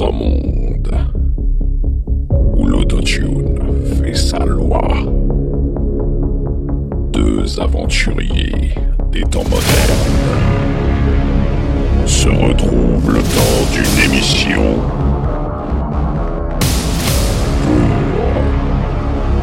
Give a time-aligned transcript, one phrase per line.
[0.00, 0.96] Un monde
[2.56, 3.58] où l'autotune
[3.96, 4.86] fait sa loi,
[7.12, 8.74] deux aventuriers
[9.10, 10.28] des temps modernes
[12.06, 14.76] se retrouvent le temps d'une émission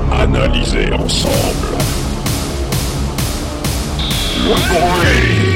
[0.07, 1.75] pour analyser ensemble
[4.45, 5.54] le bruit.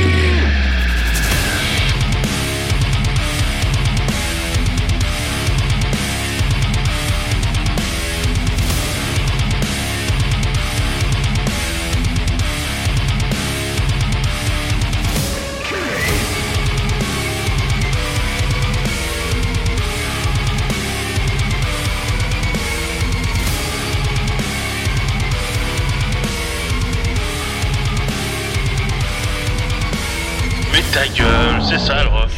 [30.93, 32.29] Ta gueule, c'est ça le rock.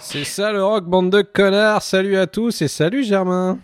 [0.00, 1.82] C'est ça le rock, bande de connards.
[1.82, 3.58] Salut à tous et salut Germain.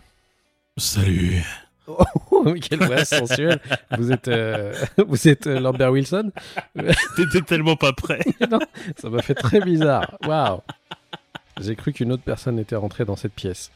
[0.77, 1.43] Salut.
[1.87, 2.05] Oh,
[2.61, 3.61] quelle voix sensuelle.
[3.97, 4.75] Vous êtes, euh,
[5.07, 6.33] vous êtes euh, Lambert Wilson?
[7.17, 8.21] T'étais tellement pas prêt.
[8.51, 8.59] Non,
[8.97, 10.19] ça m'a fait très bizarre.
[10.27, 10.61] Waouh.
[11.61, 13.71] J'ai cru qu'une autre personne était rentrée dans cette pièce.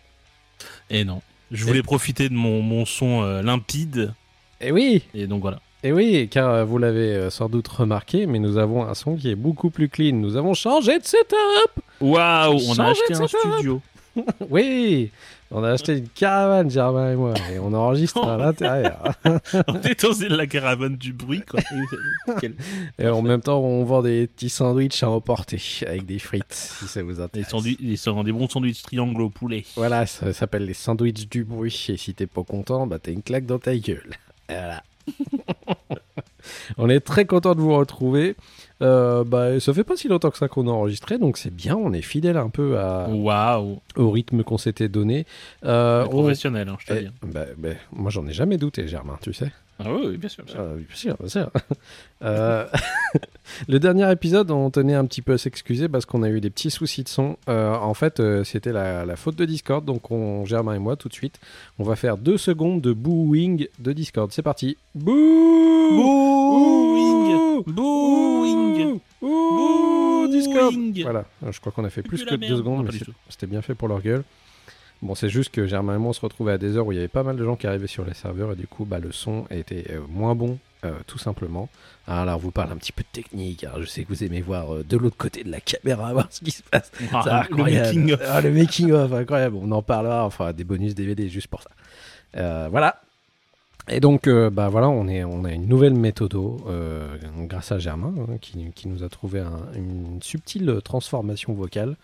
[0.91, 1.23] Et non.
[1.53, 4.13] Je voulais profiter de mon, mon son euh, limpide.
[4.61, 5.61] Et oui, Et donc voilà.
[5.83, 9.31] Et oui, car vous l'avez euh, sans doute remarqué, mais nous avons un son qui
[9.31, 10.15] est beaucoup plus clean.
[10.17, 11.83] Nous avons changé de setup.
[12.01, 13.81] Waouh, on a acheté un studio.
[14.51, 15.13] Oui,
[15.51, 19.13] on a acheté une caravane, Germain et moi, et on enregistre à l'intérieur.
[19.69, 21.61] on est dans la caravane du bruit, quoi.
[22.99, 26.87] Et en même temps, on vend des petits sandwichs à emporter avec des frites, si
[26.87, 27.55] ça vous intéresse.
[27.63, 29.65] des, des bons sandwichs triangle au poulet.
[29.77, 31.87] Voilà, ça s'appelle les sandwichs du bruit.
[31.89, 34.17] Et si t'es pas content, bah t'as une claque dans ta gueule.
[34.49, 34.83] Voilà.
[36.79, 38.37] on est très content de vous retrouver.
[38.81, 41.77] Euh, bah, ça fait pas si longtemps que ça qu'on a enregistré, donc c'est bien.
[41.77, 43.81] On est fidèle un peu à, Waouh.
[43.97, 45.27] au rythme qu'on s'était donné.
[45.65, 47.11] Euh, on- Professionnel, hein, je te Eh, dis.
[47.23, 49.51] bah, bah, moi, j'en ai jamais douté, Germain, tu sais.
[49.81, 50.45] Ah oui, oui, bien sûr.
[50.45, 50.63] bien sûr.
[50.63, 51.51] Euh, bien sûr, bien sûr.
[52.21, 52.67] Euh,
[53.69, 56.51] le dernier épisode, on tenait un petit peu à s'excuser parce qu'on a eu des
[56.51, 57.37] petits soucis de son.
[57.49, 59.85] Euh, en fait, euh, c'était la, la faute de Discord.
[59.85, 61.39] Donc, on, Germain et moi, tout de suite,
[61.79, 64.33] on va faire deux secondes de booing de Discord.
[64.33, 64.77] C'est parti.
[64.97, 65.15] Boo
[65.93, 67.63] Booing.
[67.69, 69.01] Booing.
[69.21, 71.03] Boo Discord Booing.
[71.03, 73.77] Voilà, je crois qu'on a fait plus que deux secondes, Non, mais c'était bien fait
[73.77, 74.25] pour leur gueule.
[75.01, 76.97] Bon, c'est juste que Germain et moi, on se retrouvait à des heures où il
[76.97, 78.99] y avait pas mal de gens qui arrivaient sur les serveurs et du coup, bah,
[78.99, 81.69] le son était euh, moins bon, euh, tout simplement.
[82.09, 83.63] Ah, Alors, je vous parle un petit peu de technique.
[83.63, 86.27] Alors, je sais que vous aimez voir euh, de l'autre côté de la caméra, voir
[86.31, 86.91] ce qui se passe.
[87.13, 88.21] Ah, le making of.
[88.27, 89.57] Ah, le making of, incroyable.
[89.63, 91.71] On en parlera, enfin, des bonus DVD juste pour ça.
[92.37, 93.01] Euh, voilà.
[93.91, 96.37] Et donc, bah voilà, on, est, on a une nouvelle méthode
[97.47, 101.97] grâce à Germain hein, qui, qui nous a trouvé un- une subtile transformation vocale.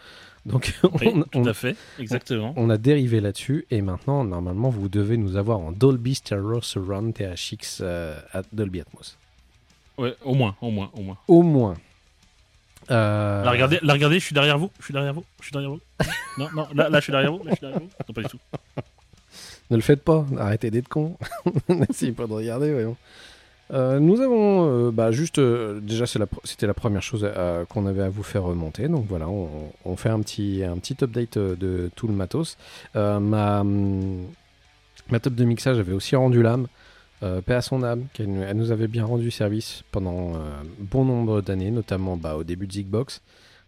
[0.46, 1.76] Donc, Oui, on, tout on- à fait.
[1.98, 2.52] Exactement.
[2.56, 7.14] on a dérivé là-dessus et maintenant, normalement, vous devez nous avoir en Dolby Stereo Surround
[7.14, 9.16] THX euh, à Dolby Atmos.
[9.96, 11.18] Ouais, au moins, au moins, au moins.
[11.28, 11.74] Au moins.
[12.90, 15.52] Euh, La regardez, la regardez, je suis derrière vous, je suis derrière vous, je suis
[15.52, 15.80] derrière vous.
[16.38, 17.88] non, non, là, là, je suis derrière vous, là, je suis derrière vous.
[18.08, 18.38] Non, pas du tout.
[19.70, 21.16] Ne le faites pas, arrêtez d'être con.
[21.88, 22.96] Essayez pas de regarder, voyons.
[23.72, 27.26] Euh, nous avons euh, bah, juste euh, déjà la c'était la première chose
[27.70, 28.88] qu'on avait à vous faire remonter.
[28.88, 29.48] Donc voilà on,
[29.84, 32.56] on fait un petit un petit update de tout le matos.
[32.94, 34.26] Ma hum,
[35.10, 36.66] ma table de mixage avait aussi rendu l'âme.
[37.46, 40.32] Paix à son âme elle nous avait bien rendu service pendant
[40.78, 43.22] bon nombre d'années notamment bah, au début de Zigbox.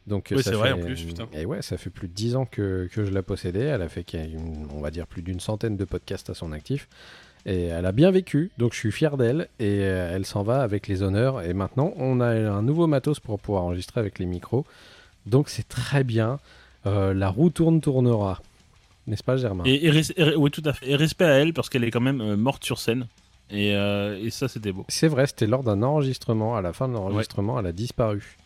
[0.06, 1.26] Donc Oui, c'est vrai, en plus, putain.
[1.32, 3.64] et ouais ça fait plus de 10 ans que, que je la possédais.
[3.64, 4.04] Elle a fait
[4.70, 6.86] on va dire plus d'une centaine de podcasts à son actif
[7.46, 9.48] et elle a bien vécu, donc je suis fier d'elle.
[9.60, 11.40] Et euh, elle s'en va avec les honneurs.
[11.42, 14.66] Et maintenant, on a un nouveau matos pour pouvoir enregistrer avec les micros.
[15.26, 16.38] Donc c'est très bien.
[16.86, 18.40] Euh, la roue tourne, tournera.
[19.06, 19.62] N'est-ce pas, Germain?
[19.66, 20.90] Et, et res- et- oui, tout à fait.
[20.90, 23.06] Et respect à elle parce qu'elle est quand même euh, morte sur scène.
[23.50, 24.84] Et, euh, et ça, c'était beau.
[24.88, 26.56] C'est vrai, c'était lors d'un enregistrement.
[26.56, 28.36] À la fin de l'enregistrement, elle a disparu.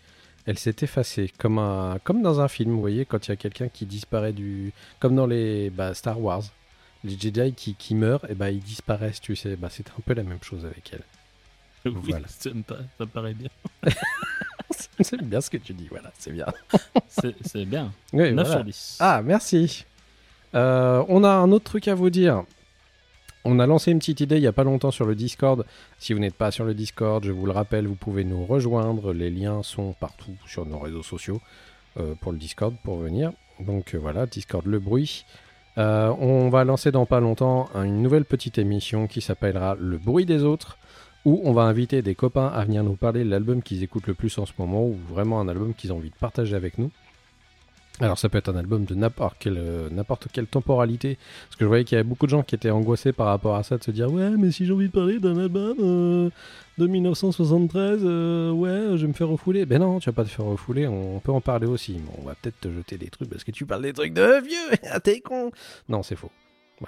[0.47, 3.37] Elle s'est effacée, comme, un, comme dans un film, vous voyez, quand il y a
[3.37, 4.73] quelqu'un qui disparaît du...
[4.99, 6.43] Comme dans les bah, Star Wars.
[7.05, 9.57] Les Jedi qui, qui meurent, et bah, ils disparaissent, tu sais.
[9.57, 11.03] Bah, c'était un peu la même chose avec elle.
[11.87, 12.29] Oui, Voilà.
[12.29, 13.49] ça, me pa- ça me paraît bien.
[15.01, 16.47] c'est bien ce que tu dis, voilà, c'est bien.
[17.09, 17.93] C'est c'est bien.
[18.13, 18.51] Oui, 9 voilà.
[18.51, 18.97] sur 10.
[19.01, 19.85] Ah, merci.
[20.55, 22.45] Euh, on a un autre truc à vous dire.
[23.45, 25.65] On a lancé une petite idée il n'y a pas longtemps sur le Discord.
[25.99, 29.13] Si vous n'êtes pas sur le Discord, je vous le rappelle, vous pouvez nous rejoindre.
[29.13, 31.41] Les liens sont partout sur nos réseaux sociaux
[31.99, 33.33] euh, pour le Discord pour venir.
[33.59, 35.25] Donc euh, voilà, Discord le bruit.
[35.81, 40.27] Euh, on va lancer dans pas longtemps une nouvelle petite émission qui s'appellera Le bruit
[40.27, 40.77] des autres,
[41.25, 44.13] où on va inviter des copains à venir nous parler de l'album qu'ils écoutent le
[44.13, 46.91] plus en ce moment, ou vraiment un album qu'ils ont envie de partager avec nous.
[48.01, 51.19] Alors ça peut être un album de n'importe quelle, euh, n'importe quelle temporalité.
[51.49, 53.57] Parce que je voyais qu'il y avait beaucoup de gens qui étaient angoissés par rapport
[53.57, 56.31] à ça, de se dire ouais mais si j'ai envie de parler d'un album euh,
[56.79, 59.67] de 1973, euh, ouais je vais me faire refouler.
[59.67, 61.93] Ben non, tu vas pas te faire refouler, on peut en parler aussi.
[61.95, 64.41] Mais on va peut-être te jeter des trucs parce que tu parles des trucs de
[64.43, 65.51] vieux, ah, t'es con.
[65.89, 66.31] Non c'est faux.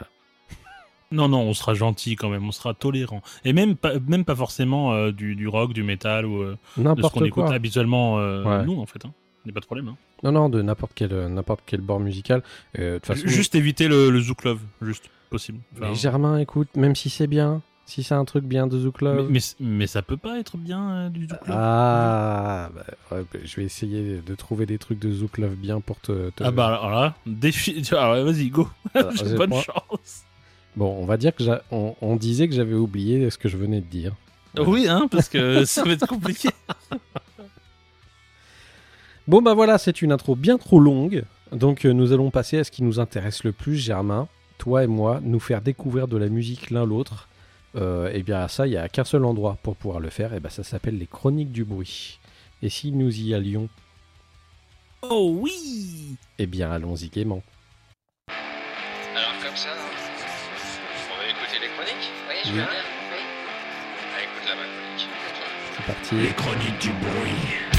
[1.12, 3.20] Non, non, on sera gentil quand même, on sera tolérant.
[3.44, 7.08] Et même pas, même pas forcément euh, du, du rock, du métal ou de ce
[7.12, 8.64] qu'on écoute habituellement Ouais.
[8.64, 9.04] nous en fait.
[9.04, 9.12] Hein.
[9.44, 9.88] Il n'y a pas de problème.
[9.88, 9.96] Hein.
[10.22, 12.42] Non non de n'importe quel, euh, n'importe quel bord musical.
[12.78, 15.58] Euh, façon, Juste éviter le, le Zouk Love, juste possible.
[15.76, 19.00] Enfin, mais Germain écoute, même si c'est bien, si c'est un truc bien de Zouk
[19.00, 21.56] Love, mais, mais, mais ça peut pas être bien euh, du Zouk Love.
[21.58, 25.80] Ah, bah, ouais, bah, je vais essayer de trouver des trucs de Zouk Love bien
[25.80, 26.30] pour te.
[26.30, 27.82] te- Ah bah alors là, défi.
[27.90, 28.68] Vas-y, go.
[28.94, 30.22] Alors, bonne chance.
[30.76, 33.56] Bon, on va dire que j'a- on, on disait que j'avais oublié ce que je
[33.56, 34.14] venais de dire.
[34.58, 36.50] Oui, hein, parce que ça va être compliqué.
[39.28, 41.24] Bon, bah voilà, c'est une intro bien trop longue.
[41.52, 44.26] Donc, euh, nous allons passer à ce qui nous intéresse le plus, Germain,
[44.58, 47.28] toi et moi, nous faire découvrir de la musique l'un l'autre.
[47.76, 50.34] Euh, et bien, à ça, il n'y a qu'un seul endroit pour pouvoir le faire,
[50.34, 52.18] et ben ça s'appelle les chroniques du bruit.
[52.62, 53.68] Et si nous y allions,
[55.02, 57.42] Oh oui eh bien, allons-y gaiement.
[58.28, 62.10] Alors comme ça, on va écouter les chroniques?
[62.28, 62.56] Oui, je Oui.
[62.56, 62.68] veux bien.
[63.10, 63.22] Oui.
[64.14, 64.54] Ah, écoute la.
[65.76, 66.14] C'est parti.
[66.16, 67.71] Les chroniques du bruit.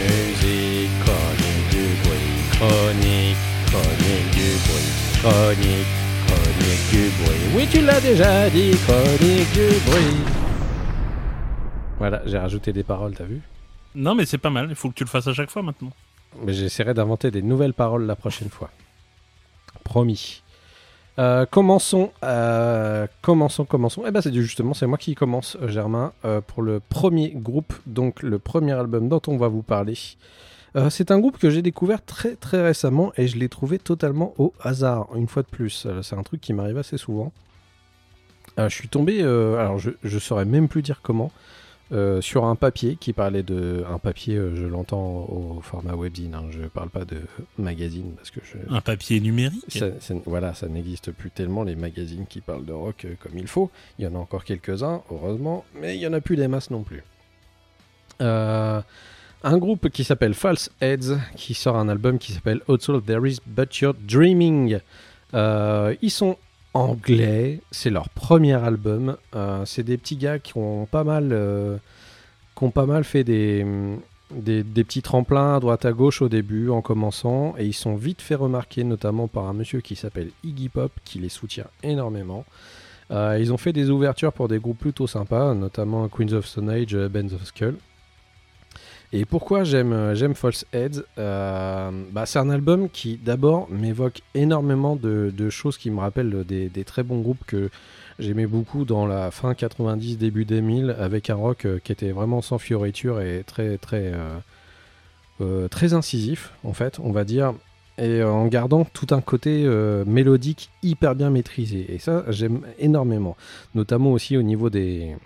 [0.00, 3.36] Musique, chronique du bruit, chronique,
[3.66, 5.92] chronique du bruit, chronique,
[6.26, 7.44] chronique du bruit.
[7.54, 10.20] Oui, tu l'as déjà dit, chronique du bruit.
[11.98, 13.40] Voilà, j'ai rajouté des paroles, t'as vu?
[13.94, 15.92] Non, mais c'est pas mal, il faut que tu le fasses à chaque fois maintenant.
[16.42, 18.70] Mais j'essaierai d'inventer des nouvelles paroles la prochaine fois.
[19.84, 20.42] Promis.
[21.18, 24.02] Euh, commençons, euh, commençons, commençons.
[24.06, 26.12] Eh ben c'est justement, c'est moi qui commence, euh, Germain,
[26.48, 29.96] pour le premier groupe, donc le premier album dont on va vous parler.
[30.90, 34.52] C'est un groupe que j'ai découvert très très récemment et je l'ai trouvé totalement au
[34.60, 35.86] hasard, une fois de plus.
[36.02, 37.32] C'est un truc qui m'arrive assez souvent.
[38.58, 41.30] Je suis tombé, alors je, je saurais même plus dire comment,
[41.94, 43.84] euh, sur un papier qui parlait de.
[43.88, 47.18] Un papier, euh, je l'entends au format webzine, hein, je parle pas de
[47.56, 48.56] magazine parce que je.
[48.74, 49.64] Un papier numérique?
[49.68, 53.38] Ça- ça- voilà, ça n'existe plus tellement les magazines qui parlent de rock euh, comme
[53.38, 53.70] il faut.
[53.98, 56.70] Il y en a encore quelques-uns, heureusement, mais il y en a plus des masses
[56.70, 57.02] non plus.
[58.20, 58.80] Euh,
[59.42, 63.38] un groupe qui s'appelle False Heads, qui sort un album qui s'appelle Also There Is
[63.46, 64.78] But You're Dreaming.
[65.34, 66.36] Euh, ils sont
[66.74, 69.16] anglais, c'est leur premier album.
[69.34, 71.78] Euh, c'est des petits gars qui ont pas mal, euh,
[73.02, 73.64] fait des,
[74.30, 78.34] petits tremplins à droite à gauche au début en commençant et ils sont vite fait
[78.34, 82.44] remarquer notamment par un monsieur qui s'appelle Iggy Pop qui les soutient énormément.
[83.10, 86.70] Euh, ils ont fait des ouvertures pour des groupes plutôt sympas, notamment Queens of Stone
[86.70, 87.76] Age, Bands of Skull.
[89.16, 94.22] Et pourquoi j'aime euh, j'aime False Heads Euh, bah, C'est un album qui d'abord m'évoque
[94.34, 97.70] énormément de, choses qui me rappellent des, très bons groupes que
[98.18, 102.42] j'aimais beaucoup dans la fin 90, début 2000, avec un rock euh, qui était vraiment
[102.42, 104.12] sans fioriture et très très
[105.70, 107.54] très incisif en fait, on va dire,
[107.98, 109.68] et en gardant tout un côté
[110.06, 111.86] mélodique hyper bien maîtrisé.
[111.92, 113.36] Et ça, j'aime énormément,
[113.74, 115.16] notamment aussi au niveau des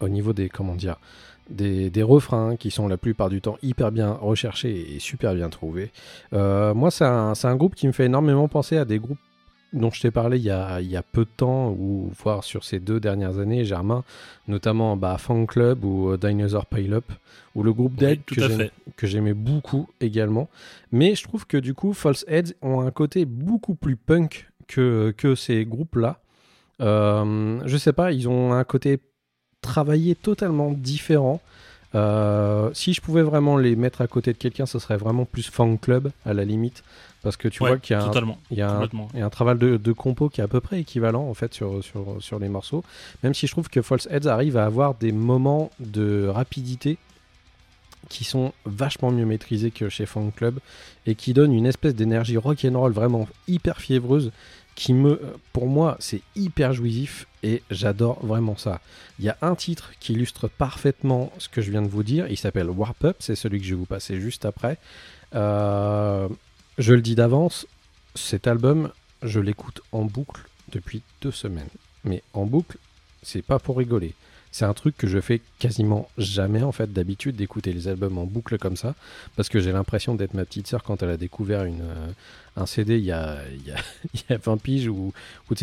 [0.00, 0.96] au niveau des comment dire
[1.50, 5.48] des, des refrains qui sont la plupart du temps hyper bien recherchés et super bien
[5.48, 5.90] trouvés.
[6.32, 9.18] Euh, moi, c'est un, groupe qui me fait énormément penser à des groupes
[9.74, 12.42] dont je t'ai parlé il y, a, il y a peu de temps, ou voire
[12.42, 14.02] sur ces deux dernières années, Germain,
[14.46, 17.04] notamment bah, Fan Club ou euh, Dinosaur Pile Up,
[17.54, 20.48] ou le groupe Dead Oui, que j'aimais beaucoup également.
[20.90, 25.12] Mais je trouve que du coup, False Heads ont un côté beaucoup plus punk que,
[25.16, 26.20] que ces groupes-là.
[26.80, 28.98] Euh, je sais pas, ils ont un côté
[29.68, 31.40] travaillé totalement différent.
[31.94, 35.48] Euh, si je pouvais vraiment les mettre à côté de quelqu'un, ce serait vraiment plus
[35.50, 36.82] Fan Club à la limite.
[37.22, 38.38] Parce que tu Ouais, vois qu'il y a un, totalement.
[38.50, 39.08] il y a un, complètement.
[39.14, 41.34] il y a un travail de, de compo qui est à peu près équivalent en
[41.34, 42.84] fait sur, sur, sur les morceaux.
[43.22, 46.96] Même si je trouve que False Heads arrive à avoir des moments de rapidité
[48.08, 50.60] qui sont vachement mieux maîtrisés que chez Fan Club
[51.06, 54.30] et qui donnent une espèce d'énergie rock'n'roll vraiment hyper fiévreuse
[54.78, 55.20] qui me,
[55.52, 58.80] pour moi, c'est hyper jouissif et j'adore vraiment ça.
[59.18, 62.28] Il y a un titre qui illustre parfaitement ce que je viens de vous dire.
[62.30, 64.78] Il s'appelle Warp Up, c'est celui que je vais vous passer juste après.
[65.34, 66.28] Euh,
[66.78, 67.66] je le dis d'avance,
[68.14, 68.92] cet album,
[69.24, 71.66] je l'écoute en boucle depuis deux semaines.
[72.04, 72.78] Mais en boucle,
[73.24, 74.14] c'est pas pour rigoler.
[74.58, 78.24] C'est un truc que je fais quasiment jamais en fait d'habitude d'écouter les albums en
[78.24, 78.96] boucle comme ça
[79.36, 82.10] parce que j'ai l'impression d'être ma petite sœur quand elle a découvert euh,
[82.56, 83.76] un CD il y a, y, a,
[84.14, 85.12] il y a 20 piges ou,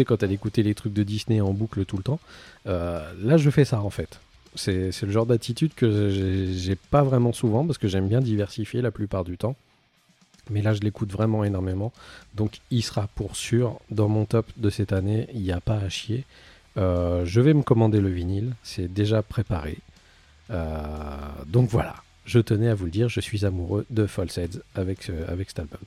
[0.07, 2.21] quand elle écoutait les trucs de Disney en boucle tout le temps.
[2.67, 4.21] Euh, là je fais ça en fait.
[4.55, 6.09] C'est le genre d'attitude que
[6.55, 9.57] j'ai pas vraiment souvent parce que j'aime bien diversifier la plupart du temps.
[10.49, 11.91] Mais là, je l'écoute vraiment énormément.
[12.35, 15.27] Donc, il sera pour sûr dans mon top de cette année.
[15.33, 16.23] Il n'y a pas à chier.
[16.77, 18.53] Euh, je vais me commander le vinyle.
[18.63, 19.77] C'est déjà préparé.
[20.51, 20.75] Euh,
[21.47, 21.95] donc voilà.
[22.25, 23.09] Je tenais à vous le dire.
[23.09, 25.79] Je suis amoureux de False Heads avec, euh, avec cet album.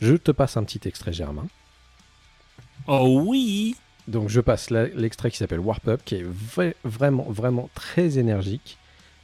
[0.00, 1.46] Je te passe un petit extrait, Germain.
[2.86, 7.68] Oh oui Donc, je passe l'extrait qui s'appelle Warp Up, qui est vra- vraiment, vraiment
[7.74, 8.78] très énergique.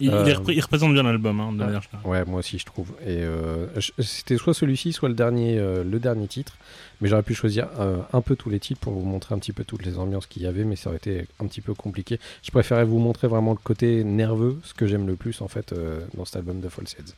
[0.05, 1.67] Il, Euh, il représente bien l'album, hein, de Ah.
[1.67, 2.07] manière générale.
[2.11, 2.91] Ouais, moi aussi je trouve.
[3.03, 3.67] Et euh,
[3.99, 6.57] c'était soit celui-ci, soit le dernier, euh, le dernier titre.
[7.01, 7.69] Mais j'aurais pu choisir
[8.13, 10.43] un peu tous les titres pour vous montrer un petit peu toutes les ambiances qu'il
[10.43, 12.19] y avait, mais ça aurait été un petit peu compliqué.
[12.43, 15.75] Je préférais vous montrer vraiment le côté nerveux, ce que j'aime le plus en fait
[16.15, 17.13] dans cet album de False Heads.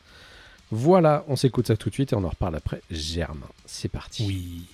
[0.71, 2.81] Voilà, on s'écoute ça tout de suite et on en reparle après.
[2.91, 4.25] Germain, c'est parti.
[4.27, 4.65] Oui.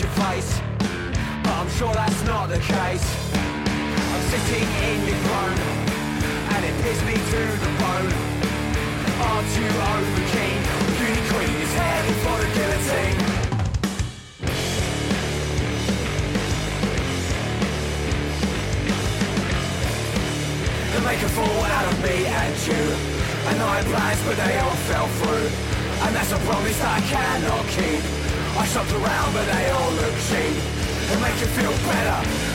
[0.00, 0.60] Your face
[1.42, 3.06] But I'm sure that's not the case.
[3.34, 5.58] I'm sitting in your throne
[6.54, 8.12] And it pissed me to the bone.
[9.26, 10.60] Aren't you over keen?
[10.98, 13.18] Beauty queen is heading for the guillotine.
[20.94, 22.82] To make a fool out of me and you.
[23.50, 25.48] And I had plans but they all fell through.
[26.06, 28.17] And that's a promise I cannot keep
[28.58, 30.56] I shopped around but they all look cheap.
[31.12, 32.47] To make you feel better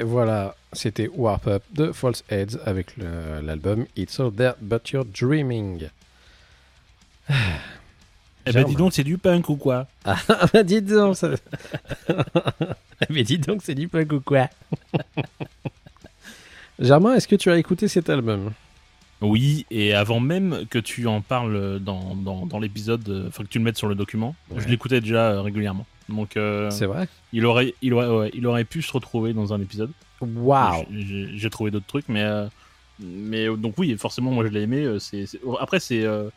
[0.00, 5.04] Et voilà, c'était Warp Up de False Heads avec l'album It's All There But You're
[5.04, 5.88] Dreaming.
[8.46, 9.86] Eh ben dis donc, c'est du punk ou quoi?
[10.06, 10.16] Ah
[10.52, 11.28] bah dis donc, ça...
[13.10, 14.48] Mais dis donc, c'est du punk ou quoi?
[16.78, 18.52] Germain, est-ce que tu as écouté cet album?
[19.20, 23.48] Oui, et avant même que tu en parles dans, dans, dans l'épisode, euh, enfin que
[23.50, 24.62] tu le mettes sur le document, Ouais.
[24.62, 25.84] je l'écoutais déjà euh, régulièrement.
[26.10, 29.52] Donc euh, C'est vrai il, aurait, il, aurait, ouais, il aurait pu se retrouver dans
[29.54, 29.90] un épisode.
[30.20, 32.46] Waouh J'ai trouvé d'autres trucs, mais, euh,
[32.98, 34.96] mais euh, donc oui, forcément, moi je l'ai aimé.
[35.00, 36.04] c'est c'est- Après, c'est.
[36.04, 36.28] euh,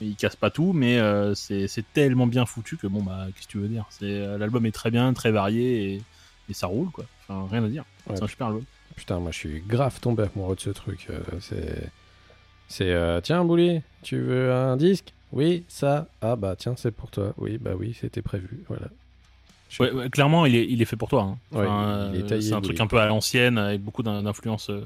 [0.00, 1.00] il casse pas tout, mais
[1.34, 3.86] c'est c'est tellement bien foutu que bon, bah, qu'est-ce que tu veux dire?
[3.90, 6.02] C'est L'album est très bien, très varié et,
[6.48, 7.04] et ça roule, quoi.
[7.28, 7.84] Enfin, rien à dire.
[8.06, 8.14] Ouais.
[8.16, 8.62] C'est un super album.
[8.94, 11.08] Putain, moi je suis grave tombé amoureux de ce truc.
[11.40, 11.90] c'est.
[12.68, 12.92] C'est.
[12.92, 15.12] euh, tiens, Bouli, tu veux un disque?
[15.32, 16.06] Oui, ça.
[16.22, 17.34] Ah bah tiens, c'est pour toi.
[17.38, 18.64] Oui, bah oui, c'était prévu.
[18.68, 18.86] Voilà.
[19.68, 21.22] Je- Ouais, ouais, clairement, il est, il est fait pour toi.
[21.22, 21.38] hein.
[21.52, 24.80] Enfin, euh, c'est un truc un peu à l'ancienne, avec beaucoup d'in- d'influence euh,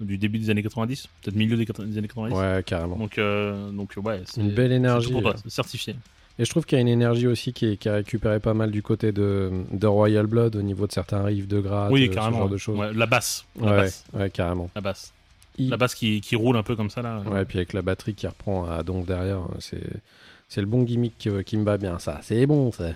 [0.00, 1.66] du début des années 90, peut-être milieu des,
[1.98, 2.34] années 90.
[2.34, 2.96] Ouais, carrément.
[2.96, 5.12] Donc, euh, donc ouais, c'est Une belle énergie.
[5.12, 5.94] pour toi, certifié.
[6.36, 8.54] Et je trouve qu'il y a une énergie aussi qui, est, qui a récupéré pas
[8.54, 11.58] mal du côté de, de Royal Blood au niveau de certains riffs de
[11.90, 12.76] oui, euh, ce genre de choses.
[12.94, 14.68] La basse, la basse, ouais, carrément.
[14.74, 15.12] la basse,
[15.58, 17.20] Il- la basse qui, qui roule un peu comme ça là.
[17.26, 19.82] Ouais, puis avec la batterie qui reprend à donc derrière, c'est
[20.48, 22.20] c'est le bon gimmick euh, qui me va bien, ça.
[22.22, 22.90] C'est bon, ça.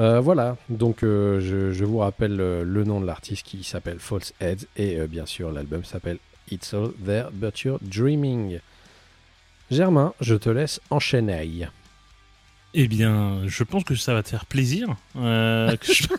[0.00, 3.98] Euh, voilà, donc euh, je, je vous rappelle euh, le nom de l'artiste qui s'appelle
[4.00, 6.18] False Heads et bien sûr l'album s'appelle
[6.50, 8.58] It's All There But You're Dreaming.
[9.70, 11.68] Germain, je te laisse enchaîner.
[12.74, 14.88] Eh bien, je pense que ça va te faire plaisir.
[15.14, 16.08] que je-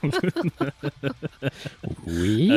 [2.07, 2.50] Oui.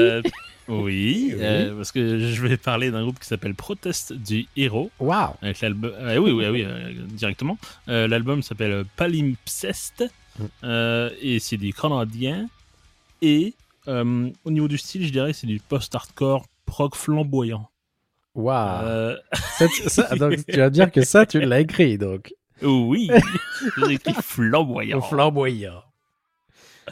[0.68, 1.36] Euh, oui, Oui.
[1.40, 4.90] euh, parce que je vais parler d'un groupe qui s'appelle Protest du Héros.
[5.00, 5.34] Waouh.
[5.42, 5.92] Avec l'album.
[5.96, 7.56] euh, oui, oui, oui, euh, directement.
[7.88, 10.04] Euh, L'album s'appelle Palimpsest
[10.38, 10.44] Mm.
[10.64, 12.48] euh, et c'est des Canadiens.
[13.22, 13.54] Et
[13.88, 17.68] euh, au niveau du style, je dirais c'est du post-hardcore prog flamboyant.
[18.36, 18.84] Waouh.
[18.84, 19.16] Euh,
[20.16, 22.32] donc, tu vas dire que ça, tu l'as écrit, donc.
[22.62, 23.10] oui,
[23.78, 25.00] j'ai écrit flamboyant.
[25.00, 25.82] Flamboyant.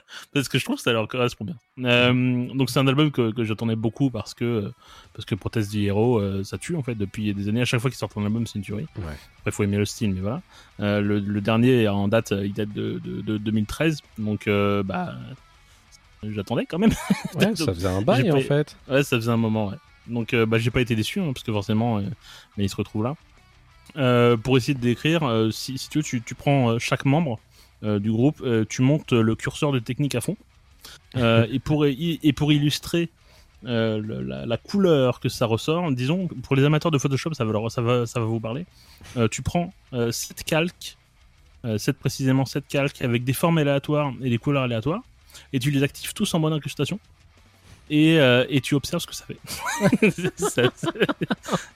[0.34, 1.56] parce que je trouve que ça leur correspond bien.
[1.84, 4.72] Euh, donc c'est un album que, que j'attendais beaucoup parce que
[5.12, 7.62] parce que Protest du Héros euh, ça tue en fait depuis des années.
[7.62, 8.86] À chaque fois qu'ils sortent un album, c'est une tuerie.
[8.98, 9.14] Ouais.
[9.38, 10.42] Après, faut aimer le style, mais voilà.
[10.80, 14.82] Euh, le, le dernier en date, euh, il date de, de, de 2013, donc euh,
[14.82, 15.14] bah
[16.22, 16.92] j'attendais quand même.
[17.34, 18.76] Ouais, ça faisait un bail en fait.
[18.88, 19.76] Ouais, ça faisait un moment, ouais.
[20.06, 22.02] Donc, euh, bah, j'ai pas été déçu, hein, parce que forcément, euh,
[22.56, 23.14] mais il se retrouve là.
[23.96, 27.04] Euh, pour essayer de décrire, euh, si, si tu veux, tu, tu prends euh, chaque
[27.04, 27.38] membre euh,
[27.82, 30.36] du groupe, euh, tu montes le curseur de technique à fond.
[31.16, 33.08] Euh, et, pour, et pour illustrer
[33.66, 37.52] euh, la, la couleur que ça ressort, disons, pour les amateurs de Photoshop, ça va,
[37.52, 38.66] leur- ça va, ça va vous parler.
[39.16, 40.96] Euh, tu prends 7 calques,
[41.76, 45.02] 7 précisément 7 calques, avec des formes aléatoires et des couleurs aléatoires,
[45.52, 47.00] et tu les actives tous en mode incrustation.
[47.88, 49.38] Et, euh, et tu observes ce que ça fait.
[50.36, 50.62] Ça-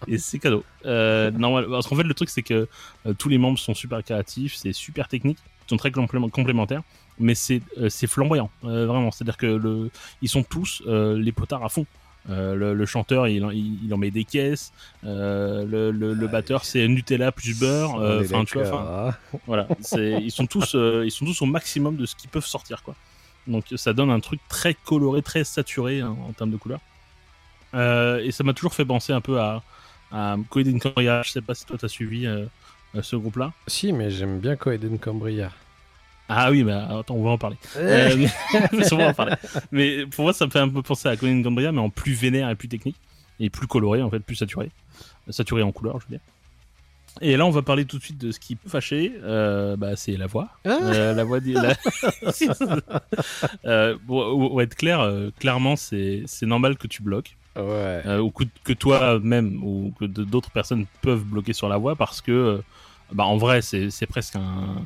[0.08, 0.64] et c'est cadeau.
[0.86, 2.66] Euh, normal, parce qu'en fait, le truc, c'est que
[3.06, 6.82] euh, tous les membres sont super créatifs, c'est super technique, ils sont très complé- complémentaires,
[7.18, 9.10] mais c'est euh, flamboyant, vraiment.
[9.12, 9.90] C'est-à-dire que le,
[10.22, 11.86] ils sont tous les potards à fond.
[12.28, 14.72] Le, le chanteur, il, en- il, il en met des caisses.
[15.04, 17.94] le, batteur, c'est Nutella plus beurre.
[18.20, 22.30] Enfin, tu vois, voilà, ils sont tous ils sont tous au maximum de ce qu'ils
[22.30, 22.94] peuvent sortir quoi.
[23.50, 26.80] Donc ça donne un truc très coloré, très saturé hein, en termes de couleurs.
[27.74, 29.62] Euh, et ça m'a toujours fait penser un peu à
[30.12, 31.22] à Coed in Cambria.
[31.22, 32.46] Je sais pas si toi t'as suivi euh,
[32.96, 33.52] euh, ce groupe-là.
[33.68, 35.52] Si, mais j'aime bien Coeden Cambria.
[36.28, 37.56] Ah oui, bah attends, on va en parler.
[37.76, 38.30] Euh, mais-
[38.92, 39.34] on va en parler.
[39.72, 41.90] Mais pour moi, ça me fait un peu penser à Coed in Cambria, mais en
[41.90, 42.96] plus vénère et plus technique
[43.40, 44.70] et plus coloré en fait, plus saturé,
[45.28, 46.20] saturé en couleurs, je veux dire.
[47.20, 49.12] Et là, on va parler tout de suite de ce qui peut fâcher.
[49.22, 50.48] Euh, bah, c'est la voix.
[50.66, 51.38] Euh, la voix.
[51.44, 51.74] la-
[53.66, 55.10] euh, être clair.
[55.38, 58.02] clairement, c'est normal que tu bloques, Ouais.
[58.18, 62.62] ou que, que toi-même ou que d'autres personnes peuvent bloquer sur la voix parce que,
[63.12, 64.76] bah, en vrai, c'est presque un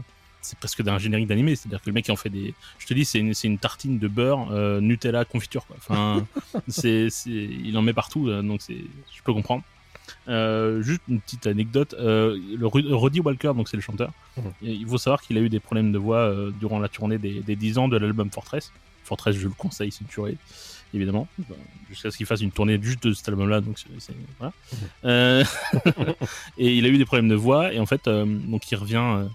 [0.41, 2.93] c'est presque d'un générique d'animé, c'est-à-dire que le mec qui en fait des, je te
[2.93, 4.51] dis, c'est une, une tartine de beurre,
[4.83, 5.77] Nutella, confiture, quoi.
[5.79, 6.27] Enfin,
[6.69, 9.63] c'est, il en met partout, donc c'est, je peux comprendre.
[10.29, 14.53] Euh, juste une petite anecdote, euh, le Roddy Walker, donc c'est le chanteur, Mhm.
[14.63, 17.41] il faut savoir qu'il a eu des problèmes de voix euh, durant la tournée des,
[17.41, 18.73] des 10 ans de l'album Fortress.
[19.05, 20.37] Fortress, je le conseille, c'est une tuerie,
[20.95, 21.55] évidemment, Enfin,
[21.91, 24.53] jusqu'à ce qu'il fasse une tournée juste de cet album-là, donc c'est, c'est- voilà.
[25.05, 25.45] Euh,
[26.59, 29.27] et il a eu des problèmes de voix, et en fait, donc il revient,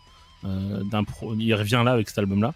[0.43, 2.53] d'un pro- il revient là avec cet album-là.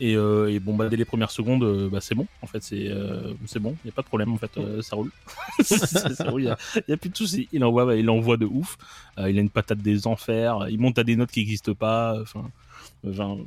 [0.00, 2.26] Et, euh, et bon, bah, dès les premières secondes, euh, bah, c'est bon.
[2.42, 3.76] En fait, c'est euh, bon.
[3.84, 4.32] Il n'y a pas de problème.
[4.32, 4.50] En fait,
[4.82, 5.10] ça roule.
[5.58, 6.56] Il
[6.88, 7.48] n'y a, plus de soucis.
[7.52, 8.78] Il envoie, il envoie de ouf.
[9.18, 10.68] Il a une patate des enfers.
[10.68, 12.16] Il monte à des notes qui n'existent pas.
[12.20, 12.48] Enfin,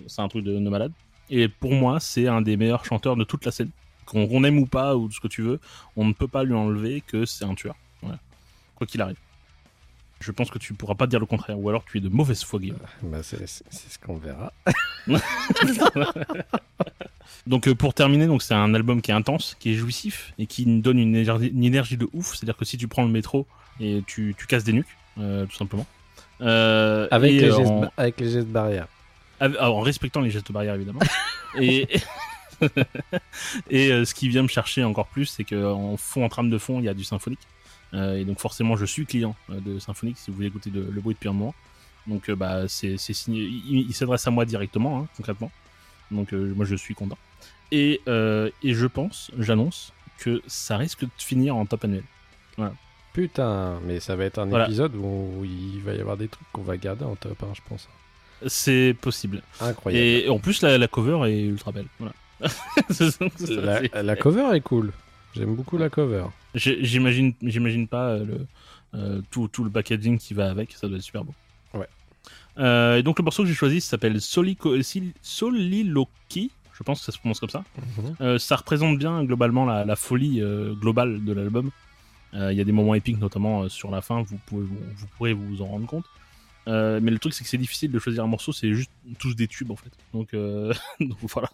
[0.07, 0.91] c'est un truc de, de malade.
[1.29, 3.69] Et pour moi, c'est un des meilleurs chanteurs de toute la scène.
[4.05, 5.59] Qu'on aime ou pas, ou ce que tu veux,
[5.95, 7.75] on ne peut pas lui enlever que c'est un tueur.
[8.75, 9.15] Quoi qu'il arrive.
[10.21, 11.59] Je pense que tu pourras pas dire le contraire.
[11.59, 12.77] Ou alors tu es de mauvaise foi, Guillaume.
[13.01, 14.53] Bah, c'est ce qu'on verra.
[17.47, 20.45] Donc euh, pour terminer, donc c'est un album qui est intense, qui est jouissif et
[20.45, 22.35] qui nous donne une énergie, une énergie de ouf.
[22.35, 23.47] C'est-à-dire que si tu prends le métro
[23.79, 25.87] et tu, tu casses des nuques, euh, tout simplement.
[26.41, 28.87] Euh, Avec, les euh, gestes, en- ba- avec les gestes barrières.
[29.39, 30.99] Alors, en respectant les gestes barrières évidemment.
[31.59, 31.87] et
[33.71, 36.57] et euh, ce qui vient me chercher encore plus, c'est qu'en fond, en trame de
[36.59, 37.39] fond, il y a du symphonique.
[37.93, 40.87] Euh, et donc forcément, je suis client euh, de symphonique si vous voulez écouter de-
[40.89, 41.53] le bruit depuis un moment.
[42.07, 43.41] Donc euh, bah c'est signé.
[43.43, 45.51] Il, il s'adresse à moi directement, hein, concrètement.
[46.09, 47.17] Donc moi je suis content.
[47.71, 52.03] Et et je pense, j'annonce que ça risque de finir en top annuel.
[53.13, 54.65] Putain, mais ça va être un Voilà.
[54.65, 57.61] épisode où il va y avoir des trucs qu'on va garder en top 1, je
[57.67, 57.89] pense.
[58.47, 59.41] C'est possible.
[59.59, 60.03] Incroyable.
[60.05, 61.87] Et en plus la, la cover est ultra belle.
[61.99, 62.13] Voilà.
[63.93, 64.91] La, la cover est cool.
[65.35, 66.25] J'aime beaucoup la cover.
[66.55, 68.47] J'imagine, j'imagine pas euh, le,
[68.95, 71.33] euh, tout, tout le packaging qui va avec, ça doit être super beau.
[71.73, 71.87] Ouais.
[72.57, 75.11] Euh, et donc le morceau que j'ai choisi s'appelle Soliloquy,
[76.73, 77.63] je pense que ça se prononce comme ça.
[77.77, 78.15] Mhm.
[78.21, 80.41] Euh, ça représente bien globalement la, la folie
[80.79, 81.71] globale de l'album.
[82.33, 85.33] Il y a des moments épiques, notamment sur la fin, vous, pouvez, vous, vous pourrez
[85.33, 86.05] vous en rendre compte.
[86.67, 89.35] Euh, mais le truc, c'est que c'est difficile de choisir un morceau, c'est juste tous
[89.35, 89.91] des tubes en fait.
[90.13, 91.49] Donc, euh, donc voilà.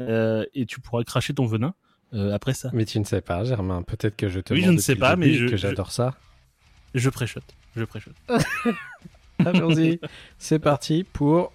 [0.00, 1.74] Euh, et tu pourras cracher ton venin
[2.14, 2.70] euh, après ça.
[2.72, 3.82] Mais tu ne sais pas, Germain.
[3.82, 6.14] Peut-être que je te Oui, je ne sais pas, mais je- que je- j'adore ça.
[6.94, 7.44] Je préchote.
[7.76, 8.14] Je préchote.
[9.38, 10.00] Allons-y.
[10.38, 11.52] C'est parti pour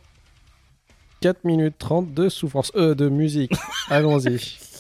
[1.22, 2.72] 4 minutes 30 de souffrance.
[2.76, 3.54] Euh, de musique.
[3.90, 4.58] Allons-y.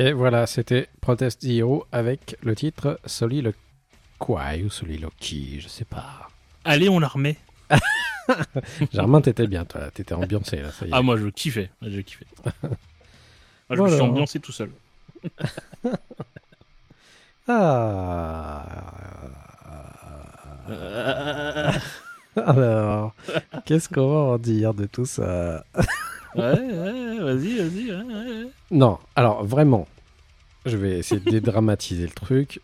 [0.00, 6.30] Et voilà, c'était Protest Zero avec le titre Soliloquy ou Soliloquy, je sais pas.
[6.64, 7.36] Allez, on la remet.
[8.94, 10.92] Germain, t'étais bien, toi, t'étais ambiancé là, ça y est.
[10.94, 11.68] Ah, moi, je kiffais.
[11.82, 12.24] Je kiffais.
[13.68, 14.70] Moi, je me suis ambiancé tout seul.
[17.52, 18.64] Ah.
[22.36, 23.14] Alors,
[23.64, 25.64] qu'est-ce qu'on va en dire de tout ça?
[26.34, 27.90] Ouais, ouais, vas-y, vas-y.
[27.90, 28.46] ouais, ouais.
[28.70, 29.86] Non, alors vraiment,
[30.66, 32.60] je vais essayer de dédramatiser le truc.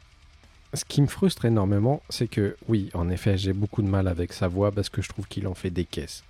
[0.75, 4.33] Ce qui me frustre énormément, c'est que oui, en effet, j'ai beaucoup de mal avec
[4.33, 6.23] sa voix parce que je trouve qu'il en fait des caisses.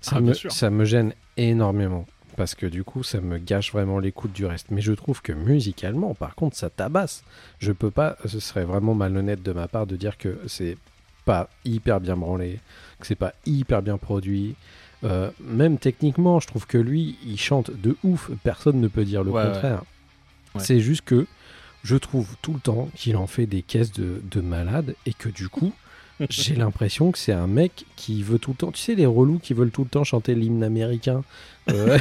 [0.00, 3.98] Ça, Ah, me, ça me gêne énormément parce que du coup, ça me gâche vraiment
[3.98, 4.66] l'écoute du reste.
[4.70, 7.22] Mais je trouve que musicalement, par contre, ça tabasse.
[7.60, 10.76] Je peux pas, ce serait vraiment malhonnête de ma part de dire que c'est
[11.24, 12.58] pas hyper bien branlé,
[12.98, 14.56] que c'est pas hyper bien produit.
[15.04, 18.30] Euh, même techniquement, je trouve que lui, il chante de ouf.
[18.44, 19.82] Personne ne peut dire le Ouais, contraire.
[20.54, 20.60] Ouais.
[20.62, 21.26] C'est juste que
[21.82, 25.28] je trouve tout le temps qu'il en fait des caisses de, de malade et que
[25.28, 25.72] du coup,
[26.30, 28.72] j'ai l'impression que c'est un mec qui veut tout le temps.
[28.72, 31.22] Tu sais, les relous qui veulent tout le temps chanter l'hymne américain.
[31.70, 31.98] euh,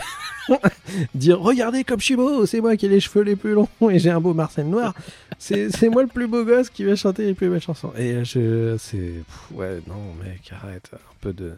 [1.16, 3.70] dire Regardez comme je suis beau, c'est moi qui ai les cheveux les plus longs
[3.90, 4.94] et j'ai un beau Marcel noir.
[5.38, 7.92] C'est moi le plus beau gosse qui va chanter les plus belles chansons.
[7.98, 8.76] Et je.
[8.80, 9.14] C'est.
[9.52, 10.90] Ouais, non, mec, arrête.
[10.94, 11.54] Un peu de.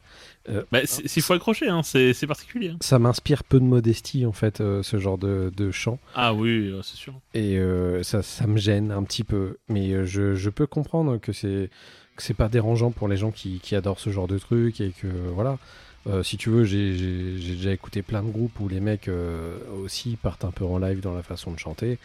[0.71, 2.69] Bah, c'est- s'il faut accrocher, hein, c'est particulier.
[2.69, 2.77] hein.
[2.81, 5.99] Ça m'inspire peu de modestie, en fait, euh, ce genre de, de chant.
[6.15, 7.13] Ah oui, euh, c'est sûr.
[7.33, 9.57] Et euh, ça, ça me gêne un petit peu.
[9.69, 11.69] Mais euh, je, je peux comprendre que c'est
[12.15, 14.91] que c'est pas dérangeant pour les gens qui, qui adorent ce genre de truc et
[14.91, 15.57] que voilà.
[16.05, 16.91] Euh, si tu veux, j'ai
[17.39, 20.99] déjà écouté plein de groupes où les mecs euh, aussi partent un peu en live
[20.99, 21.97] dans la façon de chanter.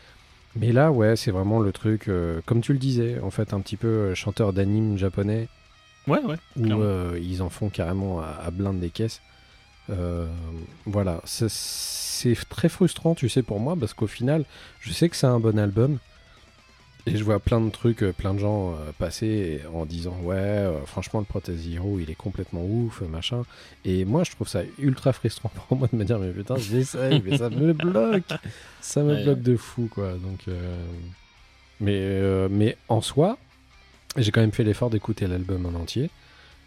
[0.54, 3.60] Mais là, ouais, c'est vraiment le truc, euh, comme tu le disais, en fait, un
[3.60, 5.48] petit peu chanteur d'anime japonais
[6.06, 6.36] Ouais, ouais.
[6.56, 9.20] où ils en font carrément à, à blinde des caisses.
[10.86, 14.44] Voilà, c'est- c'est très frustrant, tu sais, pour moi, parce qu'au final,
[14.80, 15.98] je sais que c'est un bon album.
[17.14, 20.36] Et je vois plein de trucs, euh, plein de gens euh, passer en disant Ouais,
[20.36, 23.42] euh, franchement, le Protest Zero, il est complètement ouf, machin.
[23.84, 27.22] Et moi, je trouve ça ultra frustrant pour moi de me dire Mais putain, j'essaye,
[27.24, 28.22] mais ça me bloque.
[28.80, 30.12] Ça me Ouais, bloque de fou, quoi.
[30.12, 30.82] Donc, euh,
[31.80, 33.38] mais, euh, mais en soi,
[34.16, 36.10] j'ai quand même fait l'effort d'écouter l'album en entier.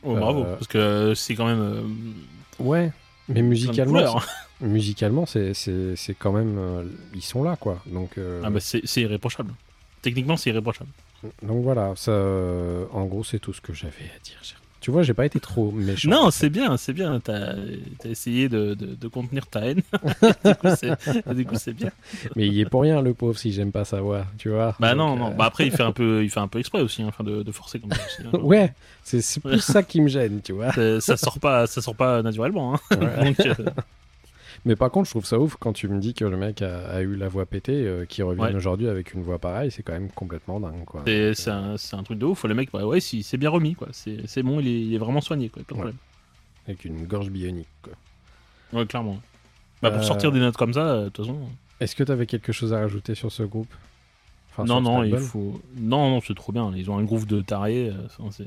[0.04, 0.43] Oh, bravo.
[0.43, 1.84] Parce que c'est quand même.
[2.60, 2.91] Ouais,
[3.27, 4.19] mais musicalement,
[4.62, 7.82] musicalement, c'est quand même, ils sont là, quoi.
[7.88, 8.12] Donc,
[8.43, 9.54] Ah bah c'est irréprochable.
[10.02, 10.90] Techniquement, c'est irréprochable.
[11.44, 14.40] donc voilà, ça, euh, en gros, c'est tout ce que j'avais à dire.
[14.80, 16.10] Tu vois, j'ai pas été trop méchant.
[16.10, 17.20] Non, c'est bien, c'est bien.
[17.20, 19.82] T'as as essayé de, de, de contenir ta haine.
[21.36, 21.92] du coup, c'est- bien.
[22.36, 24.76] mais il y est pour rien, le pauvre, si j'aime pas sa voix, tu vois.
[24.80, 25.28] Bah Donc, non, non.
[25.32, 27.44] euh, Bah après, il fait un peu, il fait un peu exprès aussi, hein, de,
[27.44, 28.02] de forcer comme ça.
[28.04, 28.40] Aussi, hein.
[28.40, 30.72] ouais, c'est plus ça qui me gêne, tu vois.
[30.74, 32.74] Ça- ça sort pas, ça sort pas naturellement.
[32.74, 32.80] Hein.
[33.00, 33.26] Ouais.
[33.26, 33.54] Donc, euh,
[34.63, 36.88] Mais par contre, je trouve ça ouf quand tu me dis que le mec a,
[36.88, 38.54] a eu la voix pétée, euh, qui revient Ouais.
[38.56, 41.02] aujourd'hui avec une voix pareille, c'est quand même complètement dingue, quoi.
[41.06, 42.43] c'est euh, un, c'est un truc de ouf.
[42.43, 43.88] Le mec, bah ouais, si, c'est bien remis, quoi.
[43.91, 45.63] C'est c'est bon, il est, il est vraiment soigné, quoi.
[45.63, 45.80] Pas de Ouais.
[45.80, 45.97] problème.
[46.67, 47.93] Avec une gorge bionique, quoi.
[48.74, 49.19] Ouais, clairement.
[49.82, 51.39] Bah, pour Euh, sortir des notes comme ça, euh, de toute façon.
[51.80, 53.74] Est-ce que tu avais quelque chose à rajouter sur ce groupe?
[54.52, 55.60] Enfin, non, non, il faut.
[55.76, 56.71] Non, non, c'est trop bien.
[56.76, 57.91] Ils ont un groove de taré.
[58.06, 58.45] enfin, c'est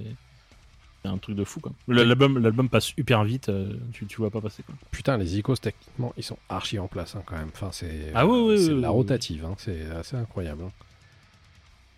[1.04, 1.72] c'est un truc de fou, quoi.
[1.86, 3.50] L'album, l'album passe hyper vite.
[3.50, 4.74] euh, tu, tu vois pas passer, quoi.
[4.90, 7.50] Putain, les icônes, techniquement, ils sont archi en place hein, quand même.
[7.52, 10.62] Enfin, c'est Ah oui, oui, c'est la rotative, hein, c'est assez incroyable.
[10.64, 10.72] hein.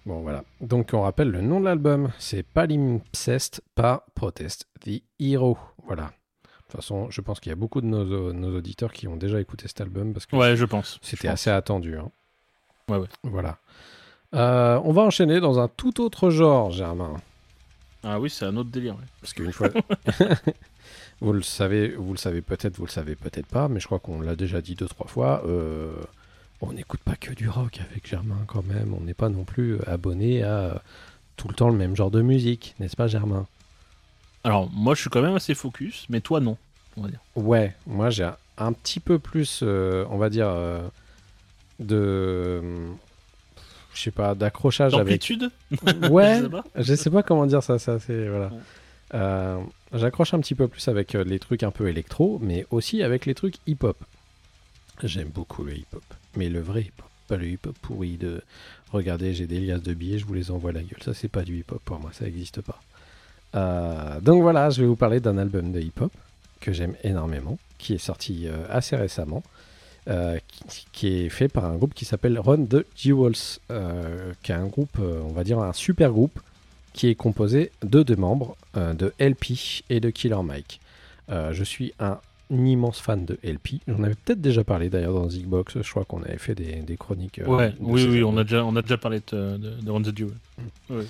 [0.07, 0.43] Bon, voilà.
[0.61, 5.57] Donc, on rappelle le nom de l'album c'est Palimpsest, pas Protest, The Hero.
[5.85, 6.05] Voilà.
[6.07, 9.17] De toute façon, je pense qu'il y a beaucoup de nos, nos auditeurs qui ont
[9.17, 10.99] déjà écouté cet album parce que Ouais, je pense.
[11.03, 11.97] c'était assez attendu.
[11.97, 12.11] hein.
[12.89, 13.07] Ouais, ouais.
[13.23, 13.59] Voilà.
[14.35, 17.15] Euh, on va enchaîner dans un tout autre genre, Germain.
[18.09, 18.95] Ah oui, c'est un autre délire.
[18.95, 19.05] ouais.
[19.21, 19.69] Parce qu'une fois,
[21.21, 23.99] vous le savez, vous le savez peut-être, vous le savez peut-être pas, mais je crois
[23.99, 25.43] qu'on l'a déjà dit deux trois fois.
[25.47, 25.93] euh,
[26.63, 28.95] on n'écoute pas que du rock avec Germain quand même.
[28.95, 30.75] On n'est pas non plus abonné à euh,
[31.37, 33.47] tout le temps le même genre de musique, n'est-ce pas, Germain?
[34.45, 36.57] Alors, moi, je suis quand même assez focus, mais toi, non.
[36.97, 37.19] On va dire.
[37.35, 40.87] Ouais, moi j'ai un, un petit peu plus, euh, on va dire, euh,
[41.81, 42.63] de,
[43.97, 45.33] je sais pas, d'accrochage avec.
[46.11, 46.65] Ouais, Je sais pas.
[46.77, 48.47] je sais pas comment dire ça, ça c'est voilà.
[48.49, 48.59] Ouais.
[49.15, 49.59] Euh,
[49.93, 53.25] J'accroche un petit peu plus avec euh, les trucs un peu électro, mais aussi avec
[53.25, 53.97] les trucs hip-hop.
[55.03, 56.03] J'aime beaucoup le hip-hop,
[56.37, 58.43] mais le vrai hip-hop, pas le hip-hop pourri de
[58.93, 61.03] regardez, j'ai des liasses de billets, je vous les envoie à la gueule.
[61.05, 62.81] Ça c'est pas du hip-hop pour moi, ça n'existe pas.
[63.55, 66.13] Euh, donc voilà, je vais vous parler d'un album de hip-hop
[66.61, 69.43] que j'aime énormément, qui est sorti euh, assez récemment,
[70.09, 70.39] euh,
[70.69, 74.55] qui, qui est fait par un groupe qui s'appelle Run the Jewels, euh, qui est
[74.55, 76.39] un groupe, euh, on va dire un super groupe,
[76.93, 80.81] qui est composé de deux membres, de LP et de Killer Mike.
[81.29, 83.81] Je suis un immense fan de LP.
[83.87, 85.83] J'en avais peut-être déjà parlé d'ailleurs dans Zigbox.
[85.83, 87.41] Je crois qu'on avait fait des, des chroniques.
[87.47, 90.09] Ouais, oui, oui, on a déjà, on a déjà parlé de, de, de Run the
[90.09, 90.29] Dew.
[90.89, 91.05] Ouais.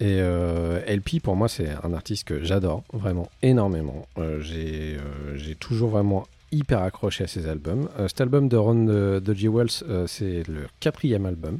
[0.00, 4.06] Et euh, LP, pour moi, c'est un artiste que j'adore vraiment énormément.
[4.18, 7.88] Euh, j'ai euh, j'ai toujours vraiment hyper accroché à ses albums.
[7.98, 9.48] Euh, cet album de Ron de, de G.
[9.48, 11.58] Wells, euh, c'est le quatrième album.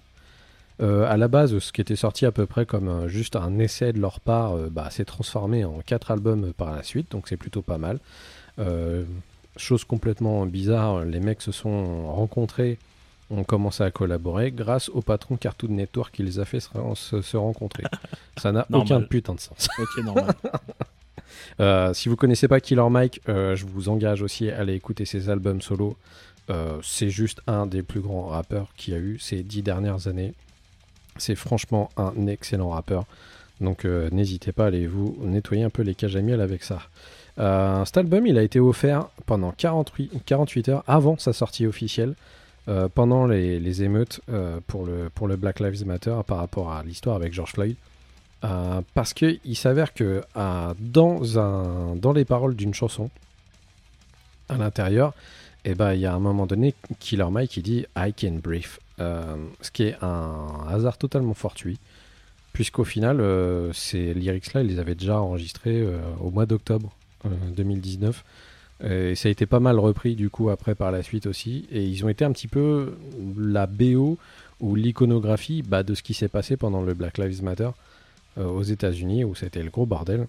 [0.83, 3.59] Euh, à la base, ce qui était sorti à peu près comme un- juste un
[3.61, 7.29] essai de leur part, euh, bah, s'est transformé en quatre albums par la suite, donc
[7.29, 7.99] c'est plutôt pas mal.
[8.59, 9.05] Euh,
[9.57, 12.79] chose complètement bizarre, les mecs se sont rencontrés,
[13.31, 17.37] ont commencé à collaborer grâce au patron Cartoon Network qui les a fait se, se-
[17.37, 17.85] rencontrer.
[18.37, 19.69] Ça n'a aucun putain de sens.
[19.79, 20.35] Ok, normal.
[21.61, 25.05] Euh, si vous connaissez pas Killer Mike, euh, je vous engage aussi à aller écouter
[25.05, 25.97] ses albums solo.
[26.51, 30.09] Euh, c'est juste un des plus grands rappeurs qu'il y a eu ces dix dernières
[30.09, 30.35] années.
[31.17, 33.05] C'est franchement un excellent rappeur.
[33.61, 36.81] Donc n'hésitez pas à aller vous nettoyer un peu les cages à miel avec ça.
[37.85, 42.15] Cet album, il a été offert pendant 48, 48 heures avant sa sortie officielle,
[42.95, 44.21] pendant les, émeutes
[44.67, 47.77] pour le Black Lives Matter par rapport à l'histoire avec George Floyd.
[48.45, 50.23] Euh, parce qu'il s'avère que
[50.79, 53.11] dans, les paroles d'une chanson,
[54.49, 55.15] à l'intérieur,
[55.65, 58.79] eh ben, il y a un moment donné, Killer Mike qui dit I can breathe.
[59.01, 61.79] Euh, ce qui est un hasard totalement fortuit,
[62.53, 65.85] puisqu'au final, euh, ces lyrics-là, ils les avaient déjà enregistrés
[66.21, 66.95] au mois d'octobre
[67.27, 68.25] euh, 2019.
[68.85, 71.67] Et ça a été pas mal repris du coup après par la suite aussi.
[71.71, 72.99] Et ils ont été un petit peu
[73.39, 74.19] la BO
[74.61, 77.71] ou l'iconographie bah, de ce qui s'est passé pendant le Black Lives Matter
[78.37, 80.27] aux États-Unis où c'était le gros bordel.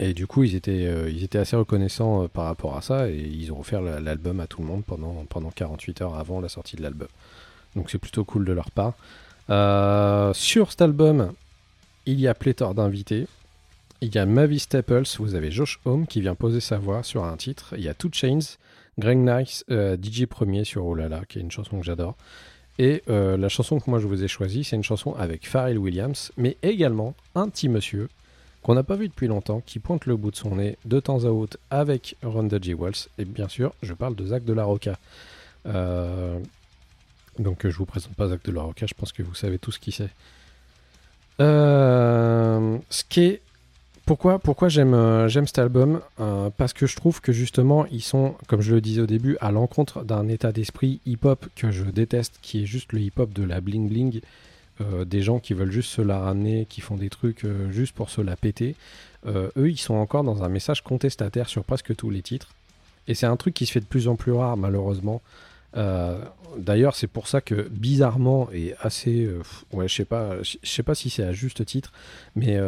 [0.00, 3.08] Et du coup, ils étaient, euh, ils étaient assez reconnaissants euh, par rapport à ça
[3.10, 6.40] et ils ont offert la- l'album à tout le monde pendant, pendant 48 heures avant
[6.40, 7.08] la sortie de l'album.
[7.76, 8.94] Donc c'est plutôt cool de leur part.
[9.50, 11.32] Euh, sur cet album,
[12.06, 13.26] il y a pléthore d'invités.
[14.00, 17.24] Il y a Mavis Staples, vous avez Josh Homme qui vient poser sa voix sur
[17.24, 17.74] un titre.
[17.76, 18.56] Il y a Two Chains,
[18.98, 22.16] Greg Nice, euh, DJ Premier sur là, qui est une chanson que j'adore.
[22.78, 25.78] Et euh, la chanson que moi je vous ai choisie, c'est une chanson avec Pharrell
[25.78, 28.08] Williams, mais également un petit monsieur
[28.62, 31.24] qu'on n'a pas vu depuis longtemps, qui pointe le bout de son nez de temps
[31.24, 32.74] à autre avec Ronda J.
[32.74, 33.08] Wells.
[33.18, 34.98] Et bien sûr, je parle de Zach de la Roca.
[35.66, 36.40] Euh,
[37.38, 39.78] donc je vous présente pas Zach de la Roca, je pense que vous savez tous
[39.78, 40.10] qui c'est.
[41.40, 43.42] Euh, ce qui est
[44.06, 48.02] pourquoi, pourquoi j'aime euh, j'aime cet album Euh, Parce que je trouve que justement, ils
[48.02, 51.84] sont, comme je le disais au début, à l'encontre d'un état d'esprit hip-hop que je
[51.84, 54.20] déteste, qui est juste le hip-hop de la bling-bling,
[54.80, 58.10] euh, des gens qui veulent juste se la ramener, qui font des trucs juste pour
[58.10, 58.74] se la péter.
[59.26, 62.50] Eux, ils sont encore dans un message contestataire sur presque tous les titres.
[63.08, 65.22] Et c'est un truc qui se fait de plus en plus rare, malheureusement.
[66.58, 69.30] D'ailleurs, c'est pour ça que bizarrement et assez,
[69.72, 71.90] ouais, je sais pas, je sais pas si c'est à juste titre,
[72.36, 72.58] mais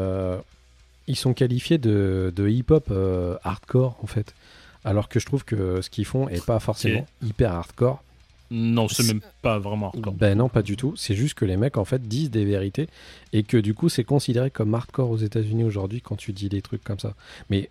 [1.07, 4.35] ils sont qualifiés de, de hip-hop euh, hardcore en fait.
[4.85, 8.03] Alors que je trouve que ce qu'ils font est pas forcément hyper hardcore.
[8.51, 10.13] Non, c'est même pas vraiment hardcore.
[10.13, 10.95] Ben non, pas du tout.
[10.97, 12.89] C'est juste que les mecs en fait disent des vérités
[13.33, 16.63] et que du coup c'est considéré comme hardcore aux États-Unis aujourd'hui quand tu dis des
[16.63, 17.15] trucs comme ça.
[17.51, 17.69] Mais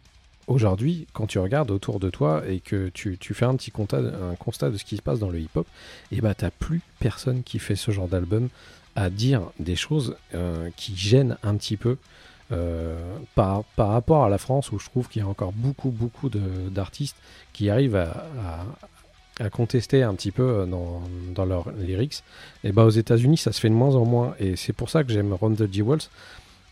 [0.47, 3.97] aujourd'hui, quand tu regardes autour de toi et que tu, tu fais un petit constat,
[3.99, 5.65] un constat de ce qui se passe dans le hip-hop,
[6.11, 8.49] et bah t'as plus personne qui fait ce genre d'album
[8.95, 11.97] à dire des choses euh, qui gênent un petit peu.
[12.51, 12.95] Euh,
[13.33, 16.29] par, par rapport à la France où je trouve qu'il y a encore beaucoup beaucoup
[16.29, 17.15] d'artistes
[17.53, 18.65] qui arrivent à,
[19.39, 21.01] à- contester un petit peu euh, dans,
[21.33, 22.23] dans leurs lyrics
[22.63, 25.03] et bah aux États-Unis ça se fait de moins en moins et c'est pour ça
[25.03, 25.81] que j'aime Ron the G.
[25.81, 26.07] Wells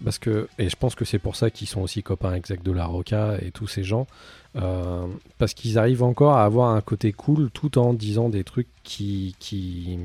[0.04, 2.62] parce que et je pense que c'est pour ça qu'ils sont aussi copains avec Zach
[2.64, 4.08] de la Roca et tous ces gens
[4.56, 5.06] euh,
[5.40, 9.36] parce qu'ils arrivent encore à avoir un côté cool tout en disant des trucs qui
[9.40, 9.98] qui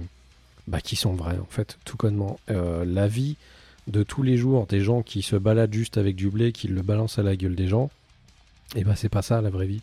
[0.66, 3.36] bah, qui sont vrais en fait tout connement la vie
[3.88, 6.82] de tous les jours des gens qui se baladent juste avec du blé qui le
[6.82, 7.90] balancent à la gueule des gens
[8.76, 9.82] et bah c'est pas ça la vraie vie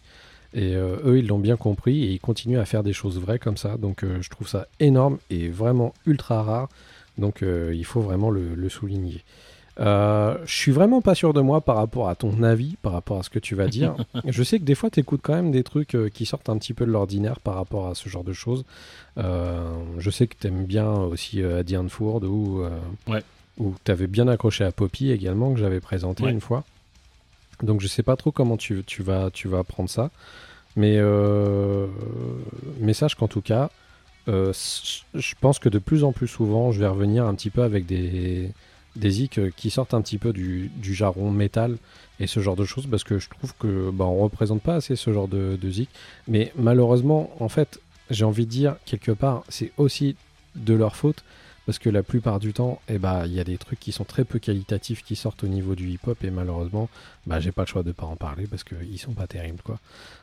[0.56, 3.39] et euh, eux, ils l'ont bien compris et ils continuent à faire des choses vraies
[3.39, 3.76] comme ça.
[3.78, 6.70] Donc euh, je trouve ça énorme et vraiment ultra rare.
[7.18, 9.24] Donc euh, il faut vraiment le, le souligner.
[9.78, 13.24] Je suis vraiment pas sûr de moi par rapport à ton avis, par rapport à
[13.24, 13.95] ce que tu vas dire.
[14.26, 16.74] je sais que des fois, tu écoutes quand même des trucs qui sortent un petit
[16.74, 18.64] peu de l'ordinaire par rapport à ce genre de choses.
[19.18, 22.64] Je sais que tu aimes bien aussi Diane Foord ou,
[23.10, 23.22] Ouais.
[23.58, 26.32] Ou tu avais bien accroché à Poppy également, que j'avais présenté Ouais.
[26.32, 26.64] une fois.
[27.64, 30.12] Donc je sais pas trop comment tu, tu, vas, tu vas prendre ça.
[30.76, 31.88] Mais, euh,
[32.80, 33.70] mais sache qu'en tout cas,
[34.28, 34.51] euh,
[35.14, 37.86] je pense que de plus en plus souvent, je vais revenir un petit peu avec
[37.86, 38.51] des,
[38.97, 41.78] des zik qui sortent un petit peu du, du jargon métal
[42.20, 44.97] et ce genre de choses parce que je trouve que bah, on représente pas assez
[44.97, 45.89] ce genre de, de zik.
[46.28, 47.80] Mais malheureusement, en fait,
[48.10, 50.18] j'ai envie de dire quelque part, c'est aussi
[50.56, 51.24] de leur faute
[51.66, 54.03] parce que la plupart du temps, eh bah, il y a des trucs qui sont
[54.03, 56.89] très peu qualitatifs qui sortent au niveau du hip-hop et malheureusement,
[57.26, 59.80] bah, j'ai pas le choix de pas en parler parce qu'ils sont pas terribles, quoi.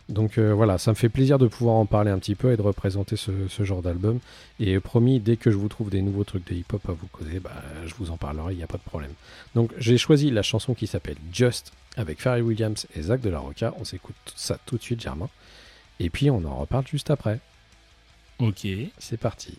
[0.09, 2.57] Donc euh, voilà, ça me fait plaisir de pouvoir en parler un petit peu et
[2.57, 4.20] de représenter ce, ce genre d'album.
[4.61, 7.40] Et promis, dès que je vous trouve des nouveaux trucs de hip-hop à vous causer,
[7.40, 9.12] bah, je vous en parlerai, il n'y a pas de problème.
[9.55, 13.38] Donc j'ai choisi la chanson qui s'appelle Just avec Pharrell Williams et Zach de la
[13.38, 13.74] Roca.
[13.78, 15.28] On s'écoute ça tout de suite, Germain.
[15.99, 17.40] Et puis on en reparle juste après.
[18.38, 18.66] Ok.
[18.99, 19.59] C'est parti.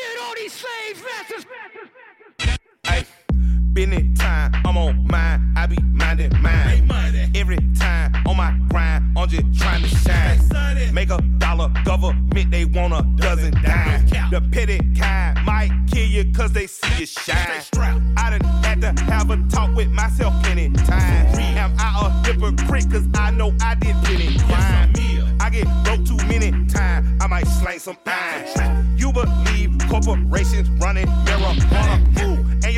[3.73, 5.53] Business time, I'm on mine.
[5.55, 6.89] I be minding mine.
[7.35, 10.93] Every time on my grind, I'm just trying to shine.
[10.93, 14.07] Make a dollar, government, they want a dozen dime.
[14.29, 17.63] The petty kind might kill you cause they see you shine.
[18.17, 21.37] I done had to have a talk with myself plenty times.
[21.37, 24.93] Am I a hypocrite cause I know I did plenty crime?
[25.39, 28.95] I get broke too many times, I might slang some iron.
[28.97, 32.10] You believe corporations running marijuana?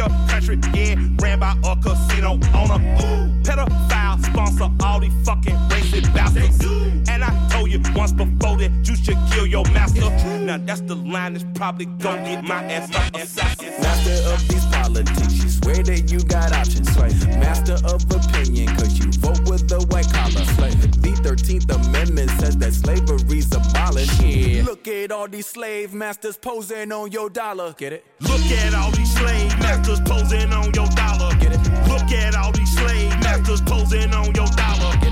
[0.03, 2.75] Your country getting ran by a casino owner.
[2.75, 6.61] Ooh, pedophile sponsor all these fucking racist bastards.
[7.07, 7.42] And I
[7.73, 10.09] you once before that you should kill your master.
[10.45, 13.81] Now that's the line that's probably gonna get my ass assassinated.
[13.81, 16.89] Master of these politics, you swear that you got options.
[16.93, 17.27] Slave.
[17.39, 20.45] Master of opinion, cause you vote with the white collar.
[20.55, 21.01] Slave.
[21.01, 24.21] The 13th Amendment says that slavery's abolished.
[24.21, 24.63] Yeah.
[24.63, 27.73] Look at all these slave masters posing on your dollar.
[27.73, 28.05] Get it?
[28.21, 31.33] Look at all these slave masters posing on your dollar.
[31.39, 31.59] Get it?
[31.87, 35.02] Look at all these slave masters posing on your dollar.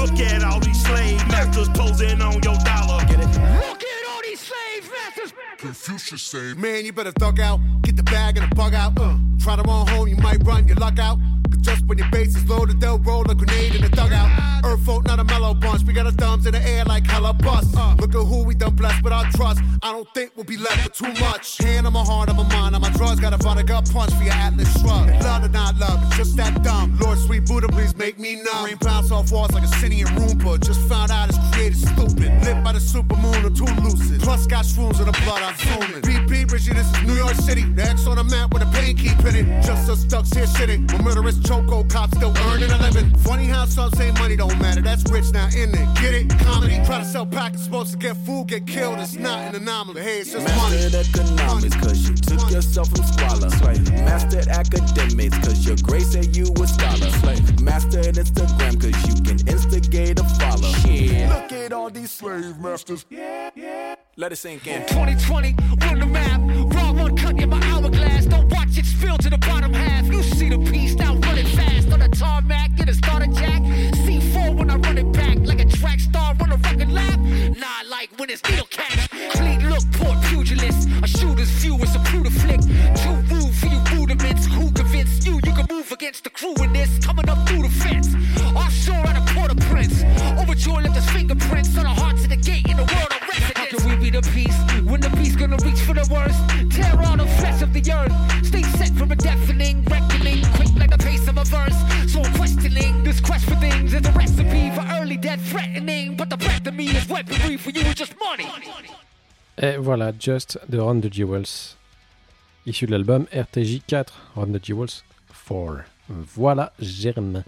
[0.00, 3.04] Look at all these slave masters posing on your dollar.
[3.04, 3.99] Get it?
[5.16, 5.34] Look at all these slave masters.
[5.58, 7.60] Confucius say, Man, you better thug out.
[7.82, 8.98] Get the bag and the bug out.
[8.98, 11.18] Uh, try to run home, you might run your luck out.
[11.50, 14.30] 'Cause just when your base is loaded, they'll roll a grenade in the dugout.
[14.64, 15.82] Earth folk, not a mellow bunch.
[15.82, 17.76] We got our thumbs in the air like hella bust.
[17.76, 19.60] Uh, look at who we done blessed with our trust.
[19.82, 21.58] I don't think we'll be left with too much.
[21.58, 23.18] Hand on my heart, on my mind, on my drugs.
[23.18, 25.08] Got a vodka punch for your Atlas shrug.
[25.22, 26.96] Love or not love, it's just that dumb.
[27.00, 28.66] Lord, sweet Buddha, please make me numb.
[28.66, 30.60] Rain bounce off walls like a city in Roomba.
[30.60, 32.30] Just found out it's created stupid.
[32.44, 34.20] Lit by the supermoon, I'm too lucid.
[34.20, 36.02] Plus got shrooms in the blood, I'm fuming.
[36.02, 37.62] BP, Richie, this is New York City.
[37.62, 39.46] The X on the map with a pain keep hitting.
[39.62, 40.90] Just us ducks here shitting.
[40.92, 43.14] When murderous choco cops still earning a living.
[43.18, 44.80] Funny how some say money don't matter.
[44.80, 45.88] That's rich now, in it?
[46.00, 46.28] Get it?
[46.40, 46.76] Comedy.
[46.84, 48.98] Try to sell packets, supposed to get food, get killed.
[48.98, 50.02] It's not an anomaly.
[50.02, 50.76] Hey, it's just money.
[50.76, 53.50] Mastered economics, cause you took yourself from squalor.
[53.50, 53.92] Slave.
[54.04, 57.10] Mastered academics, cause your grace said you a scholar.
[57.20, 57.60] Slave.
[57.60, 60.72] Mastered Instagram, cause you can instigate a follow.
[60.84, 61.28] Shit.
[61.28, 63.06] Look at all these slave masters.
[64.20, 64.82] Let it sink in.
[64.82, 66.42] 2020, run the map.
[66.74, 68.26] Raw one cut in my hourglass.
[68.26, 70.04] Don't watch it spill to the bottom half.
[70.12, 72.74] You see the piece now running fast on the tarmac.
[72.76, 73.62] Get a starter jack.
[74.04, 77.18] C4 when I run it back like a track star on a record lap.
[77.56, 79.08] Nah, like when it's needle catch.
[79.08, 80.86] Clean look, poor pugilist.
[81.02, 82.60] A shooter's view is a brutal flick.
[82.60, 84.44] Too rude for you rudiments.
[84.48, 86.90] Who convinced you you can move against the crew in this?
[86.98, 88.08] Coming up through the fence.
[88.54, 89.29] Offshore at a
[97.82, 98.46] the earth.
[98.46, 101.76] Stay set a deafening reckoning, quick like the pace of a verse.
[102.12, 106.16] So questioning this quest for things is a recipe for early death threatening.
[106.16, 108.46] But the breath of me is weaponry for you just money.
[109.58, 111.76] Et voilà, Just de Ron the Jewels,
[112.66, 115.02] issu de l'album RTJ 4, Ron the Jewels
[115.32, 115.84] 4.
[116.08, 117.44] Voilà, Germain.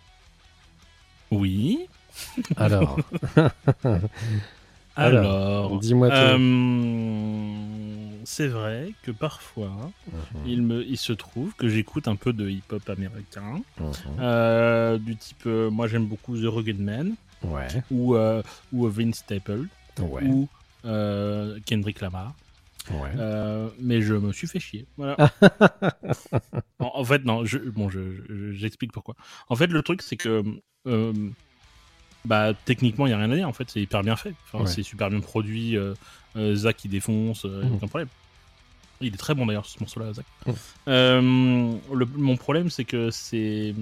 [1.30, 1.88] Oui.
[2.56, 2.98] Alors,
[4.94, 6.14] Alors, dis-moi tout.
[6.14, 6.36] euh,
[8.24, 12.48] c'est vrai que parfois, Mhm, il, me, il se trouve que j'écoute un peu de
[12.48, 13.92] hip-hop américain, mhm.
[14.20, 17.14] euh, du type, euh, moi j'aime beaucoup The Rugged Man,
[17.44, 18.42] Ouais, ou, euh,
[18.72, 19.66] ou Vince Staple,
[20.00, 20.48] ouais, ou
[21.66, 22.34] Kendrick Lamar.
[22.90, 23.10] ouais.
[23.18, 24.86] Euh, mais je me suis fait chier.
[24.96, 25.16] Voilà.
[26.78, 29.14] en, en fait, non, je, bon, je, je- j'explique pourquoi.
[29.48, 30.42] En fait, le truc, c'est que
[30.86, 31.12] euh,
[32.24, 33.48] bah, techniquement, il n'y a rien à dire.
[33.48, 34.34] En fait, c'est hyper bien fait.
[34.46, 34.70] Enfin, Ouais.
[34.70, 35.76] C'est super bien produit.
[35.76, 35.94] Euh,
[36.54, 37.74] Zach, il défonce, euh, Mhm.
[37.74, 38.08] aucun problème.
[39.00, 40.24] Il est très bon d'ailleurs, ce morceau-là, Zach.
[40.46, 40.54] Mhm.
[40.88, 43.74] Euh, le- mon problème, c'est que c'est.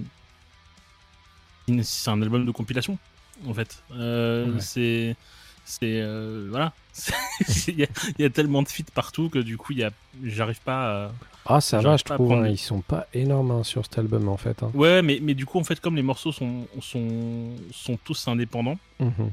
[1.83, 2.99] C'est un album de compilation,
[3.47, 3.83] en fait.
[3.93, 4.61] Euh, Ouais.
[4.61, 5.17] C'est.
[5.65, 6.01] C'est.
[6.01, 6.73] euh, voilà.
[7.69, 7.89] Il y, a-
[8.19, 9.89] il y a tellement de feats partout que du coup, il
[10.25, 11.13] j'arrive pas à,
[11.47, 12.33] Ah, ça va, je trouve.
[12.33, 14.63] hein, Ils sont pas énormes hein, sur cet album en fait.
[14.65, 14.71] hein.
[14.75, 18.79] Ouais, mais, mais du coup, en fait, comme les morceaux sont, sont, sont tous indépendants,
[18.99, 19.31] Mhm.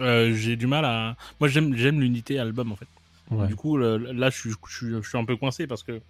[0.00, 1.16] Euh, j'ai du mal à.
[1.40, 2.86] Moi, j'aime j'aime l'unité album, en fait.
[3.30, 3.46] Ouais.
[3.46, 6.00] Du coup, le- là, je suis, je, je suis un peu coincé parce que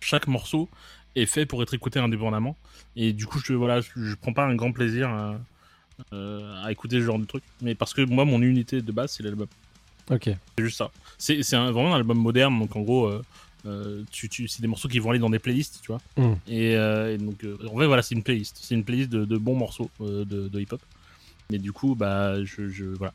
[0.00, 0.68] chaque morceau
[1.14, 2.56] est fait pour être écouté indépendamment.
[2.96, 5.36] Et du coup, je, voilà, je, prends pas un grand plaisir à,
[6.12, 7.42] euh, à écouter ce genre de truc.
[7.60, 9.46] Mais parce que moi, mon unité de base, c'est l'album.
[10.10, 10.24] Ok.
[10.56, 10.90] C'est juste ça.
[11.18, 13.22] C'est c'est un- vraiment un album moderne, donc en gros, euh,
[13.66, 16.00] euh, tu, tu, c'est des morceaux qui vont aller dans des playlists, tu vois.
[16.16, 16.32] Mm.
[16.48, 18.58] Et, euh, et donc, euh, en fait, voilà, c'est une playlist.
[18.60, 20.80] C'est une playlist de, de bons morceaux de, de hip-hop.
[21.52, 23.12] Mais du coup, bah, je, je voilà.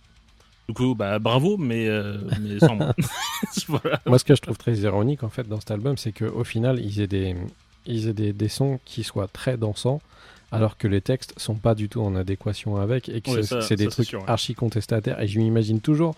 [0.70, 2.94] Du coup, bah, bravo, mais, euh, mais sans moi.
[3.68, 4.00] voilà.
[4.06, 6.80] Moi, ce que je trouve très ironique en fait dans cet album, c'est qu'au final,
[6.80, 7.36] ils aient des,
[7.86, 10.02] ils aient des, des sons qui soient très dansants,
[10.52, 13.76] alors que les textes sont pas du tout en adéquation avec, et que Ouais, c'est-
[13.76, 14.30] des ça, trucs sûr, ouais.
[14.30, 15.20] archi contestataires.
[15.22, 16.16] Et je m'imagine toujours,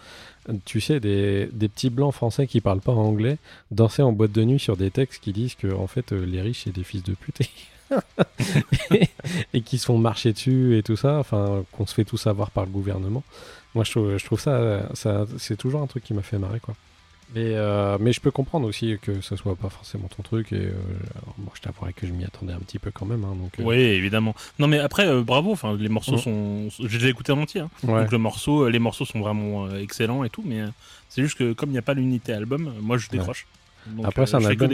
[0.65, 3.37] tu sais, des, des petits blancs français qui parlent pas anglais
[3.71, 6.41] danser en boîte de nuit sur des textes qui disent que en fait euh, les
[6.41, 7.39] riches c'est des fils de pute.
[8.91, 9.09] et,
[9.53, 12.51] et qui se font marcher dessus et tout ça, enfin qu'on se fait tout savoir
[12.51, 13.23] par le gouvernement.
[13.75, 16.59] Moi je trouve, je trouve ça, ça c'est toujours un truc qui m'a fait marrer
[16.59, 16.75] quoi.
[17.35, 20.51] Mais, euh, mais je peux comprendre aussi que ce soit pas forcément ton truc.
[20.51, 20.71] Et euh,
[21.37, 23.23] moi, je t'avouerai que je m'y attendais un petit peu quand même.
[23.23, 24.33] hein, donc, euh, Oui, évidemment.
[24.57, 25.51] Non, mais après, euh, bravo.
[25.51, 26.17] Enfin, les morceaux Mm.
[26.17, 26.69] sont.
[26.79, 27.61] J'ai déjà écouté en entier.
[27.61, 27.69] hein.
[27.83, 28.01] ouais.
[28.01, 30.69] Donc le morceau, euh, les morceaux sont vraiment euh, excellents et tout, mais euh,
[31.07, 33.45] c'est juste que comme il n'y a pas l'unité album, euh, moi je décroche.
[33.95, 34.67] Donc, Après, euh, c'est un je fais album-.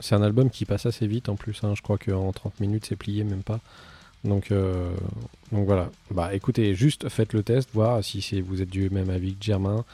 [0.00, 1.60] C'est un album qui passe assez vite en plus.
[1.64, 1.74] hein.
[1.76, 3.60] Je crois qu'en 30 minutes, c'est plié, même pas.
[4.24, 4.90] Donc, euh,
[5.52, 5.90] donc voilà.
[6.10, 9.44] Bah écoutez, juste faites le test, voir si c'est, vous êtes du même avis que
[9.44, 9.84] Germain.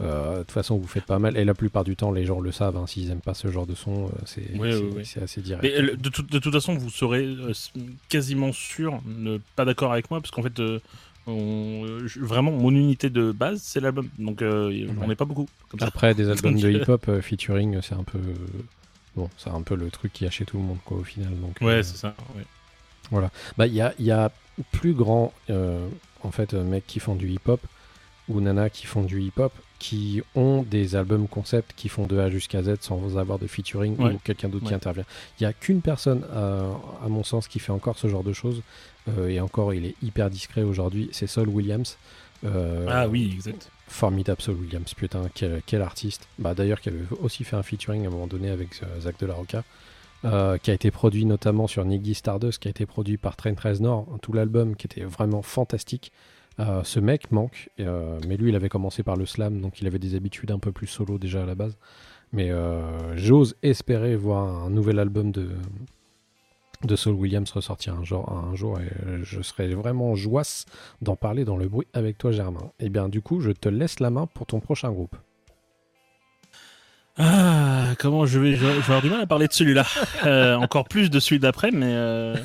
[0.00, 1.36] Euh, De toute façon, vous faites pas mal.
[1.36, 2.76] Et la plupart du temps, les gens le savent.
[2.76, 4.08] hein, S'ils aiment pas ce genre de son, euh,
[5.04, 5.64] c'est assez direct.
[5.64, 7.52] Mais euh, de, tout- de toute façon, vous serez euh,
[8.08, 10.78] quasiment sûr, ne pas d'accord avec moi, parce qu'en fait, euh,
[11.28, 14.08] on- euh, je- vraiment, mon unité de base, c'est l'album.
[14.18, 15.46] Donc, euh, on n'est pas beaucoup.
[15.68, 15.86] Comme ça.
[15.86, 18.18] Après, des albums Donc, de euh, hip-hop euh, featuring, c'est un peu.
[19.16, 21.30] Bon, c'est un peu le truc qui a chez tout le monde, quoi, au final.
[21.40, 22.14] Donc, Ouais, euh, c'est ça.
[22.36, 22.44] ouais.
[23.56, 24.30] Bah, il y a, il y a
[24.72, 25.86] plus grand, euh,
[26.22, 27.60] en fait, euh, mecs qui font du hip-hop
[28.28, 32.28] ou nanas qui font du hip-hop qui ont des albums concept qui font de A
[32.30, 34.12] jusqu'à Z sans avoir de featuring Ouais.
[34.12, 34.74] ou quelqu'un d'autre qui Ouais.
[34.76, 35.04] intervient.
[35.38, 36.70] Il y a qu'une personne, euh,
[37.04, 38.60] à mon sens, qui fait encore ce genre de choses euh,
[39.28, 41.08] et encore, il est hyper discret aujourd'hui.
[41.12, 41.96] C'est Saul Williams.
[42.44, 43.70] Euh, Ah oui, exact.
[43.86, 46.28] Formidable Saul Williams, putain, quel, quel artiste.
[46.38, 49.18] Bah, D'ailleurs, qui avait aussi fait un featuring à un moment donné avec euh, Zach
[49.18, 49.64] de la Rocca,
[50.24, 53.54] euh, qui a été produit notamment sur Niggy Stardust, qui a été produit par Trent
[53.62, 56.12] Reznor, tout l'album qui était vraiment fantastique.
[56.60, 59.86] Euh, ce mec manque, euh, mais lui il avait commencé par le slam, donc il
[59.86, 61.76] avait des habitudes un peu plus solo déjà à la base.
[62.32, 65.50] Mais euh, j'ose espérer voir un nouvel album de,
[66.84, 68.88] de Saul Williams ressortir un jour, un jour et
[69.22, 70.64] je serais vraiment joisse
[71.02, 72.70] d'en parler dans le bruit avec toi Germain.
[72.78, 75.16] Et bien du coup je te laisse la main pour ton prochain groupe.
[77.20, 79.84] Ah, comment je vais, je vais avoir du mal à parler de celui-là.
[80.24, 81.86] Euh, encore plus de celui d'après, mais.
[81.88, 82.36] euh,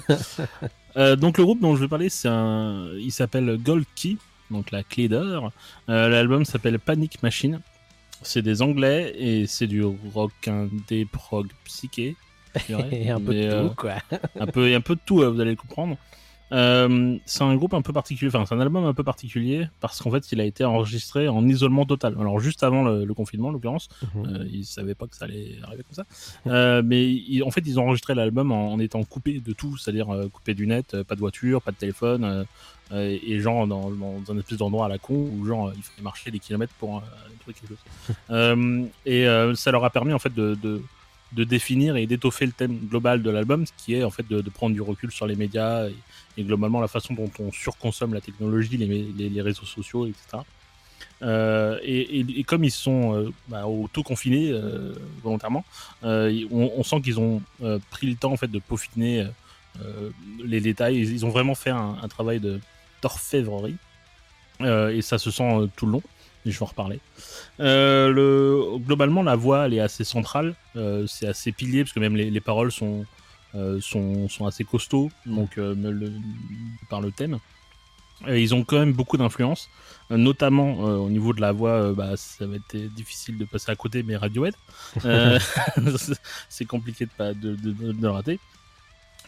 [0.97, 2.89] euh, donc, le groupe dont je vais parler, c'est un.
[2.97, 4.17] Il s'appelle Gold Key,
[4.49, 5.51] donc la clé d'or.
[5.87, 7.61] L'album s'appelle Panic Machine.
[8.23, 12.15] C'est des anglais et c'est du rock indé prog psyché.
[12.91, 13.93] Et un peu Mais, de euh, tout quoi.
[14.39, 15.97] un peu, un peu de tout, euh, vous allez le comprendre.
[16.51, 19.99] Euh, c'est un groupe un peu particulier, enfin c'est un album un peu particulier parce
[19.99, 22.15] qu'en fait il a été enregistré en isolement total.
[22.19, 24.25] Alors juste avant le, le confinement en l'occurrence, Mhm.
[24.27, 26.05] euh, ils savaient pas que ça allait arriver comme ça.
[26.45, 29.77] Euh, mais ils- en fait ils ont enregistré l'album en, en étant coupé de tout,
[29.77, 32.43] c'est-à-dire euh, coupé du net, euh, pas de voiture, pas de téléphone, euh,
[32.91, 35.81] euh, et genre dans, dans un espèce d'endroit à la con où genre euh, il
[35.81, 37.01] fallait marcher des kilomètres pour euh,
[37.39, 38.15] trouver quelque chose.
[38.29, 40.83] Euh, et euh, ça leur a permis en fait de, de
[41.35, 44.41] de définir et d'étoffer le thème global de l'album, ce qui est en fait de,
[44.49, 45.87] prendre du recul sur les médias
[46.37, 50.43] et, globalement la façon dont on surconsomme la technologie, les, réseaux sociaux, etc.
[51.21, 55.63] Euh, et, comme ils sont euh, bah, auto-confinés euh, volontairement,
[56.03, 57.41] euh, on, sent qu'ils ont
[57.91, 59.27] pris le temps en fait de peaufiner
[60.43, 60.97] les détails.
[60.97, 62.59] Ils, ont vraiment fait un, travail de
[63.01, 63.75] d'orfèvrerie
[64.61, 66.03] et ça se sent tout le long.
[66.45, 66.99] Je vais en reparler.
[67.59, 70.55] Euh, le, globalement, la voix elle est assez centrale.
[70.75, 73.05] Euh, c'est assez pilier parce que même les, les paroles sont,
[73.55, 76.11] euh, sont, sont assez costauds donc le-
[76.89, 77.39] par le thème.
[78.27, 79.69] Et ils ont quand même beaucoup d'influence,
[80.09, 81.91] notamment au niveau de la voix.
[81.93, 84.53] bah, ça va être difficile de passer à côté, mais Radiohead,
[86.49, 88.39] c'est compliqué de, pas, de, de, de- de le rater.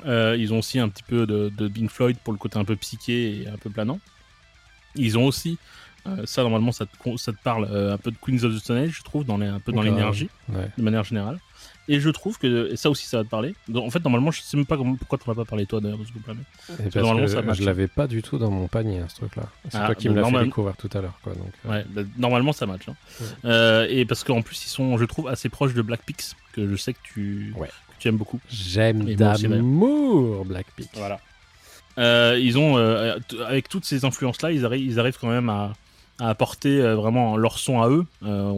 [0.05, 2.75] Ils ont aussi un petit peu de, de Pink Floyd pour le côté un peu
[2.77, 3.99] psyché et un peu planant.
[4.95, 5.57] Ils ont aussi,
[6.07, 8.59] euh, ça normalement ça te, ça te parle euh, un peu de Queens of the
[8.59, 9.93] Stone Age, je trouve, dans les, un peu dans Grave.
[9.95, 10.69] l'énergie Ouais.
[10.77, 11.39] de manière générale.
[11.87, 13.53] Et je trouve que, et ça aussi ça va te parler.
[13.67, 15.79] Donc, en fait, normalement, je sais même pas comment, pourquoi tu as pas parlé toi
[15.81, 16.33] d'ailleurs de ce groupe-là.
[16.33, 19.43] mais- parce que je l'avais pas du tout dans mon panier, hein, ce truc-là.
[19.69, 21.19] C'est Ah, toi qui bah, me l'as fait normal- découvrir tout à l'heure.
[21.23, 21.33] quoi.
[21.33, 22.89] Donc, euh, Ouais, bah, normalement ça match.
[22.89, 22.95] hein.
[23.21, 23.27] Ouais.
[23.45, 26.67] Euh, et parce qu'en plus ils sont, je trouve, assez proches de Black Peaks, que
[26.67, 27.67] je sais que tu, Ouais.
[27.67, 28.39] que tu aimes beaucoup.
[28.49, 30.89] J'aime d'amour Blackpink.
[30.95, 31.19] Voilà.
[31.97, 35.73] Euh, ils ont, euh, avec toutes ces influences-là, ils, arri- ils arrivent quand même à,
[36.19, 38.05] à apporter euh, vraiment leur son à eux.
[38.23, 38.53] Euh,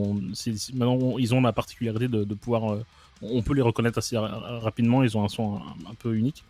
[0.74, 2.74] maintenant, ils ont la particularité de, pouvoir.
[2.74, 2.84] euh,
[3.22, 5.04] on peut les reconnaître assez ra- rapidement.
[5.04, 6.44] Ils ont un son un, peu unique.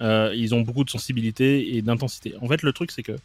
[0.00, 2.34] Ils ont beaucoup de sensibilité et d'intensité.
[2.40, 3.16] En fait, le truc, c'est que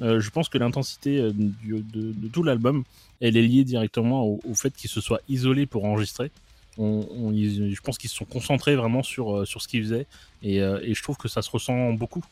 [0.00, 2.84] je pense que l'intensité de, tout l'album,
[3.20, 6.30] elle est liée directement au, fait qu'ils se soient isolés pour enregistrer.
[6.76, 10.06] Je pense qu'ils se sont concentrés vraiment sur, sur ce qu'ils faisaient
[10.42, 12.24] et, je trouve que ça se ressent beaucoup.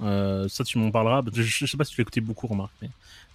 [0.00, 1.22] Ça, tu m'en parleras.
[1.32, 2.72] Je, je sais pas si tu écouté beaucoup, remarque.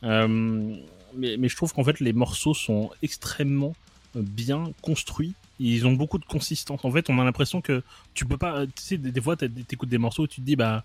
[0.01, 3.75] Mais, mais je trouve qu'en fait, les morceaux sont extrêmement
[4.15, 5.33] euh, bien construits.
[5.59, 6.83] Ils ont beaucoup de consistance.
[6.83, 7.81] En fait, on a l'impression que
[8.13, 8.65] tu peux pas.
[8.65, 10.83] Tu sais, des, fois, t'écoutes des morceaux et tu te dis, bah.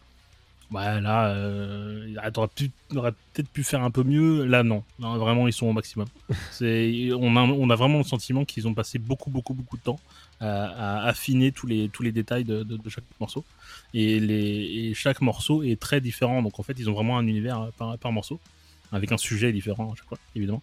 [0.73, 4.45] Ouais, là, euh, t'aurais peut-être pu faire un peu mieux.
[4.45, 4.85] Là, non.
[5.01, 6.07] Non, vraiment, ils sont au maximum.
[6.61, 9.99] On, a, on a vraiment le sentiment qu'ils ont passé beaucoup, beaucoup, beaucoup de temps
[10.39, 13.45] à, à affiner tous les, tous les détails de, de- de chaque morceau.
[13.95, 14.37] Et, les,
[14.91, 16.41] et chaque morceau est très différent.
[16.41, 18.39] Donc, en fait, ils ont vraiment un univers euh, par, par morceau,
[18.93, 20.63] avec un sujet différent à chaque fois, évidemment.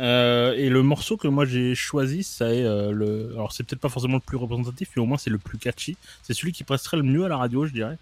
[0.00, 3.32] Euh, et le morceau que moi j'ai choisi, c'est euh, le.
[3.34, 5.96] Alors, c'est peut-être pas forcément le plus représentatif, mais au moins c'est le plus catchy.
[6.22, 7.98] C'est celui qui passerait le mieux à la radio, je dirais.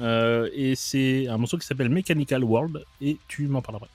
[0.00, 3.88] Euh, et c'est un morceau qui s'appelle Mechanical World, et tu m'en parleras.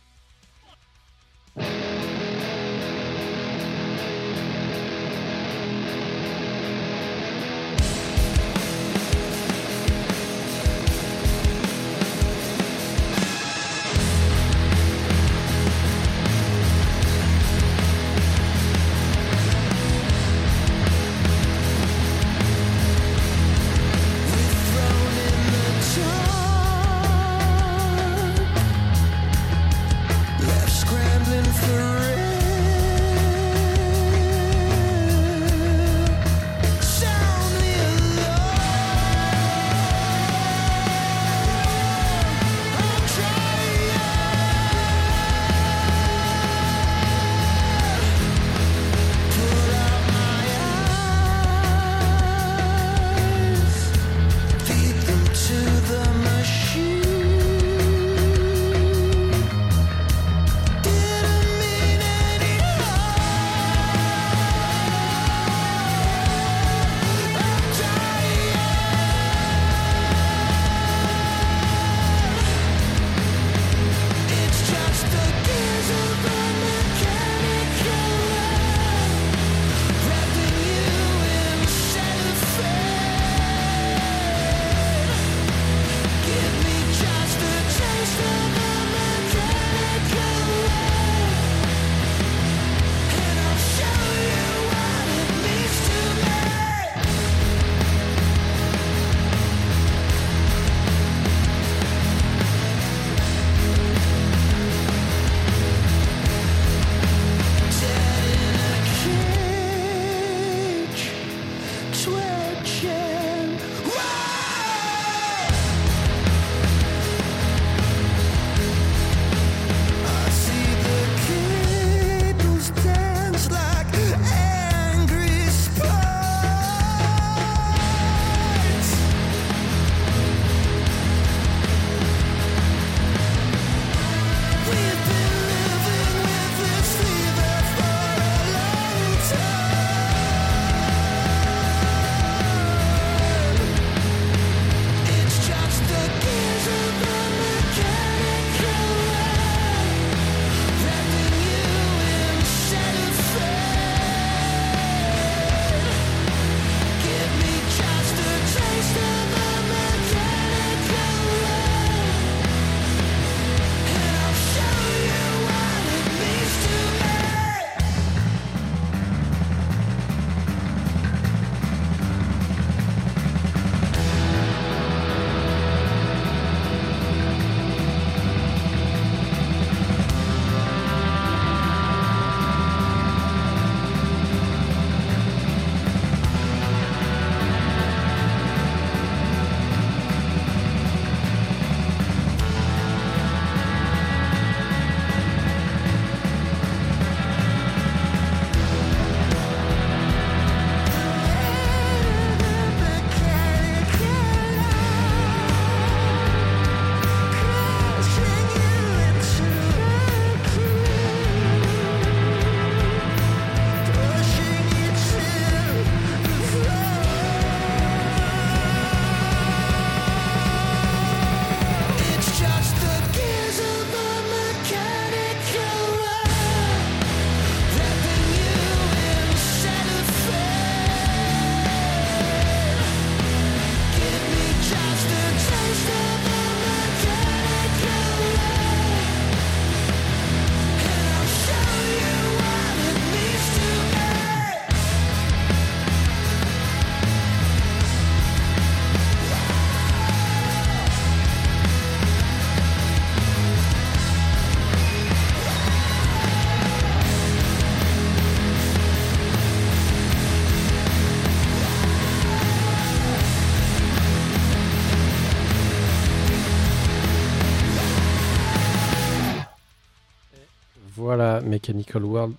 [271.69, 272.33] Mechanical World,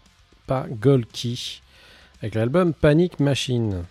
[0.47, 1.63] pas Golki,
[2.21, 3.85] avec l'album Panic Machine.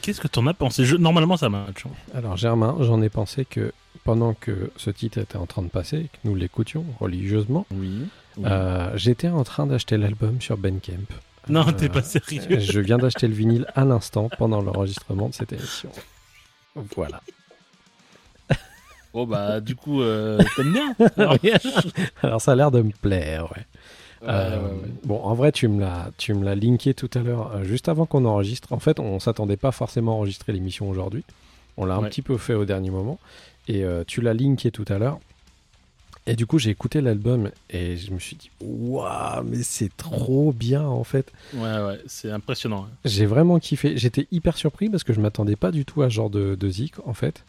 [0.00, 0.84] Qu'est-ce que t'en as pensé?
[0.84, 1.86] Je- Normalement, ça match.
[1.86, 1.90] hein.
[2.14, 3.72] Alors Germain, j'en ai pensé que
[4.04, 8.06] pendant que ce titre était en train de passer, que nous l'écoutions religieusement, Oui.
[8.38, 8.44] Oui.
[8.46, 11.06] euh, j'étais en train d'acheter l'album sur Bandcamp.
[11.48, 12.58] non, Euh, t'es pas sérieux.
[12.58, 15.90] Je viens d'acheter le vinyle à l'instant pendant l'enregistrement de cette émission.
[16.96, 17.20] Voilà.
[19.12, 20.96] Bon, bah, du coup, euh, t'aimes bien?
[21.18, 21.36] Alors,
[22.22, 23.66] Alors ça a l'air de me plaire, ouais.
[24.28, 24.58] Euh.
[25.04, 27.88] Bon, en vrai, tu me l'as, tu me l'as linké tout à l'heure, euh, juste
[27.88, 28.72] avant qu'on enregistre.
[28.72, 31.24] En fait, on s'attendait pas forcément à enregistrer l'émission aujourd'hui.
[31.76, 33.18] On l'a un petit peu fait au dernier moment.
[33.68, 35.18] Et euh, tu l'as linké tout à l'heure.
[36.26, 40.52] Et du coup, j'ai écouté l'album et je me suis dit, waouh, mais c'est trop
[40.52, 41.32] bien en fait.
[41.54, 42.86] Ouais, ouais, c'est impressionnant.
[43.04, 43.96] J'ai vraiment kiffé.
[43.96, 46.68] J'étais hyper surpris parce que je m'attendais pas du tout à ce genre de, de
[46.70, 47.42] zik en fait.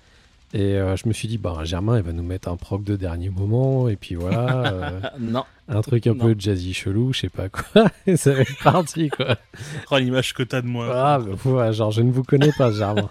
[0.56, 2.95] Et euh, je me suis dit, bah, Germain, il va nous mettre un proc de
[2.95, 3.89] dernier moment.
[3.89, 4.68] Et puis voilà.
[4.74, 6.26] euh, non, un truc un Non.
[6.26, 7.86] peu jazzy chelou, je sais pas quoi.
[8.08, 9.36] et ça va parti, quoi.
[9.91, 10.91] oh, l'image que t'as de moi.
[10.93, 13.10] Ah, bah, ouais, genre, je ne vous connais pas, Germain.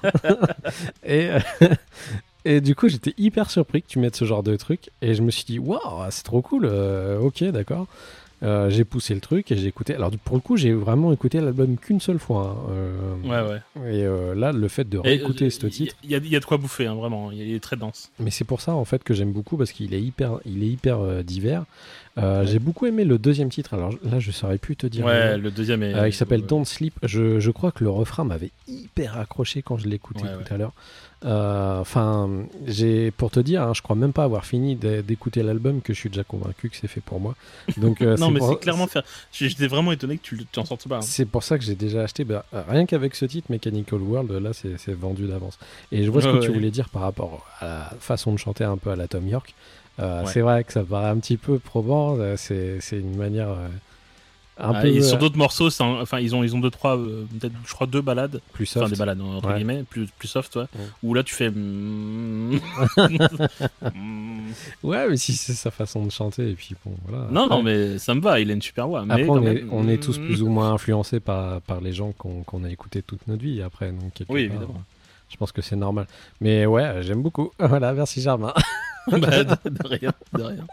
[1.05, 1.41] et, euh,
[2.45, 4.91] et du coup, j'étais hyper surpris que tu mettes ce genre de truc.
[5.01, 5.81] Et je me suis dit, waouh,
[6.11, 6.65] c'est trop cool.
[6.67, 7.87] euh, ok, d'accord.
[8.43, 9.95] Euh, j'ai poussé le truc et j'ai écouté.
[9.95, 12.57] Alors, pour le coup, j'ai vraiment écouté l'album qu'une seule fois.
[12.69, 13.95] hein, euh, Ouais, ouais.
[13.95, 15.95] Et euh, là, le fait de réécouter ce titre.
[16.03, 17.31] Il y, a- il y a de quoi bouffer, hein, vraiment.
[17.31, 18.11] Il est très dense.
[18.19, 20.67] Mais c'est pour ça en fait que j'aime beaucoup parce qu'il est hyper, il est
[20.69, 21.65] hyper divers.
[22.17, 23.75] J'ai beaucoup aimé le deuxième titre.
[23.75, 25.07] Alors là, je saurais plus te dire.
[25.07, 26.09] Ouais, le deuxième est.
[26.09, 26.43] Il s'appelle.
[26.43, 26.95] Don't Sleep.
[27.05, 30.73] Je, je crois que le refrain m'avait hyper accroché quand je l'écoutais tout à l'heure.
[31.25, 32.29] Euh, Enfin,
[32.67, 35.93] j'ai pour te dire, hein, je crois même pas avoir fini d'é- d'écouter l'album que
[35.93, 37.35] je suis déjà convaincu que c'est fait pour moi.
[37.77, 39.03] Donc euh, Non, mais pour- c'est clairement faire.
[39.33, 40.97] J'étais vraiment étonné que tu tu en sortes pas.
[40.99, 41.03] hein.
[41.03, 42.25] C'est pour ça que j'ai déjà acheté.
[42.25, 45.59] bah, euh, rien qu'avec ce titre, Mechanical World, là, c'est vendu d'avance.
[45.93, 48.39] Et je vois ce Ouais, que tu voulais dire par rapport à la façon de
[48.39, 49.55] chanter un peu à la Tom York.
[50.01, 50.31] Euh, Ouais.
[50.33, 52.17] C'est vrai que ça paraît un petit peu probant.
[52.37, 53.49] C'est une manière
[54.59, 56.71] un Ah, peu et sur euh, d'autres morceaux, un- enfin, ils ont, ils ont deux,
[56.71, 58.41] trois, euh, peut-être, je crois, deux balades.
[58.53, 58.93] plus Enfin, soft.
[58.93, 59.55] des balades, entre Ouais.
[59.57, 60.63] guillemets, plus, plus soft, ouais.
[60.63, 60.85] Ouais.
[61.03, 61.51] Où là, tu fais.
[61.51, 62.59] mm.
[64.83, 67.27] Ouais, mais si c'est sa façon de chanter, et puis bon, voilà.
[67.31, 69.05] non, Après- non, mais ça me va, il a une super voix.
[69.05, 70.25] Mais Après, on, est, même, on est tous mm.
[70.27, 73.63] plus ou moins influencés par, par les gens qu'on qu'on a écoutés toute notre vie
[73.63, 73.91] après.
[73.91, 74.83] Donc, Oui, part, évidemment.
[75.33, 76.07] Je pense que c'est normal.
[76.41, 77.51] Mais ouais, j'aime beaucoup.
[77.59, 78.53] Voilà, merci Germain.
[79.11, 80.65] Bah, de, de rien, de rien.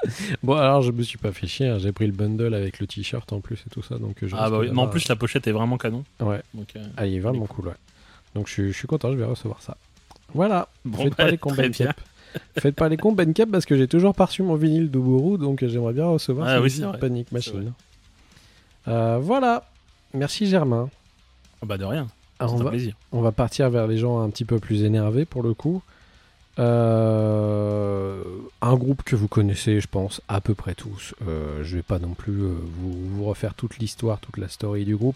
[0.43, 1.67] Bon, alors je me suis pas fait chier.
[1.67, 1.79] hein.
[1.79, 3.97] J'ai pris le bundle avec le t-shirt en plus et tout ça.
[3.97, 6.03] Donc, je Ah bah oui, mais en plus, la pochette est vraiment canon.
[6.19, 7.73] Ouais, Donc, euh, ah, il est vraiment cool, ouais.
[8.35, 9.77] Donc je, suis- je suis content, je vais recevoir ça.
[10.35, 11.93] Voilà, Bon, faites bah, pas les cons très Bandcamp.
[12.59, 15.65] Faites pas les cons Bandcamp parce que j'ai toujours pas reçu mon vinyle d'Uburu, donc
[15.65, 16.83] j'aimerais bien recevoir Ah oui.
[17.01, 17.73] Panic Machine.
[18.87, 19.63] Euh, voilà,
[20.13, 20.89] merci Germain.
[21.63, 22.07] ah bah de rien,
[22.39, 22.93] Alors, c'est on un va, plaisir.
[23.11, 25.81] on va partir vers les gens un petit peu plus énervés pour le coup.
[26.59, 28.21] Euh,
[28.61, 31.13] un groupe que vous connaissez, je pense, à peu près tous.
[31.27, 34.85] Euh, je vais pas non plus euh, vous, vous refaire toute l'histoire, toute la story
[34.85, 35.15] du groupe.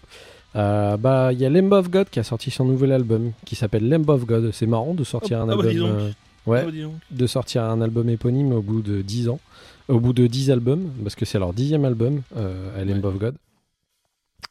[0.54, 3.88] Bah, il y a Lamb of God qui a sorti son nouvel album qui s'appelle
[3.88, 4.50] Lamb of God.
[4.52, 6.12] C'est marrant de sortir Ah, un ah dis album.
[6.46, 6.92] ouais, Ah donc.
[7.10, 9.40] de sortir un album éponyme au bout de 10 ans,
[9.88, 13.10] au bout de 10 albums, parce que c'est leur dixième album, à Lamb Ouais.
[13.10, 13.34] of God.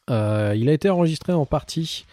[0.08, 2.04] Il a été enregistré en partie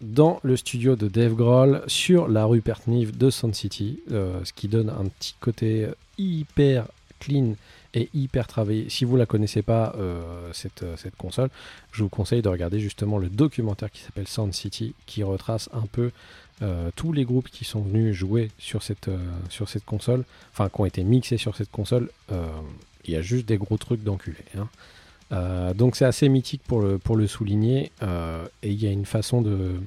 [0.00, 4.52] dans le studio de Dave Grohl sur la rue Pertnive de Sun City, euh, ce
[4.52, 5.88] qui donne un petit côté
[6.18, 6.86] hyper
[7.18, 7.54] clean
[7.94, 8.90] et hyper travaillé.
[8.90, 11.48] Si vous la connaissez pas, euh, cette, euh, cette console,
[11.92, 15.86] je vous conseille de regarder justement le documentaire qui s'appelle Sound City, qui retrace un
[15.86, 16.10] peu
[16.94, 19.10] tous les groupes qui sont venus jouer sur cette,
[19.84, 20.24] console,
[20.54, 22.08] enfin qui ont été mixés sur cette console.
[23.04, 24.38] Il y a juste des gros trucs d'enculés.
[24.56, 24.66] hein.
[25.32, 27.90] Euh, donc c'est assez mythique pour le, pour le souligner.
[28.02, 29.80] euh, et il y a une façon de...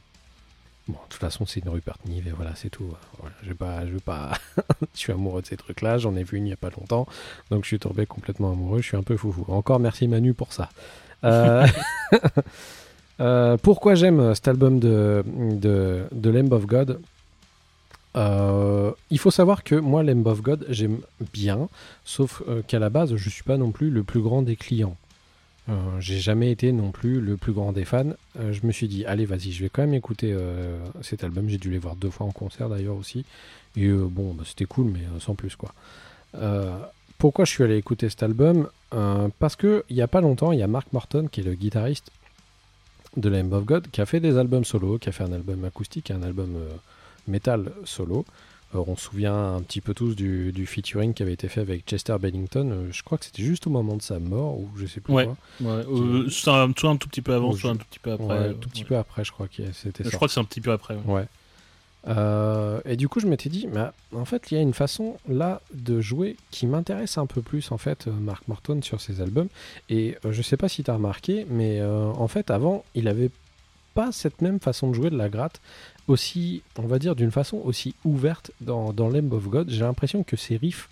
[0.88, 2.92] Bon, de toute façon, c'est une rue Nive et voilà, c'est tout.
[3.20, 4.32] Voilà, je vais pas, je pas.
[4.96, 6.00] je suis amoureux de ces trucs-là.
[6.00, 7.08] J'en ai vu une il y a pas longtemps,
[7.52, 8.82] donc je suis tombé complètement amoureux.
[8.82, 9.46] Je suis un peu foufou.
[9.50, 10.70] Encore merci Manu pour ça.
[11.24, 11.68] Euh,
[13.20, 17.00] euh, pourquoi j'aime cet album de de, Lamb of God?
[18.16, 21.00] Euh, Il faut savoir que moi, Lamb of God, j'aime
[21.34, 21.70] bien,
[22.04, 24.96] sauf euh, qu'à la base, je suis pas non plus le plus grand des clients.
[25.70, 28.13] Euh, j'ai jamais été non plus le plus grand des fans.
[28.39, 31.47] Euh, je me suis dit, allez, vas-y, je vais quand même écouter euh, cet album.
[31.49, 33.26] J'ai dû les voir deux fois en concert d'ailleurs aussi.
[33.76, 35.74] Et bon, bah, c'était cool, mais sans plus quoi.
[37.17, 38.67] Pourquoi je suis allé écouter cet album?
[39.39, 42.11] Parce que il a pas longtemps, il y a Mark Morton qui est le guitariste
[43.15, 45.63] de Lamb of God qui a fait des albums solo, qui a fait un album
[45.65, 46.57] acoustique, un album
[47.28, 48.26] metal solo.
[48.76, 51.61] Euh, on se souvient un petit peu tous du, du featuring qui avait été fait
[51.61, 52.70] avec Chester Bennington.
[52.72, 55.13] Euh, je crois que c'était juste au moment de sa mort ou je sais plus
[55.13, 55.26] Ouais.
[55.26, 55.36] quoi.
[55.61, 58.26] Ouais, euh, soit, un, un tout petit peu avant, soit un tout petit peu après.
[58.28, 58.88] Ouais, euh, tout petit ouais.
[58.89, 60.15] peu après, je crois que c'était Je sorti.
[60.15, 60.95] crois que c'est un petit peu après.
[60.95, 61.13] ouais.
[61.13, 61.26] Ouais.
[62.07, 65.17] Euh, et du coup, je m'étais dit, bah, en fait, il y a une façon
[65.28, 69.49] là de jouer qui m'intéresse un peu plus, en fait, Mark Morton sur ses albums.
[69.89, 73.07] Et euh, je sais pas si tu as remarqué, mais euh, en fait, avant, il
[73.09, 73.32] avait
[73.95, 75.59] pas cette même façon de jouer de la gratte,
[76.10, 79.70] aussi, on va dire, d'une façon aussi ouverte dans, dans Lamb of God.
[79.70, 80.89] J'ai l'impression que ses riffs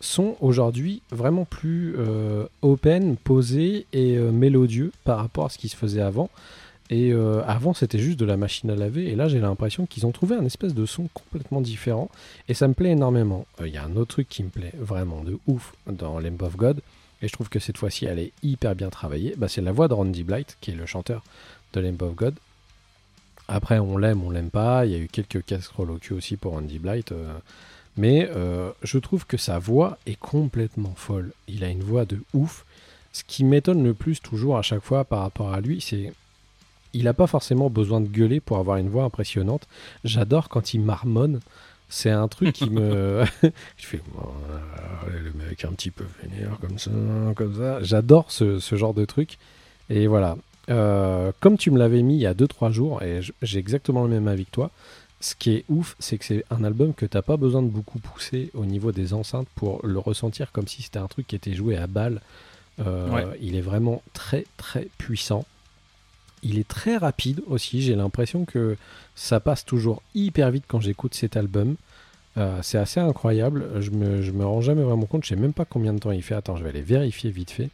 [0.00, 5.68] sont aujourd'hui vraiment plus euh, open, posés et euh, mélodieux par rapport à ce qui
[5.68, 6.30] se faisait avant.
[6.90, 9.10] Et euh, avant, c'était juste de la machine à laver.
[9.10, 12.08] Et là, j'ai l'impression qu'ils ont trouvé un espèce de son complètement différent.
[12.48, 13.46] Et ça me plaît énormément.
[13.60, 16.56] Il y a un autre truc qui me plaît vraiment de ouf dans Lamb of
[16.56, 16.80] God.
[17.20, 19.34] Et je trouve que cette fois-ci, elle est hyper bien travaillée.
[19.36, 21.22] Bah, c'est la voix de Randy Blight, qui est le chanteur
[21.74, 22.34] de Lamb of God.
[23.48, 24.84] Après, on l'aime, on l'aime pas.
[24.86, 27.12] Il y a eu quelques casseroles au cul aussi pour Randy Blight.
[27.12, 27.38] euh,
[27.96, 31.32] mais euh, je trouve que sa voix est complètement folle.
[31.48, 32.64] Il a une voix de ouf.
[33.12, 36.12] Ce qui m'étonne le plus toujours à chaque fois par rapport à lui, c'est
[36.94, 39.66] il n'a pas forcément besoin de gueuler pour avoir une voix impressionnante.
[40.04, 41.40] J'adore quand il marmonne.
[41.88, 43.24] C'est un truc qui me.
[43.42, 44.00] je fais.
[45.10, 46.90] Le mec un petit peu vénère comme ça,
[47.34, 47.82] comme ça.
[47.82, 49.38] J'adore ce, ce genre de truc.
[49.90, 50.36] Et voilà.
[50.70, 54.10] Euh, comme tu me l'avais mis il y a 2-3 jours, et j'ai exactement le
[54.10, 54.70] même avis que toi,
[55.20, 57.98] ce qui est ouf, c'est que c'est un album que t'as pas besoin de beaucoup
[57.98, 61.54] pousser au niveau des enceintes pour le ressentir comme si c'était un truc qui était
[61.54, 62.20] joué à balle.
[62.80, 63.24] Euh, Ouais.
[63.40, 65.44] Il est vraiment très très puissant.
[66.44, 67.82] Il est très rapide aussi.
[67.82, 68.76] J'ai l'impression que
[69.16, 71.74] ça passe toujours hyper vite quand j'écoute cet album.
[72.36, 73.66] Euh, c'est assez incroyable.
[73.80, 75.24] Je me, je me rends jamais vraiment compte.
[75.24, 76.36] Je sais même pas combien de temps il fait.
[76.36, 77.70] Attends, je vais aller vérifier vite fait.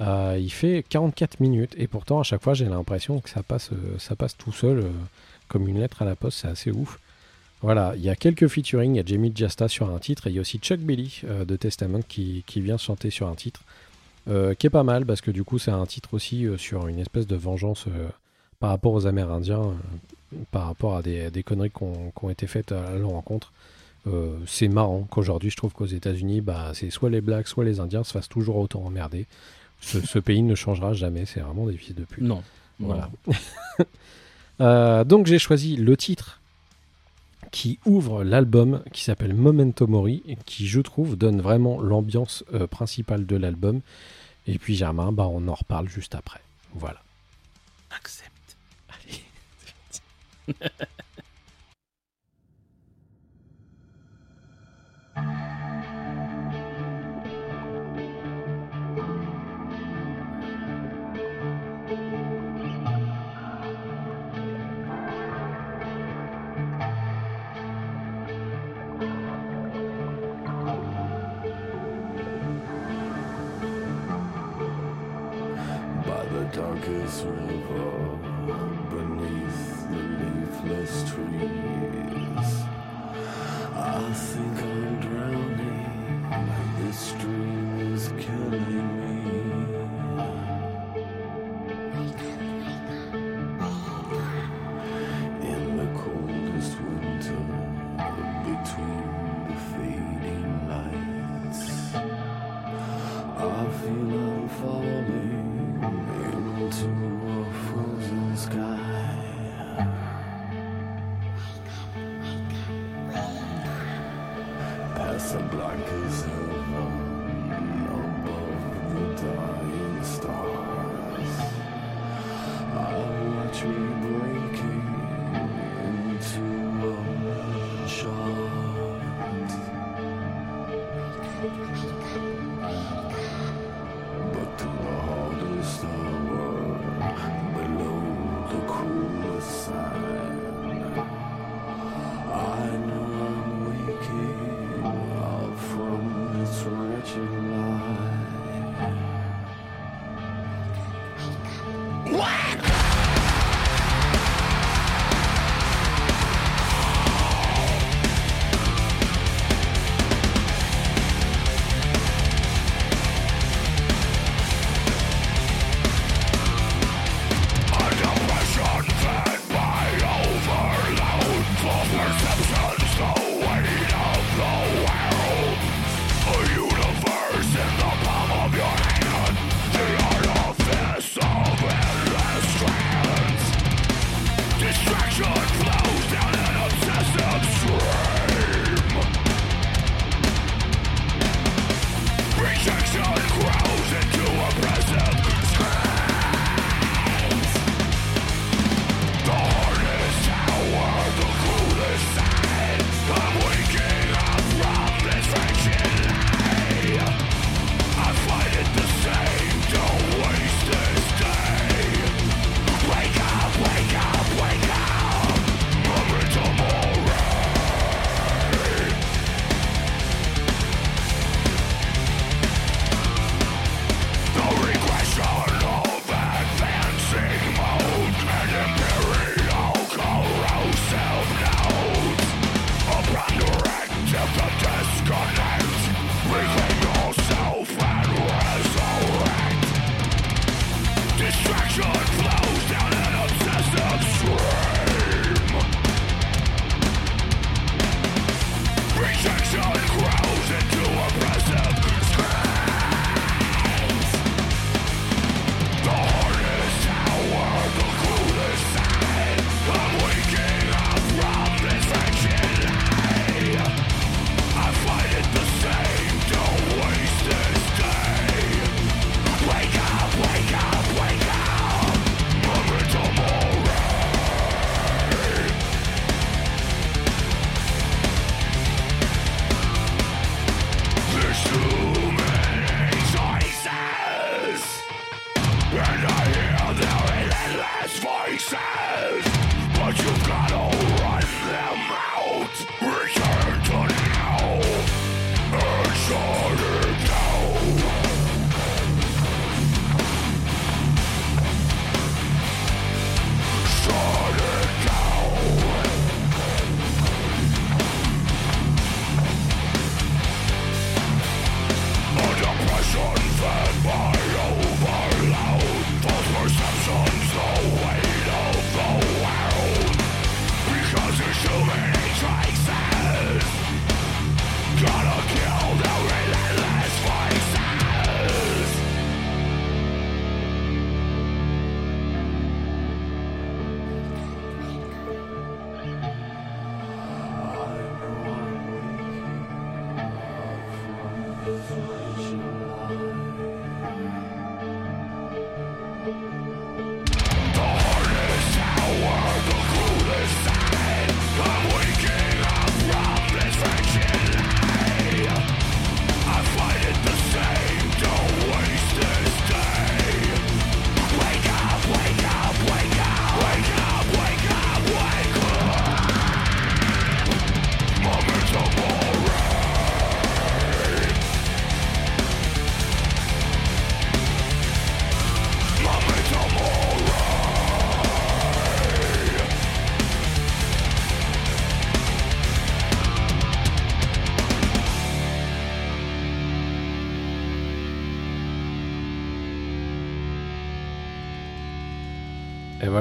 [0.00, 3.70] Euh, il fait 44 minutes et pourtant à chaque fois j'ai l'impression que ça passe,
[3.72, 4.90] euh, ça passe tout seul euh,
[5.48, 6.38] comme une lettre à la poste.
[6.38, 6.98] C'est assez ouf.
[7.60, 8.94] Voilà, il y a quelques featuring.
[8.94, 11.22] Il y a Jamie Jasta sur un titre et il y a aussi Chuck Billy
[11.24, 13.62] de Testament qui, qui vient chanter sur un titre.
[14.26, 17.28] Qui est pas mal parce que du coup c'est un titre aussi sur une espèce
[17.28, 17.86] de vengeance
[18.58, 19.62] par rapport aux Amérindiens,
[20.50, 23.52] par rapport à des, conneries qui ont, été faites à leur rencontre.
[24.46, 28.02] C'est marrant qu'aujourd'hui je trouve qu'aux États-Unis, bah, c'est soit les Blacks, soit les Indiens
[28.02, 29.26] se fassent toujours autant emmerder.
[29.82, 32.24] Ce, ce pays ne changera jamais, c'est vraiment des fils de pute.
[32.24, 32.42] Non.
[32.78, 33.10] Voilà.
[34.60, 36.40] Euh, donc j'ai choisi le titre
[37.50, 42.68] qui ouvre l'album, qui s'appelle Memento Mori, et qui je trouve donne vraiment l'ambiance euh,
[42.68, 43.80] principale de l'album.
[44.46, 46.42] Et puis Germain, bah, on en reparle juste après.
[46.74, 47.02] Voilà.
[47.90, 48.56] Accepte.
[48.88, 50.58] Allez.
[76.82, 78.18] darkest river
[78.90, 82.50] beneath the leafless trees.
[83.74, 86.26] I think I'm drowning.
[86.78, 88.61] This stream is killing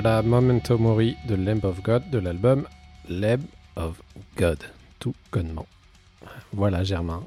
[0.02, 2.66] Voilà Memento Mori de Lamb of God de l'album
[3.08, 3.42] Lamb
[3.76, 4.02] of
[4.36, 4.58] God,
[5.00, 5.68] tout connement.
[6.54, 7.24] Voilà Germain.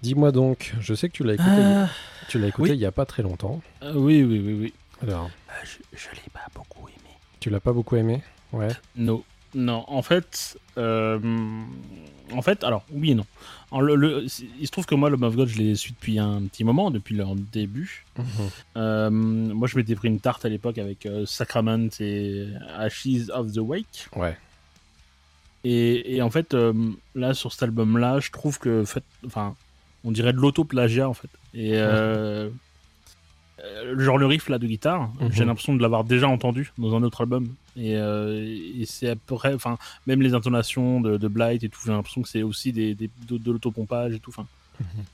[0.00, 1.88] Dis-moi donc, je sais que tu l'as écouté, Ah,
[2.28, 2.76] tu l'as écouté oui.
[2.76, 3.60] il n'y a pas très longtemps.
[3.82, 4.72] euh, oui, oui, oui, oui.
[5.02, 5.28] Alors,
[5.62, 7.10] je je l'ai pas beaucoup aimé.
[7.40, 8.22] tu l'as pas beaucoup aimé?
[8.54, 8.68] Ouais.
[8.96, 9.22] Non.
[9.54, 11.18] Non, en fait, euh,
[12.32, 13.26] en fait, alors oui et non.
[13.72, 14.24] En le- le-
[14.60, 16.90] il se trouve que moi, le of God, je l'ai su depuis un petit moment,
[16.92, 18.04] depuis leur début.
[18.16, 18.24] Mhm.
[18.76, 22.46] Euh, moi, je m'étais pris une tarte à l'époque avec euh, Sacrament et
[22.76, 24.08] Ashes of the Wake.
[24.14, 24.36] Ouais.
[25.64, 26.72] Et, et en fait, euh,
[27.16, 29.56] là, sur cet album-là, je trouve que, fait, enfin,
[30.04, 31.30] on dirait de l'auto-plagiat, en fait.
[31.54, 31.76] Et
[33.98, 35.32] genre le riff là de guitare, Mhm.
[35.32, 37.48] j'ai l'impression de l'avoir déjà entendu dans un autre album.
[37.76, 38.44] Et, euh,
[38.78, 41.92] et c'est à peu près, enfin, même les intonations de, de Blight et tout, j'ai
[41.92, 44.30] l'impression que c'est aussi des, des- de, de l'autopompage et tout.
[44.30, 44.46] Enfin,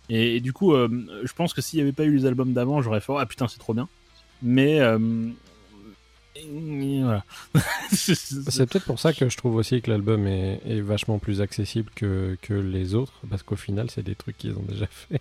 [0.08, 0.88] et, et du coup, euh,
[1.24, 3.46] je pense que s'il n'y avait pas eu les albums d'avant, j'aurais fait ah putain
[3.48, 3.88] c'est trop bien.
[4.42, 4.98] Mais euh,
[7.02, 7.24] voilà.
[7.92, 11.90] C'est peut-être pour ça que je trouve aussi que l'album est, est vachement plus accessible
[11.94, 15.20] que, que les autres, parce qu'au final, c'est des trucs qu'ils ont déjà fait.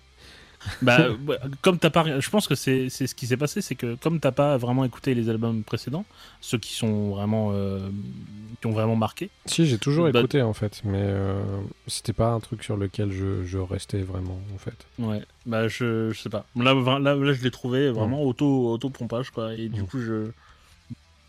[0.82, 3.96] Bah, ouais, comme t'as pas, je pense que c'est ce qui s'est passé, c'est que
[3.96, 6.06] comme t'as pas vraiment écouté les albums précédents,
[6.40, 7.90] ceux qui sont vraiment, euh,
[8.60, 9.30] qui ont vraiment marqué.
[9.46, 11.42] Si, j'ai toujours Bah- écouté en fait, mais euh,
[11.88, 14.86] c'était pas un truc sur lequel je, je restais vraiment en fait.
[15.00, 16.46] Ouais, bah je, je sais pas.
[16.56, 19.86] Là, là, là, je l'ai trouvé vraiment auto, auto pompage quoi, et du Mm.
[19.88, 20.28] coup je,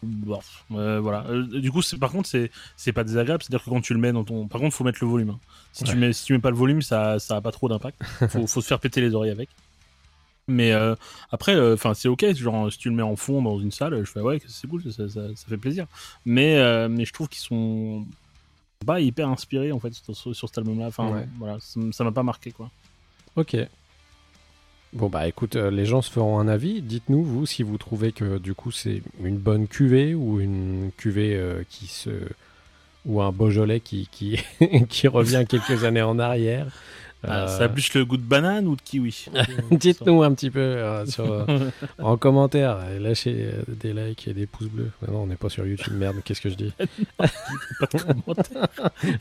[0.03, 0.41] Bon,
[0.73, 1.25] euh, voilà.
[1.29, 4.01] Euh, du coup, c'est par contre, c'est c'est pas désagréable, c'est-à-dire que quand tu le
[4.01, 5.31] mets dans ton, par contre, faut mettre le volume.
[5.31, 5.39] hein.
[5.73, 8.03] Si tu mets si tu mets pas le volume, ça ça a pas trop d'impact.
[8.29, 9.49] Faut faut se faire péter les oreilles avec.
[10.49, 10.97] Mais euh,
[11.31, 12.35] après, enfin, c'est ok.
[12.35, 14.83] Genre, si tu le mets en fond dans une salle, je fais ouais, c'est cool,
[14.93, 15.87] ça, ça, ça fait plaisir.
[16.27, 18.05] Mais mais je trouve qu'ils sont
[18.85, 20.87] pas hyper inspirés en fait sur, sur- cet album-là.
[20.89, 21.29] Enfin, Ouais.
[21.39, 22.69] voilà, ça m'a pas marqué quoi.
[23.37, 23.57] Ok.
[24.93, 26.83] Bon bah écoute, euh, les gens se feront un avis.
[26.83, 31.35] Dites-nous vous si vous trouvez que du coup c'est une bonne cuvée ou une cuvée
[31.35, 32.11] euh, qui se
[33.07, 34.39] ou un Beaujolais qui qui,
[34.91, 36.67] qui revient quelques années en arrière.
[37.25, 39.27] Ah, Euh, Ça plus le goût de banane ou de kiwi
[39.71, 41.45] Dites-nous un petit peu euh, sur, euh,
[41.99, 44.91] en commentaire, et lâchez des likes et des pouces bleus.
[45.09, 46.73] Non, on n'est pas sur YouTube, merde, qu'est-ce que je dis
[47.19, 47.27] Pas
[47.93, 48.69] de commentaires.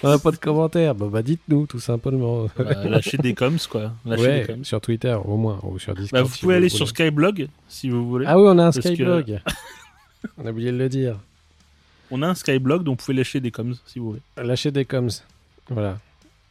[0.04, 2.48] On n'a pas de commentaires, bah, bah dites-nous tout simplement.
[2.58, 3.94] Bah, lâchez des coms, quoi.
[4.06, 4.64] Lâchez Ouais, des coms.
[4.64, 6.24] sur Twitter au moins, ou sur Discord.
[6.24, 6.88] Bah, vous si pouvez aller le sur.
[6.88, 8.26] Skyblog si vous voulez.
[8.28, 9.40] Ah oui, on a un Parce que- Skyblog.
[10.38, 11.18] on a oublié de le dire.
[12.10, 14.22] On a un Skyblog dont vous pouvez lâcher des coms si vous voulez.
[14.38, 15.08] Lâchez des coms.
[15.70, 16.00] Voilà.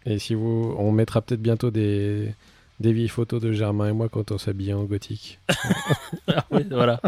[0.07, 0.75] Et si vous.
[0.79, 2.35] On mettra peut-être bientôt des.
[2.81, 5.39] Des vieilles photos de Germain et moi quand on s'habillait en gothique.
[6.29, 6.99] Ah ouais, voilà.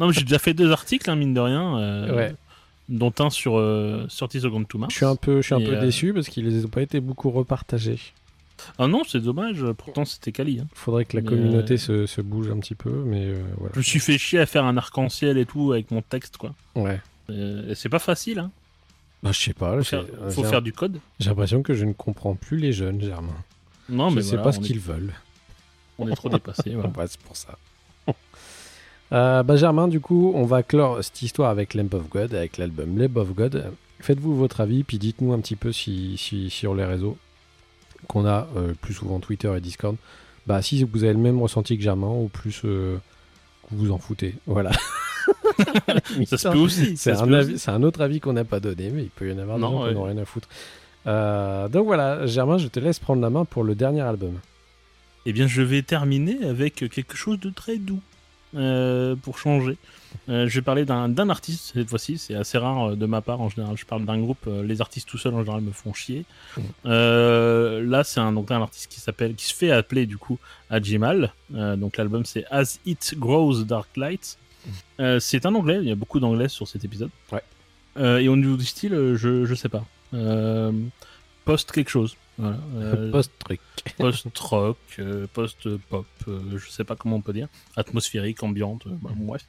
[0.00, 1.78] Non, mais j'ai déjà fait deux articles, hein, mine de rien.
[1.78, 2.34] euh, Ouais.
[2.88, 4.92] Dont un sur euh, Sortie Second to Mars.
[4.92, 6.98] Je suis un peu, je suis un peu euh, déçu parce qu'ils n'ont pas été
[7.00, 8.00] beaucoup repartagés.
[8.78, 10.58] Ah non, c'est dommage, pourtant c'était quali.
[10.60, 10.66] hein.
[10.74, 13.28] Faudrait que la Mais, communauté euh, se, se bouge un petit peu, mais
[13.58, 13.72] voilà.
[13.74, 16.52] Je me suis fait chier à faire un arc-en-ciel et tout avec mon texte, quoi.
[16.74, 17.00] Ouais.
[17.28, 18.50] Et c'est pas facile, hein.
[19.22, 19.76] Bah, je sais pas.
[19.78, 20.98] Faut faire, faut faire du code.
[21.20, 23.36] J'ai l'impression que je ne comprends plus les jeunes, Germain.
[23.88, 25.12] Non, je mais sais voilà, pas ce est- qu'ils veulent.
[25.98, 26.70] On est trop dépassé.
[26.74, 27.06] voilà.
[27.06, 27.56] C'est pour ça.
[29.12, 32.56] Euh, bah, Germain, du coup, on va clore cette histoire avec Lamp of God, avec
[32.56, 33.70] l'album Lamp of God.
[34.00, 37.18] Faites-vous votre avis, puis dites-nous un petit peu si, si- sur les réseaux
[38.08, 39.96] qu'on a, euh, plus souvent Twitter et Discord,
[40.46, 42.96] bah, si vous avez le même ressenti que Germain ou plus euh,
[43.72, 44.34] vous vous en foutez.
[44.46, 44.70] Voilà.
[46.26, 46.96] Ça se peut aussi.
[46.96, 47.12] C'est
[47.68, 49.82] un, autre avis qu'on n'a pas donné, mais il peut y en avoir des Non,
[49.82, 50.48] gens qui n'ont rien à foutre.
[51.06, 54.38] Euh, donc voilà, Germain, je te laisse prendre la main pour le dernier album.
[55.26, 58.00] Eh bien, je vais terminer avec quelque chose de très doux.
[58.54, 59.76] Euh, pour changer.
[60.28, 63.40] Euh, je vais parler d'un artiste cette fois-ci, c'est assez rare euh, de ma part
[63.40, 63.76] en général.
[63.76, 66.24] Je parle d'un groupe, les artistes tout seuls en général me font chier.
[66.86, 70.38] Euh, là, c'est un, donc, un artiste qui s'appelle, qui se fait appeler du coup
[70.70, 71.32] Ajimal.
[71.54, 74.38] Euh, donc l'album c'est As It Grows Dark Light.
[75.00, 77.10] Euh, c'est un anglais, il y a beaucoup d'anglais sur cet épisode.
[77.32, 77.42] Ouais.
[78.22, 79.84] Et au niveau du style, je, je sais pas.
[80.14, 80.72] Euh,
[81.44, 82.16] post quelque chose.
[82.38, 82.58] Voilà.
[82.76, 83.60] Euh, Post-truc.
[83.98, 89.10] post-rock, euh, post-pop, euh, je sais pas comment on peut dire, atmosphérique, ambiante, euh, bah,
[89.14, 89.46] bref.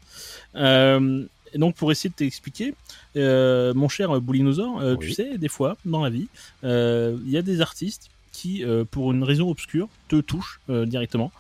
[1.55, 2.73] Et donc pour essayer de t'expliquer,
[3.15, 6.27] mon cher Boulinosaure, euh, tu sais, des fois, dans la vie,
[6.63, 11.31] il y a des artistes qui, pour une raison obscure, te touchent directement,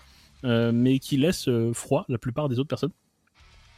[0.43, 2.91] mais qui laissent froid la plupart des autres personnes.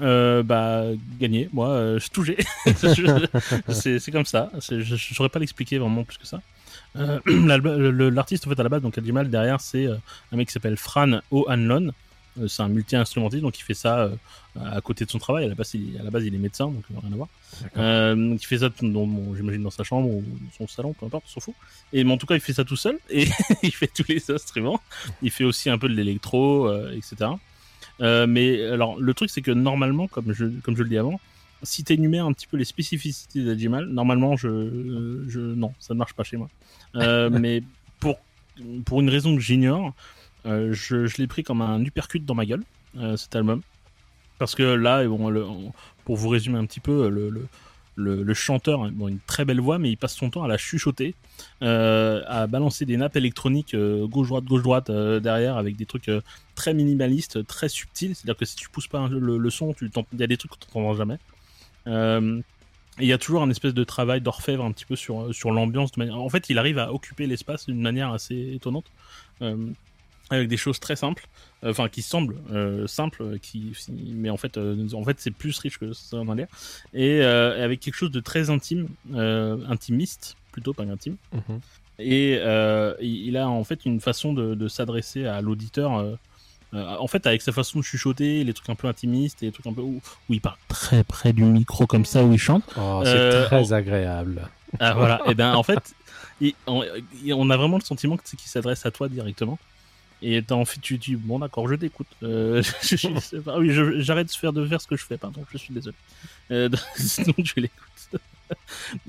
[0.02, 0.84] Euh, bah
[1.22, 2.36] gagner moi euh, je touchais
[3.70, 6.42] c'est c'est comme ça je saurais pas l'expliquer vraiment plus que ça
[6.96, 7.20] euh,
[8.12, 9.96] l'artiste en fait à la base donc a du mal derrière c'est euh,
[10.32, 11.92] un mec qui s'appelle Fran O'Hanlon.
[12.40, 14.10] Euh, c'est un multi-instrumentiste donc il fait ça
[14.64, 15.46] à côté de son travail.
[15.46, 17.28] À la base il, à la base, il est médecin donc rien à voir.
[17.78, 20.24] Euh, donc il fait ça j'imagine dans sa chambre ou
[20.58, 21.56] son salon peu importe on s'en fout.
[21.94, 23.28] Et mais en tout cas il fait ça tout seul et
[23.64, 24.80] il fait tous les instruments.
[25.22, 27.32] Il fait aussi un peu de l'électro euh, etc
[28.02, 31.20] euh, mais alors le truc c'est que normalement comme je comme je le dis avant
[31.64, 36.00] si tu énumères un petit peu les spécificités d'Ajimal, normalement, je, je, non, ça ne
[36.00, 36.50] marche pas chez moi.
[36.96, 37.64] Euh, mais
[38.00, 38.18] pour,
[38.86, 39.94] pour une raison que j'ignore,
[40.46, 42.64] euh, je, je l'ai pris comme un uppercut dans ma gueule,
[42.98, 43.62] euh, cet album.
[44.38, 45.72] Parce que là, bon, le- on-
[46.04, 47.48] pour vous résumer un petit peu, le, le,
[47.96, 50.48] le, le chanteur a bon, une très belle voix, mais il passe son temps à
[50.48, 51.16] la chuchoter,
[51.64, 56.12] euh, à balancer des nappes électroniques gauche-droite, gauche-droite derrière, avec des trucs
[56.54, 58.14] très minimalistes, très subtils.
[58.14, 60.68] C'est-à-dire que si tu pousses pas le, son, il y a des trucs que tu
[60.68, 61.18] n'entendras jamais.
[61.88, 62.42] Euh,
[63.00, 65.92] il y a toujours un espèce de travail d'orfèvre un petit peu sur, sur l'ambiance.
[65.98, 68.86] En fait, il arrive à occuper l'espace d'une manière assez étonnante,
[69.42, 69.58] euh,
[70.30, 71.28] avec des choses très simples,
[71.64, 75.32] euh, enfin qui semblent euh, simples, euh, qui, mais en fait, euh, en fait, c'est
[75.32, 76.48] plus riche que ça en a l'air,
[76.94, 81.18] et euh, avec quelque chose de très intime, euh, intimiste plutôt, pas intime.
[81.34, 81.60] Mhm.
[82.00, 86.18] Et euh, il il a en fait une façon de, de s'adresser à l'auditeur.
[86.76, 89.52] Euh, en fait, avec sa façon de chuchoter, les trucs un peu intimistes et les
[89.52, 92.38] trucs un peu où, où il parle très près du micro comme ça, où il
[92.38, 92.64] chante.
[92.78, 94.50] Oh, c'est Euh, très agréable.
[94.80, 95.22] Ah, voilà.
[95.28, 95.96] et ben en fait,
[96.68, 99.58] on, a vraiment le sentiment que c'est qu'il s'adresse à toi directement.
[100.22, 102.08] Et t'as envie, tu dis bon d'accord, je t'écoute.
[102.24, 102.62] Euh,
[103.58, 103.72] oui,
[104.02, 105.96] j'arrête de faire de faire ce que je fais, pardon, je suis désolé.
[106.50, 108.22] Donc je l'écoute.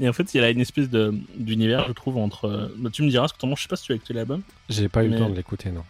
[0.00, 2.70] Et en fait, il y a une espèce de d'univers, je trouve, entre.
[2.78, 3.58] bah, tu me diras ce que t'en penses.
[3.58, 4.42] Je sais pas si tu as écouté l'album.
[4.68, 5.84] J'ai pas eu mais- le temps de l'écouter, non.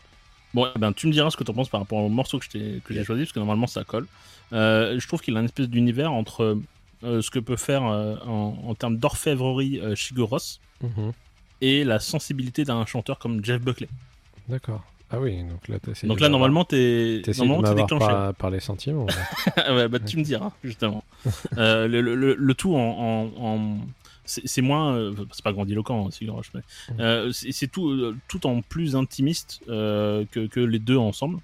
[0.54, 2.38] Bon, eh ben, tu me diras ce que tu en penses par rapport au morceau
[2.38, 2.46] que
[2.90, 4.06] j'ai choisi, parce que normalement ça colle.
[4.52, 6.58] Euh, je trouve qu'il a une espèce d'univers entre
[7.04, 11.12] euh, ce que peut faire euh, en, en termes d'orfèvrerie Shigeru Ross Mhm.
[11.62, 13.88] et la sensibilité d'un chanteur comme Jeff Buckley.
[14.48, 14.82] D'accord.
[15.10, 17.22] Ah oui, donc là, Donc là, normalement, t'es
[17.74, 18.06] déclenché.
[18.06, 19.06] par, par les sentiments.
[19.70, 21.02] ouais, bah, tu me diras, justement.
[21.58, 23.30] Euh, le, le- le- le tout en.
[23.38, 23.78] en- en-
[24.26, 27.00] c'est moins, euh, c'est pas grandiloquent, hein, aussi Groche, mais mmh.
[27.00, 31.38] euh, c'est tout, euh, tout en plus intimiste euh, que, les deux ensemble,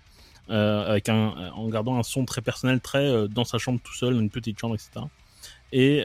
[0.49, 4.31] avec en gardant un son très personnel, très dans sa chambre tout seul, dans une
[4.31, 5.07] petite chambre, etc.
[5.73, 6.05] Et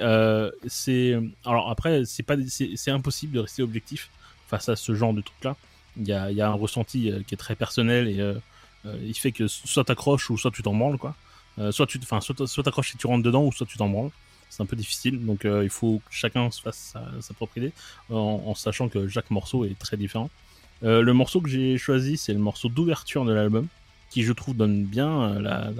[0.67, 4.09] c'est, alors après, c'est pas, c'est impossible de rester objectif
[4.47, 5.57] face à ce genre de truc-là.
[5.97, 9.47] Il y a, y a, un ressenti qui est très personnel et il fait que
[9.47, 11.15] soit t'accroches ou soit tu t'en branles, quoi.
[11.71, 14.11] soit tu, enfin, soit t'accroches et tu rentres dedans ou soit tu t'en branles
[14.49, 15.25] c'est un peu difficile.
[15.25, 17.71] Donc euh, il faut que chacun se fasse sa, propre idée,
[18.09, 20.29] en, sachant que chaque morceau est très différent.
[20.83, 23.67] Euh, le morceau que j'ai choisi, c'est le morceau d'ouverture de l'album,
[24.09, 25.71] qui je trouve donne bien euh,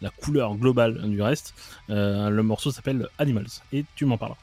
[0.00, 1.54] la, couleur globale du reste.
[1.88, 4.34] Le morceau s'appelle Animals, et tu m'en parles.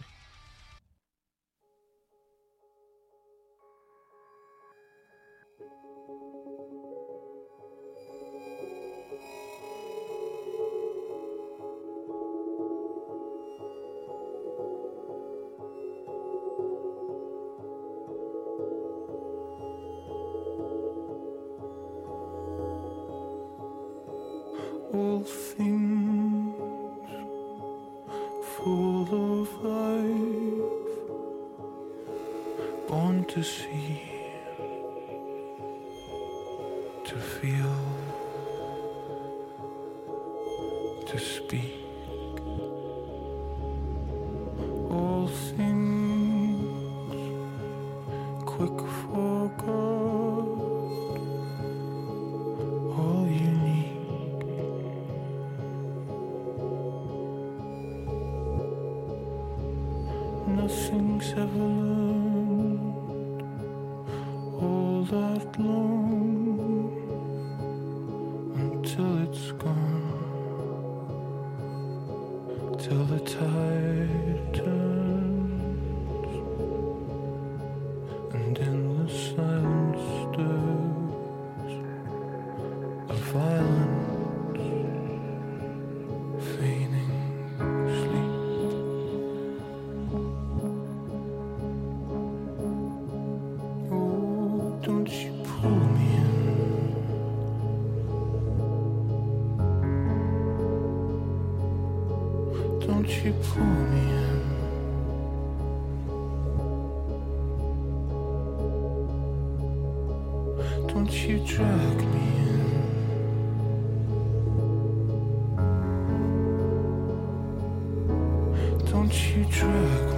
[119.09, 120.16] 去追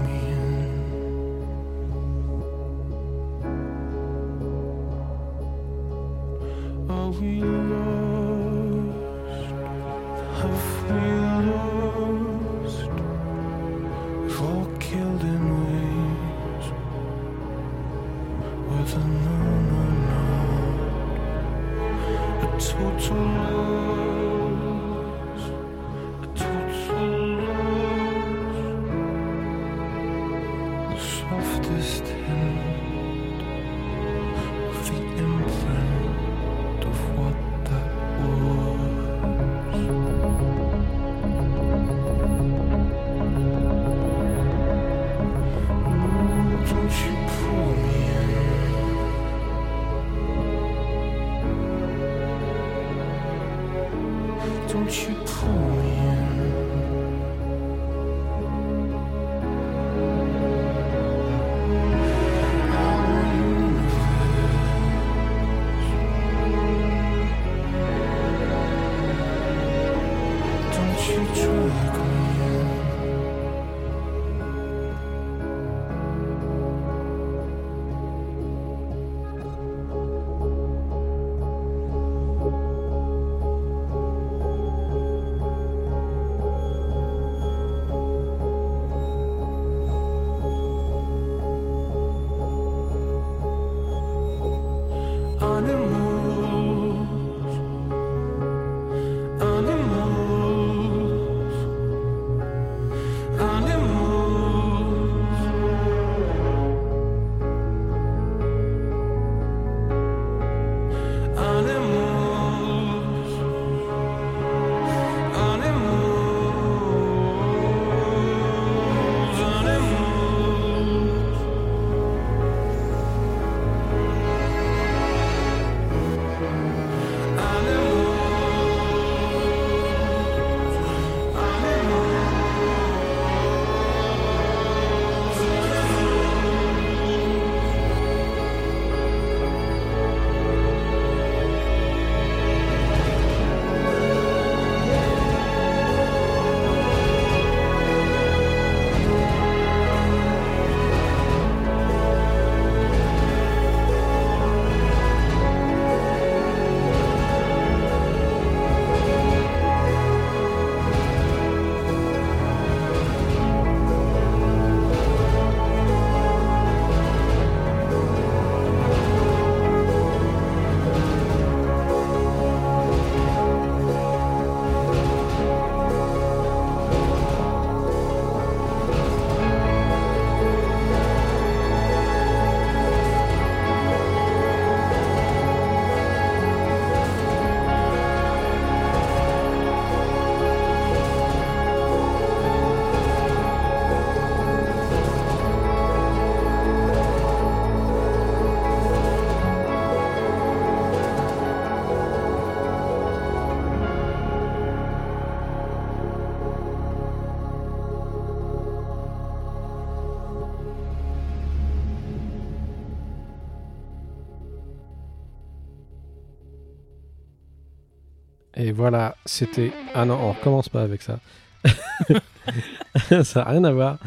[218.79, 219.73] voilà, c'était.
[219.93, 221.19] Ah non, on recommence pas avec ça.
[223.23, 223.97] ça n'a rien à voir.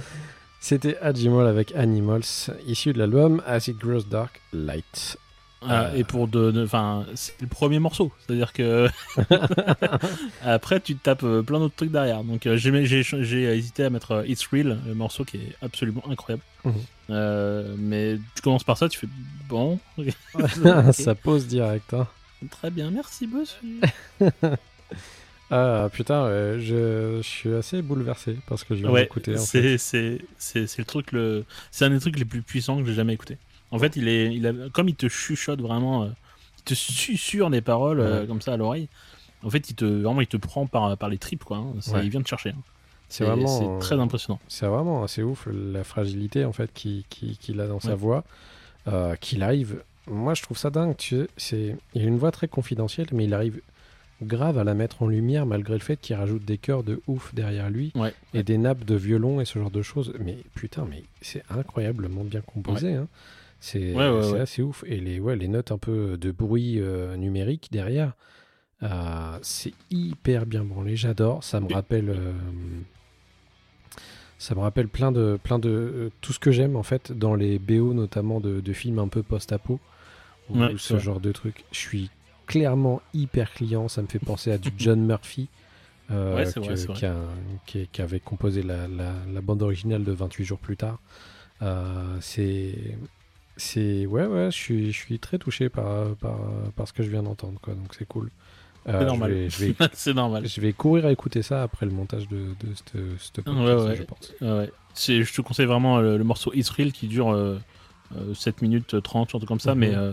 [0.61, 5.19] C'était Agimol avec Animals, issu de l'album As It Grows Dark Light.
[5.61, 5.97] Ah, Euh.
[5.97, 8.89] Et pour de, enfin, c'est le premier morceau, c'est-à-dire que
[10.43, 12.25] après tu te tapes euh, plein d'autres trucs derrière.
[12.25, 16.43] Donc euh, j'ai, hésité à mettre euh, It's Real, le morceau qui est absolument incroyable.
[16.65, 16.75] Mhm.
[17.11, 19.09] Euh, mais tu commences par ça, tu fais
[19.49, 19.79] bon,
[20.93, 21.95] ça pose direct.
[21.95, 22.09] Hein.
[22.51, 23.81] Très bien, merci monsieur.
[25.55, 29.37] Ah putain, ouais, je, je suis assez bouleversé parce que je viens Ouais, d'écouter.
[29.37, 32.87] c'est, c'est, c'est, c'est le truc le, c'est un des trucs les plus puissants que
[32.87, 33.37] j'ai jamais écouté.
[33.71, 36.09] En fait, il est, il a, comme il te chuchote vraiment, euh,
[36.59, 38.89] il te susurre des paroles euh, comme ça à l'oreille.
[39.43, 41.59] En fait, il te, vraiment, il te prend par, par les tripes quoi.
[41.59, 41.75] hein.
[41.81, 42.05] C'est- Ouais.
[42.05, 42.51] Il vient te chercher.
[42.51, 42.63] hein.
[43.11, 43.47] C'est vraiment.
[43.47, 44.41] c'est très impressionnant.
[44.49, 48.25] C'est vraiment assez ouf la fragilité en fait qu'il qui, qu'il a dans sa voix,
[48.89, 49.83] euh, qu'il arrive.
[50.09, 50.97] Moi, je trouve ça dingue.
[50.97, 53.61] Tu sais, c'est il a une voix très confidentielle, mais il arrive
[54.23, 57.35] grave à la mettre en lumière malgré le fait qu'il rajoute des chœurs de ouf
[57.35, 58.15] derrière lui Ouais.
[58.35, 60.13] et des nappes de violon et ce genre de choses.
[60.21, 62.95] Mais putain, mais c'est incroyablement bien composé.
[62.95, 63.09] hein.
[63.61, 64.83] C'est Ouais, assez ouf.
[64.87, 68.13] Et les, ouais, les notes un peu de bruit euh, numérique derrière,
[68.83, 70.97] euh, c'est hyper bien branlé.
[70.97, 71.45] J'adore.
[71.45, 72.11] Ça me rappelle.
[72.11, 72.33] euh,
[74.39, 77.61] ça me rappelle plein de, plein de tout ce que j'aime en fait dans les
[77.61, 79.79] BO notamment de, de films un peu post-apo
[80.53, 81.65] ou, Ouais, ce genre de truc.
[81.73, 82.11] Je suis
[82.47, 83.89] clairement hyper client.
[83.89, 85.49] Ça me fait penser à du John Murphy
[86.11, 86.95] euh, Ouais, que- vrai.
[86.95, 87.15] qui, a-
[87.67, 90.99] qui- qui avait composé la, la- la bande originale de 28 jours plus tard.
[91.63, 92.75] Euh, c'est
[93.57, 96.39] c'est ouais ouais je suis je suis très touché par, par,
[96.75, 98.31] par ce que je viens d'entendre quoi donc c'est cool
[98.89, 99.49] Euh, C'est normal.
[99.93, 100.49] c'est normal.
[100.49, 103.97] je vais courir à écouter ça après le montage de, de cette, cette podcast, ouais.
[103.97, 104.33] je pense.
[104.41, 104.73] Ouais,
[105.07, 107.59] je te conseille vraiment le, le morceau It's Real qui dure euh,
[108.17, 109.81] euh, 7 minutes 30, un truc comme ça, Mhm.
[109.81, 110.13] mais, euh,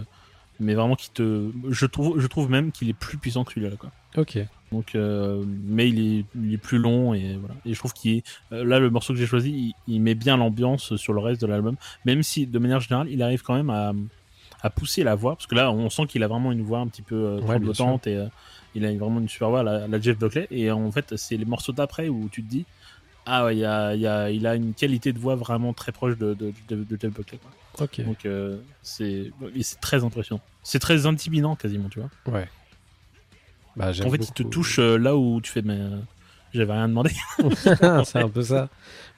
[0.60, 1.50] mais vraiment qui te.
[1.70, 3.76] Je trouve, je trouve même qu'il est plus puissant que celui-là.
[3.78, 3.92] Quoi.
[4.18, 4.38] Ok.
[4.72, 7.56] Donc, euh, mais il est, il est plus long et voilà.
[7.66, 8.24] Et je trouve qu'il est.
[8.52, 11.42] euh, là, le morceau que j'ai choisi, il, il met bien l'ambiance sur le reste
[11.42, 11.76] de l'album,
[12.06, 13.94] même si de manière générale, il arrive quand même à,
[14.62, 16.88] à pousser la voix, parce que là, on sent qu'il a vraiment une voix un
[16.88, 17.58] petit peu euh, Ouais,
[18.06, 18.28] et euh,
[18.76, 20.48] il a vraiment une super voix, la, la Jeff Buckley.
[20.52, 22.66] Et en fait, c'est les morceaux d'après où tu te dis,
[23.30, 25.74] ah ouais, il, y a, il, y a, il a une qualité de voix vraiment
[25.74, 27.38] très proche de, de, de, de Jeff Buckley.
[27.38, 27.86] quoi.
[27.86, 28.02] Ok.
[28.02, 29.32] Donc, euh, c'est
[29.82, 30.42] très impressionnant.
[30.64, 32.10] C'est très intimidant quasiment, tu vois.
[32.34, 32.48] Ouais.
[33.76, 35.98] Bah, En fait, il te touche euh, là où tu fais, mais euh,
[36.54, 37.12] j'avais rien demandé.
[38.04, 38.70] c'est un peu ça.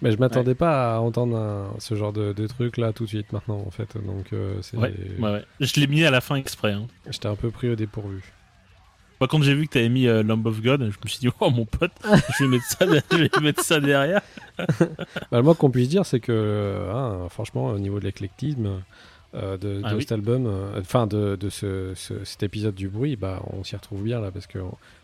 [0.02, 3.32] Mais je m'attendais pas à entendre un- ce genre de, truc là tout de suite
[3.34, 3.96] maintenant en fait.
[3.98, 5.46] Donc euh, ouais, ouais.
[5.60, 6.74] Je l'ai mis à la fin exprès.
[6.74, 6.88] Hein.
[7.10, 8.22] J'étais un peu pris au dépourvu.
[9.22, 11.30] Moi, quand j'ai vu que t'avais mis euh, Lamb of God, je me suis dit,
[11.40, 14.22] oh mon pote, je vais mettre ça, je vais mettre ça derrière.
[15.32, 18.82] Bah, moins qu'on puisse dire, c'est que euh, hein, franchement, au niveau de l'éclectisme
[19.36, 20.02] euh, de, Ah oui.
[20.02, 24.04] cet album, enfin de, de ce, ce- cet épisode du bruit, bah, on s'y retrouve
[24.04, 24.58] bien là parce que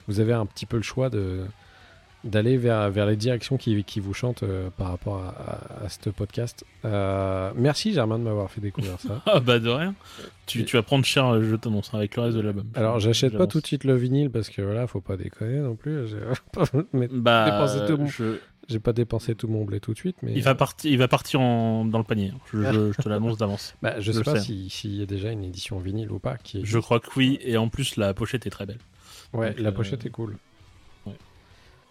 [0.07, 1.45] vous avez un petit peu le choix de
[2.28, 5.30] d'aller vers, vers les directions qui, qui vous chantent euh, par rapport à,
[5.82, 6.64] à- à ce podcast.
[6.86, 9.22] Euh, merci Germain de m'avoir fait découvrir ça.
[9.26, 9.95] Ah bah de rien.
[10.45, 12.66] Tu, tu vas prendre cher, euh, je t'annonce, avec le reste de l'album.
[12.76, 15.76] Alors j'achète pas tout de suite le vinyle parce que voilà, faut pas déconner non
[15.76, 16.08] plus.
[16.08, 16.18] J'ai
[16.52, 16.64] pas
[17.12, 18.38] Bah, dépensé tout mon- je-
[18.70, 21.08] j'ai pas dépensé tout mon blé tout de suite, mais il va partir, il va
[21.08, 21.86] partir en...
[21.86, 22.34] dans le panier.
[22.54, 23.76] Je, je- je te l'annonce d'avance.
[23.82, 26.38] bah, je sais pas si- s'il y a déjà une édition vinyle ou pas.
[26.38, 26.66] Qui est...
[26.66, 28.80] Je crois que oui, et en plus la pochette est très belle.
[29.34, 30.38] Ouais, Donc, la pochette est cool.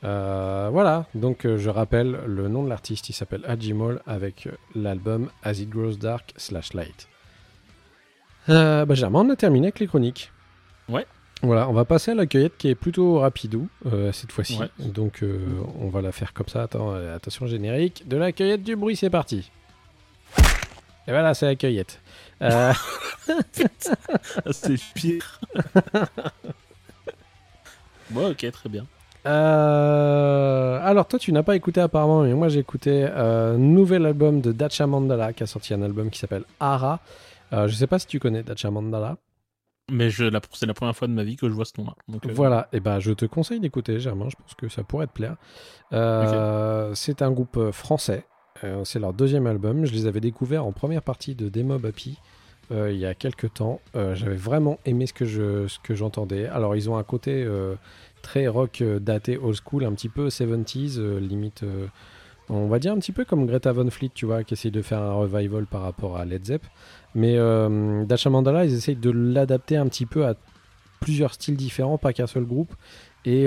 [0.06, 4.52] Euh, voilà, donc euh, je rappelle le nom de l'artiste, il s'appelle Ajimol avec euh,
[4.74, 7.08] l'album As It Grows Dark slash Light.
[8.48, 10.30] Euh, bah, Germain, on a terminé avec les chroniques.
[10.88, 11.06] Ouais.
[11.42, 14.58] Voilà, on va passer à la cueillette qui est plutôt rapidou euh, cette fois-ci.
[14.58, 14.70] Ouais.
[14.78, 15.38] Donc euh,
[15.80, 16.62] on va la faire comme ça.
[16.62, 18.06] Attends, attention générique.
[18.06, 19.50] De la cueillette du bruit, c'est parti.
[21.08, 22.00] Et voilà, c'est la cueillette.
[22.42, 22.72] Euh,
[23.28, 25.40] Ah, C'est pire.
[28.10, 28.86] bon, ok, très bien.
[29.26, 34.40] Euh, alors toi tu n'as pas écouté apparemment mais moi j'ai écouté euh, nouvel album
[34.40, 37.00] de Dacha Mandala qui a sorti un album qui s'appelle Ara.
[37.52, 39.16] Euh, je sais pas si tu connais Dacha Mandala.
[39.92, 41.92] Mais je, la- c'est la première fois de ma vie que je vois ce nom-là.
[42.08, 45.06] Donc, euh, Voilà, et ben je te conseille d'écouter Germain, je pense que ça pourrait
[45.06, 45.36] te plaire.
[45.92, 48.24] Euh, C'est un groupe français,
[48.82, 49.84] c'est leur deuxième album.
[49.84, 52.18] Je les avais découverts en première partie de Demo Happy
[52.72, 53.80] euh, il y a quelques temps.
[53.94, 56.46] J'avais vraiment aimé ce que je ce que j'entendais.
[56.48, 57.46] Alors ils ont un côté
[58.26, 61.62] très rock euh, daté old school, un petit peu 70s, euh, limite.
[61.62, 61.86] euh,
[62.48, 64.82] on va dire un petit peu comme Greta Van Fleet, tu vois, qui essaye de
[64.82, 66.62] faire un revival par rapport à Led Zepp.
[67.14, 67.36] Mais
[68.06, 70.36] Dacha Mandala, ils essayent de l'adapter un petit peu à
[71.00, 72.72] plusieurs styles différents, pas qu'un seul groupe.
[73.24, 73.46] Et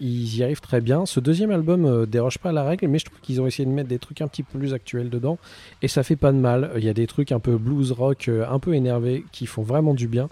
[0.00, 1.04] ils y arrivent très bien.
[1.04, 3.66] Ce deuxième album euh, déroge pas à la règle, mais je trouve qu'ils ont essayé
[3.68, 5.36] de mettre des trucs un petit peu plus actuels dedans.
[5.82, 6.70] Et ça fait pas de mal.
[6.76, 9.92] Il y a des trucs un peu blues rock, un peu énervés, qui font vraiment
[9.92, 10.30] du bien.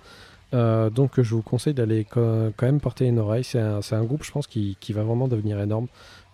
[0.56, 3.44] Euh, donc je vous conseille d'aller quand même porter une oreille.
[3.44, 5.86] C'est un, groupe, je pense, qui, qui va vraiment devenir énorme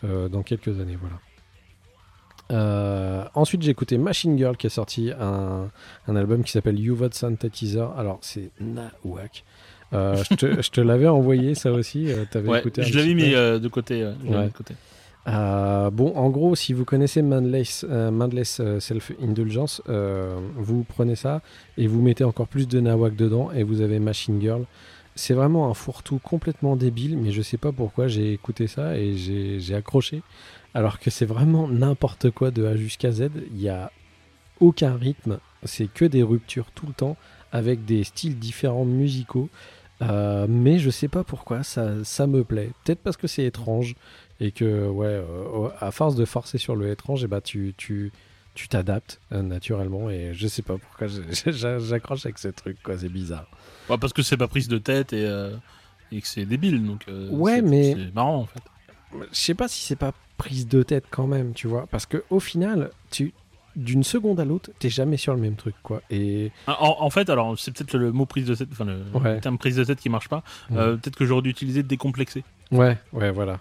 [0.05, 0.97] euh, dans quelques années.
[1.01, 1.17] Voilà.
[2.51, 5.71] Euh, ensuite, j'ai écouté Machine Girl qui a sorti un,
[6.07, 7.93] un album qui s'appelle You Vote Synthetizer.
[7.97, 9.45] Alors, c'est nawak.
[9.93, 12.07] Je te, l'avais envoyé ça aussi.
[12.07, 14.05] Ouais, écouté je l'avais de côté.
[14.05, 14.15] Ouais.
[14.25, 14.75] mis de côté.
[15.29, 18.11] Euh, bon, en gros, si vous connaissez Mindless, euh,
[18.61, 21.43] euh, Self-Indulgence, euh, vous prenez ça
[21.79, 24.65] et vous mettez encore plus de nawak dedans et vous avez Machine Girl.
[25.15, 29.15] C'est vraiment un fourre-tout complètement débile, mais je sais pas pourquoi j'ai écouté ça et
[29.15, 30.23] j'ai accroché.
[30.75, 33.29] Alors que c'est vraiment n'importe quoi de A jusqu'à Z.
[33.53, 33.93] Il y a
[34.59, 37.19] aucun rythme, c'est que des ruptures tout le temps
[37.53, 39.51] avec des styles différents musicaux.
[40.01, 42.71] Mais je sais pas pourquoi ça, ça me plaît.
[42.83, 43.95] Peut-être parce que c'est étrange
[44.43, 48.13] et que ouais, euh, à force de forcer sur le étrange, et bah tu tu
[48.55, 51.07] tu t'adaptes euh, naturellement et je sais pas pourquoi
[51.47, 53.47] j'accroche avec ce truc quoi, c'est bizarre.
[53.89, 55.57] Ouais, parce que c'est pas prise de tête et, euh,
[56.11, 56.85] et que c'est débile.
[56.85, 58.61] Donc, Ouais, mais- C'est marrant en fait.
[59.33, 62.25] Je sais pas si c'est pas prise de tête quand même, tu vois, parce que
[62.31, 63.33] au final, tu
[63.75, 66.03] d'une seconde à l'autre, t'es jamais sur le même truc quoi.
[66.11, 68.99] Et Ah, En, en fait, alors c'est peut-être le mot prise de tête, enfin le,
[69.19, 69.41] Ouais.
[69.41, 70.43] terme prise de tête qui marche pas.
[70.71, 70.77] Ouais.
[70.77, 72.45] Euh, peut-être que j'aurais dû utiliser décomplexé.
[72.71, 73.61] Ouais, ouais, voilà.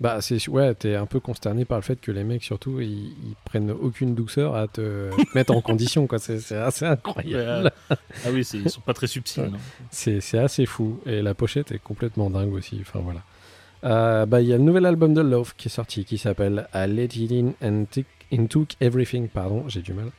[0.00, 3.08] Bah, c'est ouais, t'es un peu consterné par le fait que les mecs, surtout, ils,
[3.08, 6.18] ils prennent aucune douceur à te mettre en condition, quoi.
[6.18, 7.72] C'est assez incroyable.
[7.90, 7.94] ah
[8.30, 9.42] oui, ils sont pas très subtils.
[9.42, 9.58] Ouais.
[9.90, 11.00] C'est assez fou.
[11.04, 12.78] Et la pochette est complètement dingue aussi.
[12.80, 13.22] Enfin, voilà.
[13.84, 16.68] Euh, bah, il y a le nouvel album de Love qui est sorti, qui s'appelle
[16.74, 17.86] I Let It In
[18.30, 19.28] and Took Everything.
[19.28, 20.10] Pardon, j'ai du mal.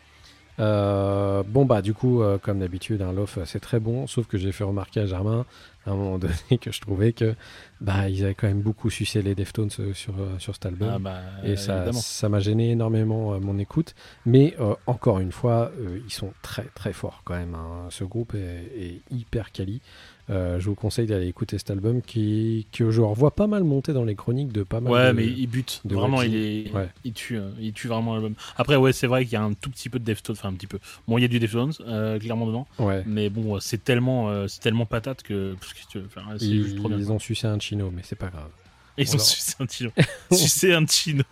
[0.60, 4.28] Euh, bon bah du coup euh, comme d'habitude un Love euh, c'est très bon sauf
[4.28, 5.46] que j'ai fait remarquer à Germain
[5.86, 7.36] à un moment donné que je trouvais que
[7.82, 10.90] bah ils avaient quand même beaucoup sucé les Deftones euh, sur, sur cet album.
[10.96, 13.96] Ah bah, et ça m'a gêné énormément euh, mon écoute.
[14.26, 14.56] Mais
[14.86, 15.72] encore une fois
[16.06, 17.88] ils sont très très forts quand même hein.
[17.90, 19.82] ce groupe est, est hyper quali
[20.30, 24.04] je vous conseille d'aller écouter cet album qui que je revois pas mal monter dans
[24.04, 25.82] les chroniques de pas mal Ouais, de- mais il bute.
[25.86, 26.88] de Vraiment, il est, Ouais.
[27.04, 28.36] il tue, euh, il tue vraiment l'album.
[28.58, 30.54] Après, ouais, c'est vrai qu'il y a un tout petit peu de Deftones, enfin un
[30.54, 30.78] petit peu.
[31.08, 32.68] Bon, il y a du Deftones, euh, clairement dedans.
[32.78, 33.04] Ouais.
[33.08, 36.98] Mais bon, euh, c'est tellement, euh, c'est tellement patate que, c'est ils, juste trop bien.
[37.00, 38.50] ils ont sucé un chino mais c'est pas grave
[38.98, 39.90] Et ils ont sucé un chino.
[40.32, 41.24] sucé un chino.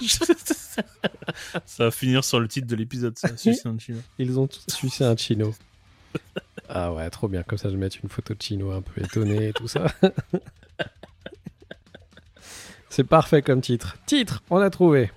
[1.66, 3.36] ça va finir sur le titre de l'épisode, ça.
[3.36, 3.98] Sucé un chino.
[4.18, 5.54] Ils ont sucé un chino.
[6.68, 7.42] Ah ouais, trop bien.
[7.42, 9.86] Comme ça, je vais mettre une photo de chino un peu étonné et tout ça.
[12.88, 13.96] C'est parfait comme titre.
[14.06, 15.10] Titre, on a trouvé.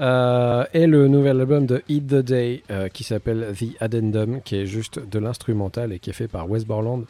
[0.00, 4.56] Euh, et le nouvel album de Eat the Day euh, qui s'appelle The Addendum, qui
[4.56, 7.04] est juste de l'instrumental et qui est fait par Wes Borland.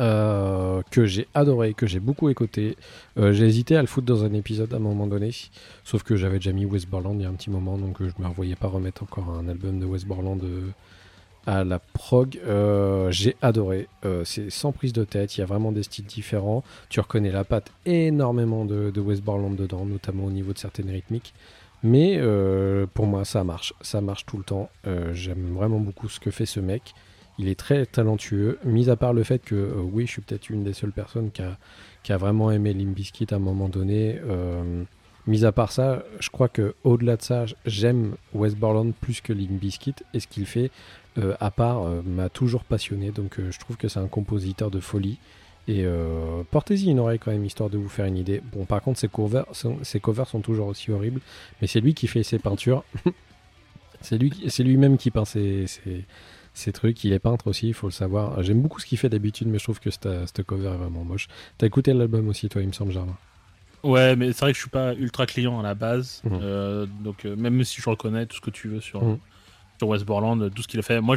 [0.00, 2.76] euh, que j'ai adoré, que j'ai beaucoup écouté.
[3.16, 5.30] J'ai hésité à le foutre dans un épisode à un moment donné,
[5.84, 8.10] sauf que j'avais déjà mis Wes Borland il y a un petit moment, donc je
[8.18, 10.40] me revoyais pas remettre encore un album de Wes Borland
[11.46, 12.40] à la prog.
[12.46, 13.88] Euh, j'ai adoré.
[14.04, 16.64] Euh, c'est sans prise de tête, il y a vraiment des styles différents.
[16.88, 20.90] Tu reconnais la patte énormément de, de Wes Borland dedans, notamment au niveau de certaines
[20.90, 21.34] rythmiques.
[21.82, 23.74] Mais euh, pour moi, ça marche.
[23.82, 24.70] Ça marche tout le temps.
[25.12, 26.94] J'aime vraiment beaucoup ce que fait ce mec.
[27.38, 30.62] Il est très talentueux, mis à part le fait que, oui, je suis peut-être une
[30.62, 31.58] des seules personnes qui a,
[32.04, 34.20] qui a vraiment aimé Limp Bizkit à un moment donné.
[35.26, 39.32] Mis à part ça, je crois que au-delà de ça, j'aime Wes Borland plus que
[39.32, 39.94] Limp Bizkit.
[40.12, 40.70] Et ce qu'il fait,
[41.18, 43.10] euh, à part, euh, m'a toujours passionné.
[43.10, 45.18] Donc euh, je trouve que c'est un compositeur de folie.
[45.66, 45.86] Et
[46.50, 48.42] portez-y une oreille quand même, histoire de vous faire une idée.
[48.52, 51.22] Bon, par contre, ses covers, sont- ses sont toujours aussi horribles.
[51.62, 52.84] Mais c'est lui qui fait ses peintures.
[54.02, 54.18] c'est
[54.62, 55.64] lui-même qui peint ses,
[56.74, 57.02] trucs.
[57.04, 58.42] Il est peintre aussi, il faut le savoir.
[58.42, 61.28] J'aime beaucoup ce qu'il fait d'habitude, mais je trouve que cette cover est vraiment moche.
[61.56, 63.16] T'as écouté l'album aussi, toi, il me semble, Germain?
[63.84, 66.22] Ouais, mais c'est vrai que je suis pas ultra client à la base.
[66.24, 66.38] Mhm.
[66.42, 69.18] Euh, donc, euh, même si je reconnais tout ce que tu veux sur, Mhm.
[69.78, 71.00] sur West Borland, tout ce qu'il a fait.
[71.00, 71.16] Moi,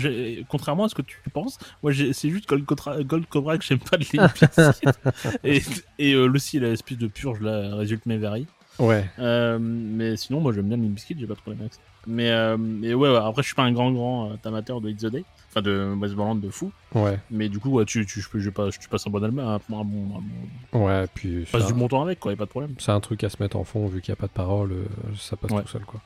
[0.50, 3.80] contrairement à ce que tu penses, moi, c'est juste Gold Cobra, Gold Cobra que j'aime
[3.80, 4.20] pas de Bizkit.
[5.44, 5.62] Et,
[5.98, 8.48] et euh, le style, l'espèce de purge, là, résulte mes varies.
[8.80, 9.06] Ouais.
[9.18, 11.80] Euh, mais sinon, moi, j'aime bien Limp Bizkit, j'ai pas de problème avec ça.
[12.08, 14.90] Mais, euh, mais ouais, ouais, après, je suis pas un grand, grand euh, amateur de
[14.90, 15.26] It's the Day.
[15.50, 16.72] Enfin, de West Borland de fou.
[16.96, 17.20] Ouais.
[17.30, 19.60] Mais du coup, ouais, tu, tu, je, je, passe, tu passes un bon album, un,
[19.70, 21.44] bon, un bon- Ouais, puis.
[21.46, 22.76] tu passes du bon temps avec, quoi, y a pas de problème.
[22.80, 24.72] C'est un truc à se mettre en fond, vu qu'il n'y a pas de parole,
[24.72, 24.86] euh,
[25.18, 25.62] ça passe Ouais.
[25.64, 26.00] tout seul, quoi.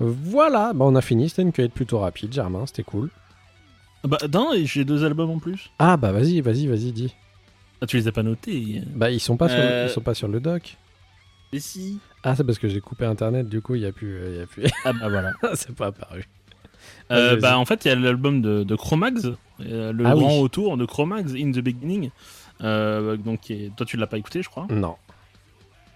[0.00, 1.28] Voilà, bah on a fini.
[1.28, 3.10] C'était une cueillette plutôt rapide, Germain, c'était cool.
[4.02, 5.70] Bah, non, et j'ai deux albums en plus.
[5.78, 7.14] Ah bah vas-y, vas-y, vas-y, dis.
[7.80, 10.28] Ah, tu les as pas notés Bah ils sont pas, sur, ils sont pas sur
[10.28, 10.76] le doc.
[11.52, 12.00] Mais si.
[12.24, 14.36] Ah c'est parce que j'ai coupé internet, du coup il y a plus, euh, il
[14.38, 14.64] y a plus.
[14.84, 15.32] Ah bah voilà.
[15.54, 16.24] c'est pas apparu.
[17.10, 20.36] Euh, bah en fait, il y a l'album de, de Chromags, euh, le Ah grand
[20.38, 20.42] oui.
[20.42, 22.10] autour de Chromags, In the Beginning.
[22.62, 24.66] Euh, donc, toi, tu l'as pas écouté, je crois.
[24.70, 24.96] Non.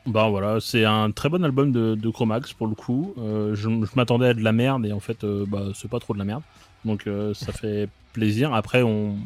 [0.07, 3.15] Bah voilà, c'est un très bon album de, de Chromax pour le coup.
[3.19, 6.19] Je je m'attendais à de la merde et en fait, bah, c'est pas trop de
[6.19, 6.43] la merde.
[6.85, 8.53] Donc ça fait plaisir.
[8.55, 9.17] Après, on,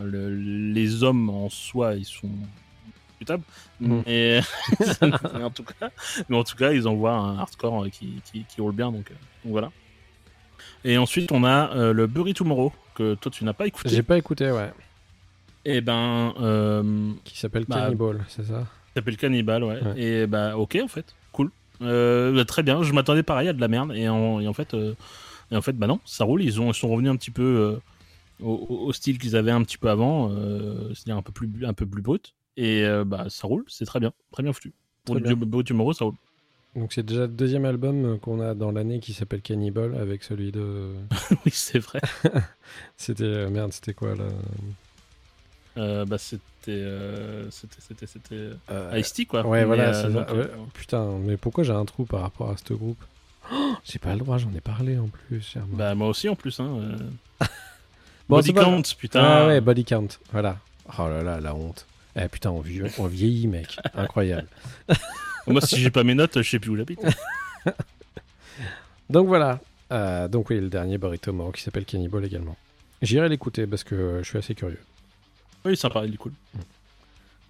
[0.00, 2.30] le- les hommes en soi, ils sont
[3.22, 3.44] discutables.
[3.80, 4.02] Mhm.
[4.06, 4.40] Mais,
[5.34, 5.90] mais en tout cas,
[6.28, 8.90] mais en tout cas, ils envoient un hardcore euh, qui, qui, qui roule bien.
[8.92, 9.70] Donc, euh, donc voilà.
[10.84, 13.88] Et ensuite, on a euh, le Bury Tomorrow que toi tu n'as pas écouté.
[13.90, 14.70] J'ai pas écouté, ouais.
[15.64, 18.66] Et ben, euh, Qui s'appelle Bah, Cannibal, c'est ça?
[18.94, 19.80] s'appelle Cannibal, ouais.
[19.82, 20.00] Ouais.
[20.00, 21.50] Et bah, ok, en fait, cool.
[21.82, 23.92] Euh, bah, très bien, je m'attendais pareil à de la merde.
[23.94, 26.42] Et en, et en fait, et en fait bah non, ça roule.
[26.42, 27.80] Ils, ont, ils sont revenus un petit peu euh,
[28.44, 31.48] au, au- au style qu'ils avaient un petit peu avant, euh, c'est-à-dire un peu plus,
[31.64, 32.34] un peu plus brut.
[32.56, 34.72] Et euh, bah, ça roule, c'est très bien, très bien foutu.
[35.04, 35.34] Pour bien.
[35.34, 36.14] Bury Tomorrow, ça roule.
[36.76, 40.22] Donc c'est déjà le deuxième album euh, qu'on a dans l'année qui s'appelle Cannibal avec
[40.22, 40.92] celui de...
[41.44, 42.00] oui, c'est vrai.
[42.96, 43.24] C'était...
[43.24, 44.24] euh, Merde, c'était quoi là?
[45.78, 46.42] Euh, bah, c'était.
[46.68, 47.80] euh, c'était.
[47.80, 48.06] C'était.
[48.06, 48.50] C'était.
[48.70, 49.46] Euh, Ice-T, quoi.
[49.46, 50.34] Ouais, Mais, voilà, c'est donc, ça.
[50.34, 53.02] Ouais, Putain, mais pourquoi j'ai un trou par rapport à ce groupe?
[53.50, 55.56] Oh, J'ai pas le droit, j'en ai parlé en plus.
[55.68, 56.60] Bah, moi aussi, en plus.
[56.60, 56.96] Hein.
[58.28, 59.20] Bon, Body pas- count, putain.
[59.20, 60.56] Ah ouais, body count, voilà.
[60.98, 61.86] Oh là là, la honte.
[62.16, 63.76] Eh putain, on, vie- on vieillit, mec.
[63.94, 64.46] Incroyable.
[65.46, 67.00] Moi, si j'ai pas mes notes, je sais plus où j'habite.
[69.10, 69.60] Donc voilà.
[69.92, 72.56] Euh, donc oui, le dernier Moro qui s'appelle Cannibal également.
[73.02, 74.78] J'irai l'écouter parce que je suis assez curieux.
[75.64, 76.32] Oui, sympa, il est cool.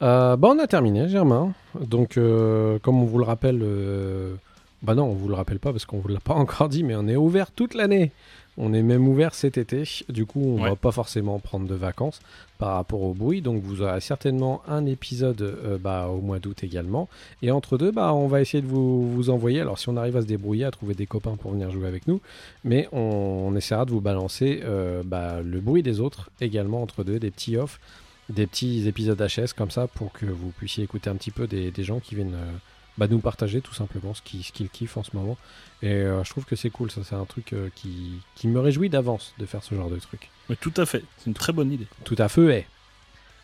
[0.03, 1.53] Euh, bah on a terminé, Germain.
[1.79, 4.35] Donc euh, comme on vous le rappelle, euh,
[4.83, 6.97] bah non, on vous le rappelle pas parce qu'on vous l'a pas encore dit, mais
[6.97, 8.11] on est ouvert toute l'année.
[8.59, 9.85] On est même ouvert cet été.
[10.11, 10.69] Du coup, on Ouais.
[10.71, 12.21] va pas forcément prendre de vacances
[12.59, 13.41] par rapport au bruit.
[13.41, 17.09] Donc vous aurez certainement un épisode euh, bah, au mois d'août également.
[17.41, 19.61] Et entre deux, bah, on va essayer de vous, vous envoyer.
[19.61, 22.07] Alors si on arrive à se débrouiller, à trouver des copains pour venir jouer avec
[22.07, 22.21] nous,
[22.63, 27.05] mais on, on essaiera de vous balancer euh, bah, le bruit des autres également entre
[27.05, 27.81] deux, des petits offs
[28.29, 31.71] des petits épisodes HS comme ça pour que vous puissiez écouter un petit peu des,
[31.73, 32.53] des gens qui viennent euh,
[32.99, 35.37] bah, nous partager tout simplement ce qu'ils kiffent en ce moment.
[35.83, 38.61] Et euh, je trouve que c'est cool, ça c'est un truc euh, qui, qui me
[38.61, 40.31] réjouit d'avance de faire ce genre de truc.
[40.49, 41.87] Mais tout à fait, c'est une très bonne idée.
[42.05, 42.67] Tout à fait.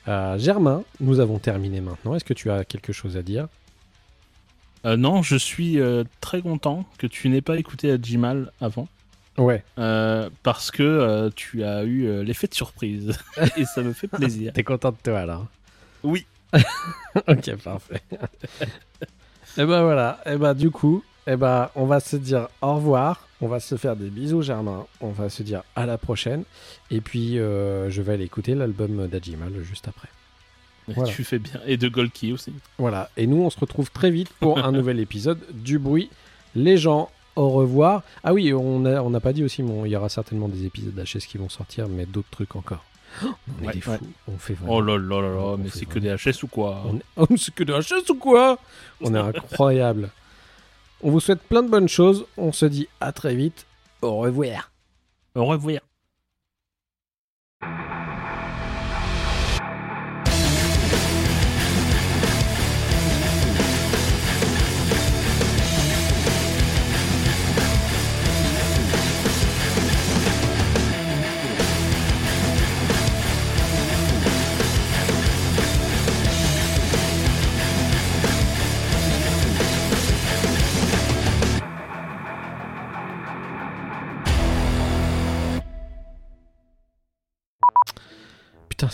[0.06, 2.14] Euh, Germain, nous avons terminé maintenant.
[2.14, 3.48] Est-ce que tu as quelque chose à dire?
[4.84, 5.78] Non, je suis
[6.20, 8.88] très content que tu n'aies pas écouté Ajimal avant.
[9.36, 9.62] Ouais.
[10.42, 13.18] parce que tu as eu l'effet de surprise.
[13.56, 14.52] Et ça me fait plaisir.
[14.54, 15.42] T'es content de toi là
[16.02, 16.26] Oui.
[17.26, 18.02] ok, parfait.
[19.58, 20.20] et ben voilà.
[20.24, 23.24] Et ben du coup, et ben on va se dire au revoir.
[23.40, 24.86] On va se faire des bisous, Germain.
[25.00, 26.42] On va se dire à la prochaine.
[26.90, 30.08] Et puis euh, je vais aller écouter l'album d'Ajimal juste après.
[30.88, 31.12] Voilà.
[31.12, 31.60] Tu fais bien.
[31.66, 32.52] Et de Golki aussi.
[32.78, 33.10] Voilà.
[33.16, 36.10] Et nous, on se retrouve très vite pour un nouvel épisode du bruit.
[36.54, 38.02] Les gens, au revoir.
[38.24, 40.64] Ah oui, on n'a on n'a pas dit aussi, mais il y aura certainement des
[40.64, 42.84] épisodes d'HS qui vont sortir, mais d'autres trucs encore.
[43.24, 43.98] Oh, on est Ouais, des fous.
[44.28, 44.74] On fait vraiment.
[44.76, 47.02] Oh là là là là, mais c'est que des HS ou quoi On est...
[47.16, 48.58] Oh, c'est que de la chasse ou quoi
[49.00, 50.10] On est incroyable.
[51.02, 52.26] On vous souhaite plein de bonnes choses.
[52.36, 53.66] On se dit à très vite.
[54.02, 54.70] Au revoir.
[55.34, 55.80] Au revoir.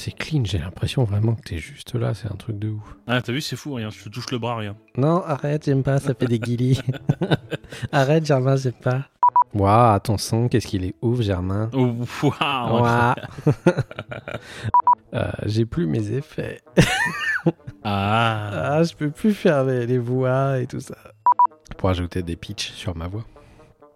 [0.04, 0.44] C'est clean.
[0.44, 2.12] J'ai l'impression vraiment que t'es juste là.
[2.12, 2.96] C'est un truc de ouf.
[3.06, 3.88] Ah, t'as vu, c'est fou, rien.
[3.88, 4.76] Je te touche le bras, rien.
[4.98, 5.98] Non, arrête, j'aime pas.
[5.98, 6.80] Ça fait des guilis.
[7.92, 9.08] arrête, Germain, j'aime pas.
[9.54, 11.70] Waouh, ton son, qu'est-ce qu'il est ouf, Germain.
[11.72, 12.82] Oh, waouh.
[12.82, 13.14] Ouah.
[15.14, 16.60] Euh, J'ai plus mes effets.
[17.84, 18.50] Ah.
[18.78, 20.96] Ah, je peux plus faire les, les voix et tout ça.
[21.78, 23.24] Pour ajouter des pitchs sur ma voix.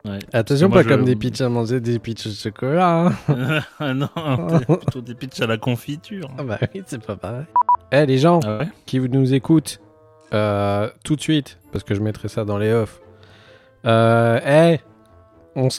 [0.05, 0.19] Ouais.
[0.33, 3.13] Attention, pas comme je- des pitchs à manger, des pitchs de chocolat.
[3.29, 3.61] hein.
[3.79, 4.09] ah non,
[4.67, 6.29] plutôt des pitchs à la confiture.
[6.39, 7.45] Ah bah oui, c'est pas pareil.
[7.93, 9.81] Eh les gens Ah ouais qui nous écoutent,
[10.33, 13.01] euh, tout de suite, parce que je mettrai ça dans les offs.
[13.87, 14.41] Euh,
[14.77, 14.81] eh,
[15.55, 15.71] on,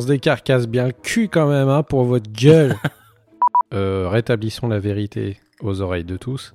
[0.00, 2.74] se décarcasse bien le cul quand même hein, pour votre gueule.
[3.74, 6.54] Euh, rétablissons la vérité aux oreilles de tous.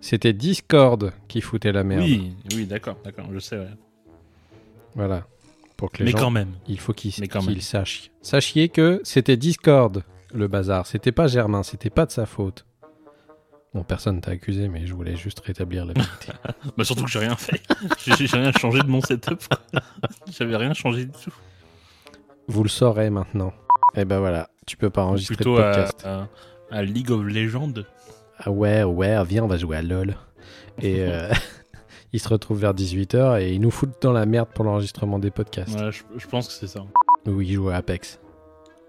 [0.00, 2.04] C'était Discord qui foutait la merde.
[2.04, 3.66] Oui, oui, d'accord, d'accord, je sais, ouais.
[4.94, 5.24] Voilà.
[5.82, 6.52] Pour que les Mais gens, quand même.
[6.68, 7.60] il faut qu'ils même.
[7.60, 8.12] sachent.
[8.20, 10.86] Sachiez que c'était Discord le bazar.
[10.86, 12.64] C'était pas Germain, c'était pas de sa faute.
[13.74, 16.28] Bon, personne t'a accusé, mais je voulais juste rétablir la vérité.
[16.76, 17.60] Bah surtout que j'ai rien fait.
[18.06, 19.42] J'ai rien changé de mon setup.
[20.30, 21.34] J'avais rien changé du tout.
[22.46, 23.52] Vous le saurez maintenant.
[23.96, 26.06] Et ben voilà, tu peux pas enregistrer Plutôt de à, podcast.
[26.06, 26.28] à-
[26.70, 27.72] à League of Legends.
[28.38, 30.14] Ah ouais, ouais, viens, on va jouer à LoL.
[30.80, 31.28] Et euh,
[32.12, 35.30] il se retrouve vers 18h et il nous fout dans la merde pour l'enregistrement des
[35.30, 35.78] podcasts.
[35.78, 36.84] Ouais, je, je pense que c'est ça.
[37.26, 38.20] Où il joue à Apex.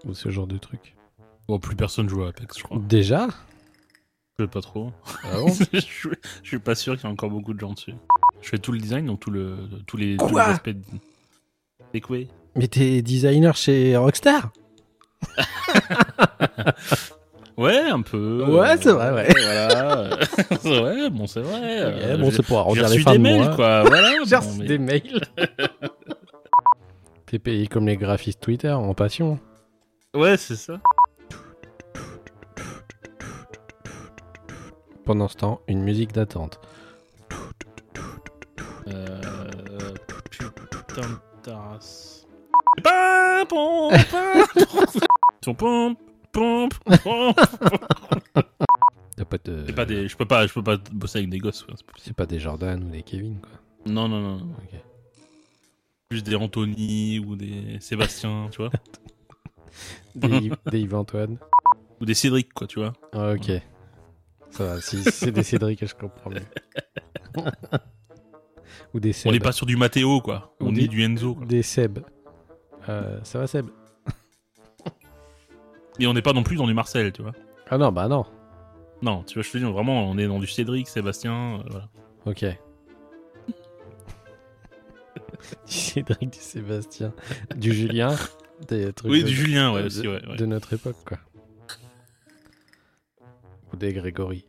[0.04, 0.94] ou ce genre de truc.
[1.48, 2.78] Bon, plus personne joue à Apex, je crois.
[2.80, 3.28] Déjà
[4.38, 4.90] Je sais pas trop.
[5.24, 6.08] Ah bon je, suis-
[6.42, 7.94] je suis pas sûr qu'il y ait encore beaucoup de gens dessus.
[8.42, 9.56] Je fais tout le design, donc tout le,
[9.86, 10.68] tous les, tous les Quoi aspects.
[10.70, 10.82] de-
[12.56, 14.52] Mais t'es designer chez Rockstar?
[17.56, 18.44] Ouais, un peu.
[18.48, 19.28] Ouais, c'est vrai, ouais.
[19.32, 20.18] Voilà.
[20.60, 21.60] c'est vrai, bon, c'est vrai.
[21.62, 23.54] Euh, bon, j'ai- c'est pour arrondir les fins des de mails, mois.
[23.56, 23.82] quoi.
[23.84, 24.10] Voilà.
[24.26, 25.20] J'ai bon, reçu mais- des mails.
[27.26, 29.38] T'es payé comme les graphistes Twitter en passion.
[30.14, 30.80] Ouais, c'est ça.
[35.04, 36.60] Pendant ce temps, une musique d'attente.
[38.88, 39.20] Euh...
[40.30, 42.26] Putain de tasse.
[42.82, 43.46] Pam,
[45.56, 45.94] pam,
[46.34, 46.68] pom,
[47.02, 47.32] pom.
[49.16, 49.64] Y'a pas de...
[49.66, 51.66] C'est pas des, je peux pas, je peux pas bosser avec des gosses.
[51.98, 53.50] c'est pas des Jordan ou des Kevin, quoi.
[53.86, 54.36] Non, non, non.
[54.38, 54.52] non.
[54.62, 54.80] Ok.
[56.10, 58.70] Juste des Anthony ou des Sébastien, tu vois.
[60.14, 61.38] Des, des Yves-Antoine.
[62.00, 62.92] Ou des Cédric, quoi, tu vois.
[63.12, 63.50] Ah, ok.
[64.50, 66.44] Ça va, si c'est des Cédric, je comprends mieux.
[68.94, 69.30] ou des Seb.
[69.30, 70.54] On n'est pas sur du Matteo, quoi.
[70.60, 71.34] Ou On des- est du Enzo.
[71.34, 71.46] quoi.
[71.46, 71.98] Des Seb.
[72.88, 73.66] Euh, ça va, Seb?
[75.98, 77.32] Et on n'est pas non plus dans du Marcel, tu vois.
[77.70, 78.24] Ah non, bah non.
[79.02, 81.88] Non, tu vois, je te dis, vraiment, on est dans du Cédric, Sébastien, euh, voilà.
[82.26, 82.44] Ok.
[85.66, 87.12] du Cédric, du Sébastien,
[87.56, 88.14] du Julien,
[88.68, 90.36] des trucs Oui, de- du Julien, ouais, de- aussi, ouais, ouais.
[90.36, 91.18] de notre époque, quoi.
[93.72, 94.46] Ou des Grégory.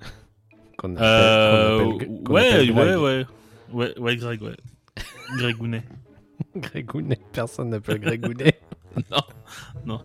[0.78, 3.26] qu'on appelle, Euh, appelle- ouais, appelle ouais, ouais.
[3.72, 4.56] Ouais, ouais, Greg, ouais.
[5.36, 5.82] Greg Gounet.
[6.56, 8.58] Grégounet, personne n'appelle Grégounet.
[9.10, 9.20] non,
[9.84, 10.00] non.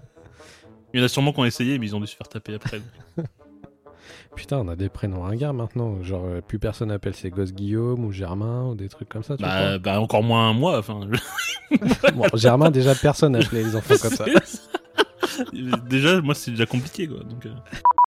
[0.96, 2.54] Il y en a sûrement qui ont essayé, mais ils ont dû se faire taper
[2.54, 2.80] après.
[4.38, 6.02] Putain, on a des prénoms ringards maintenant.
[6.02, 9.36] Genre, euh, plus personne appelle ses gosses Guillaume ou Germain ou des trucs comme ça.
[9.36, 11.02] Tu bah, bah, encore moins moi, enfin.
[12.14, 14.24] bon, Germain, déjà, personne n'appelait les enfants comme ça.
[15.90, 17.20] déjà, moi, c'est déjà compliqué, quoi.
[17.26, 17.50] Donc, euh.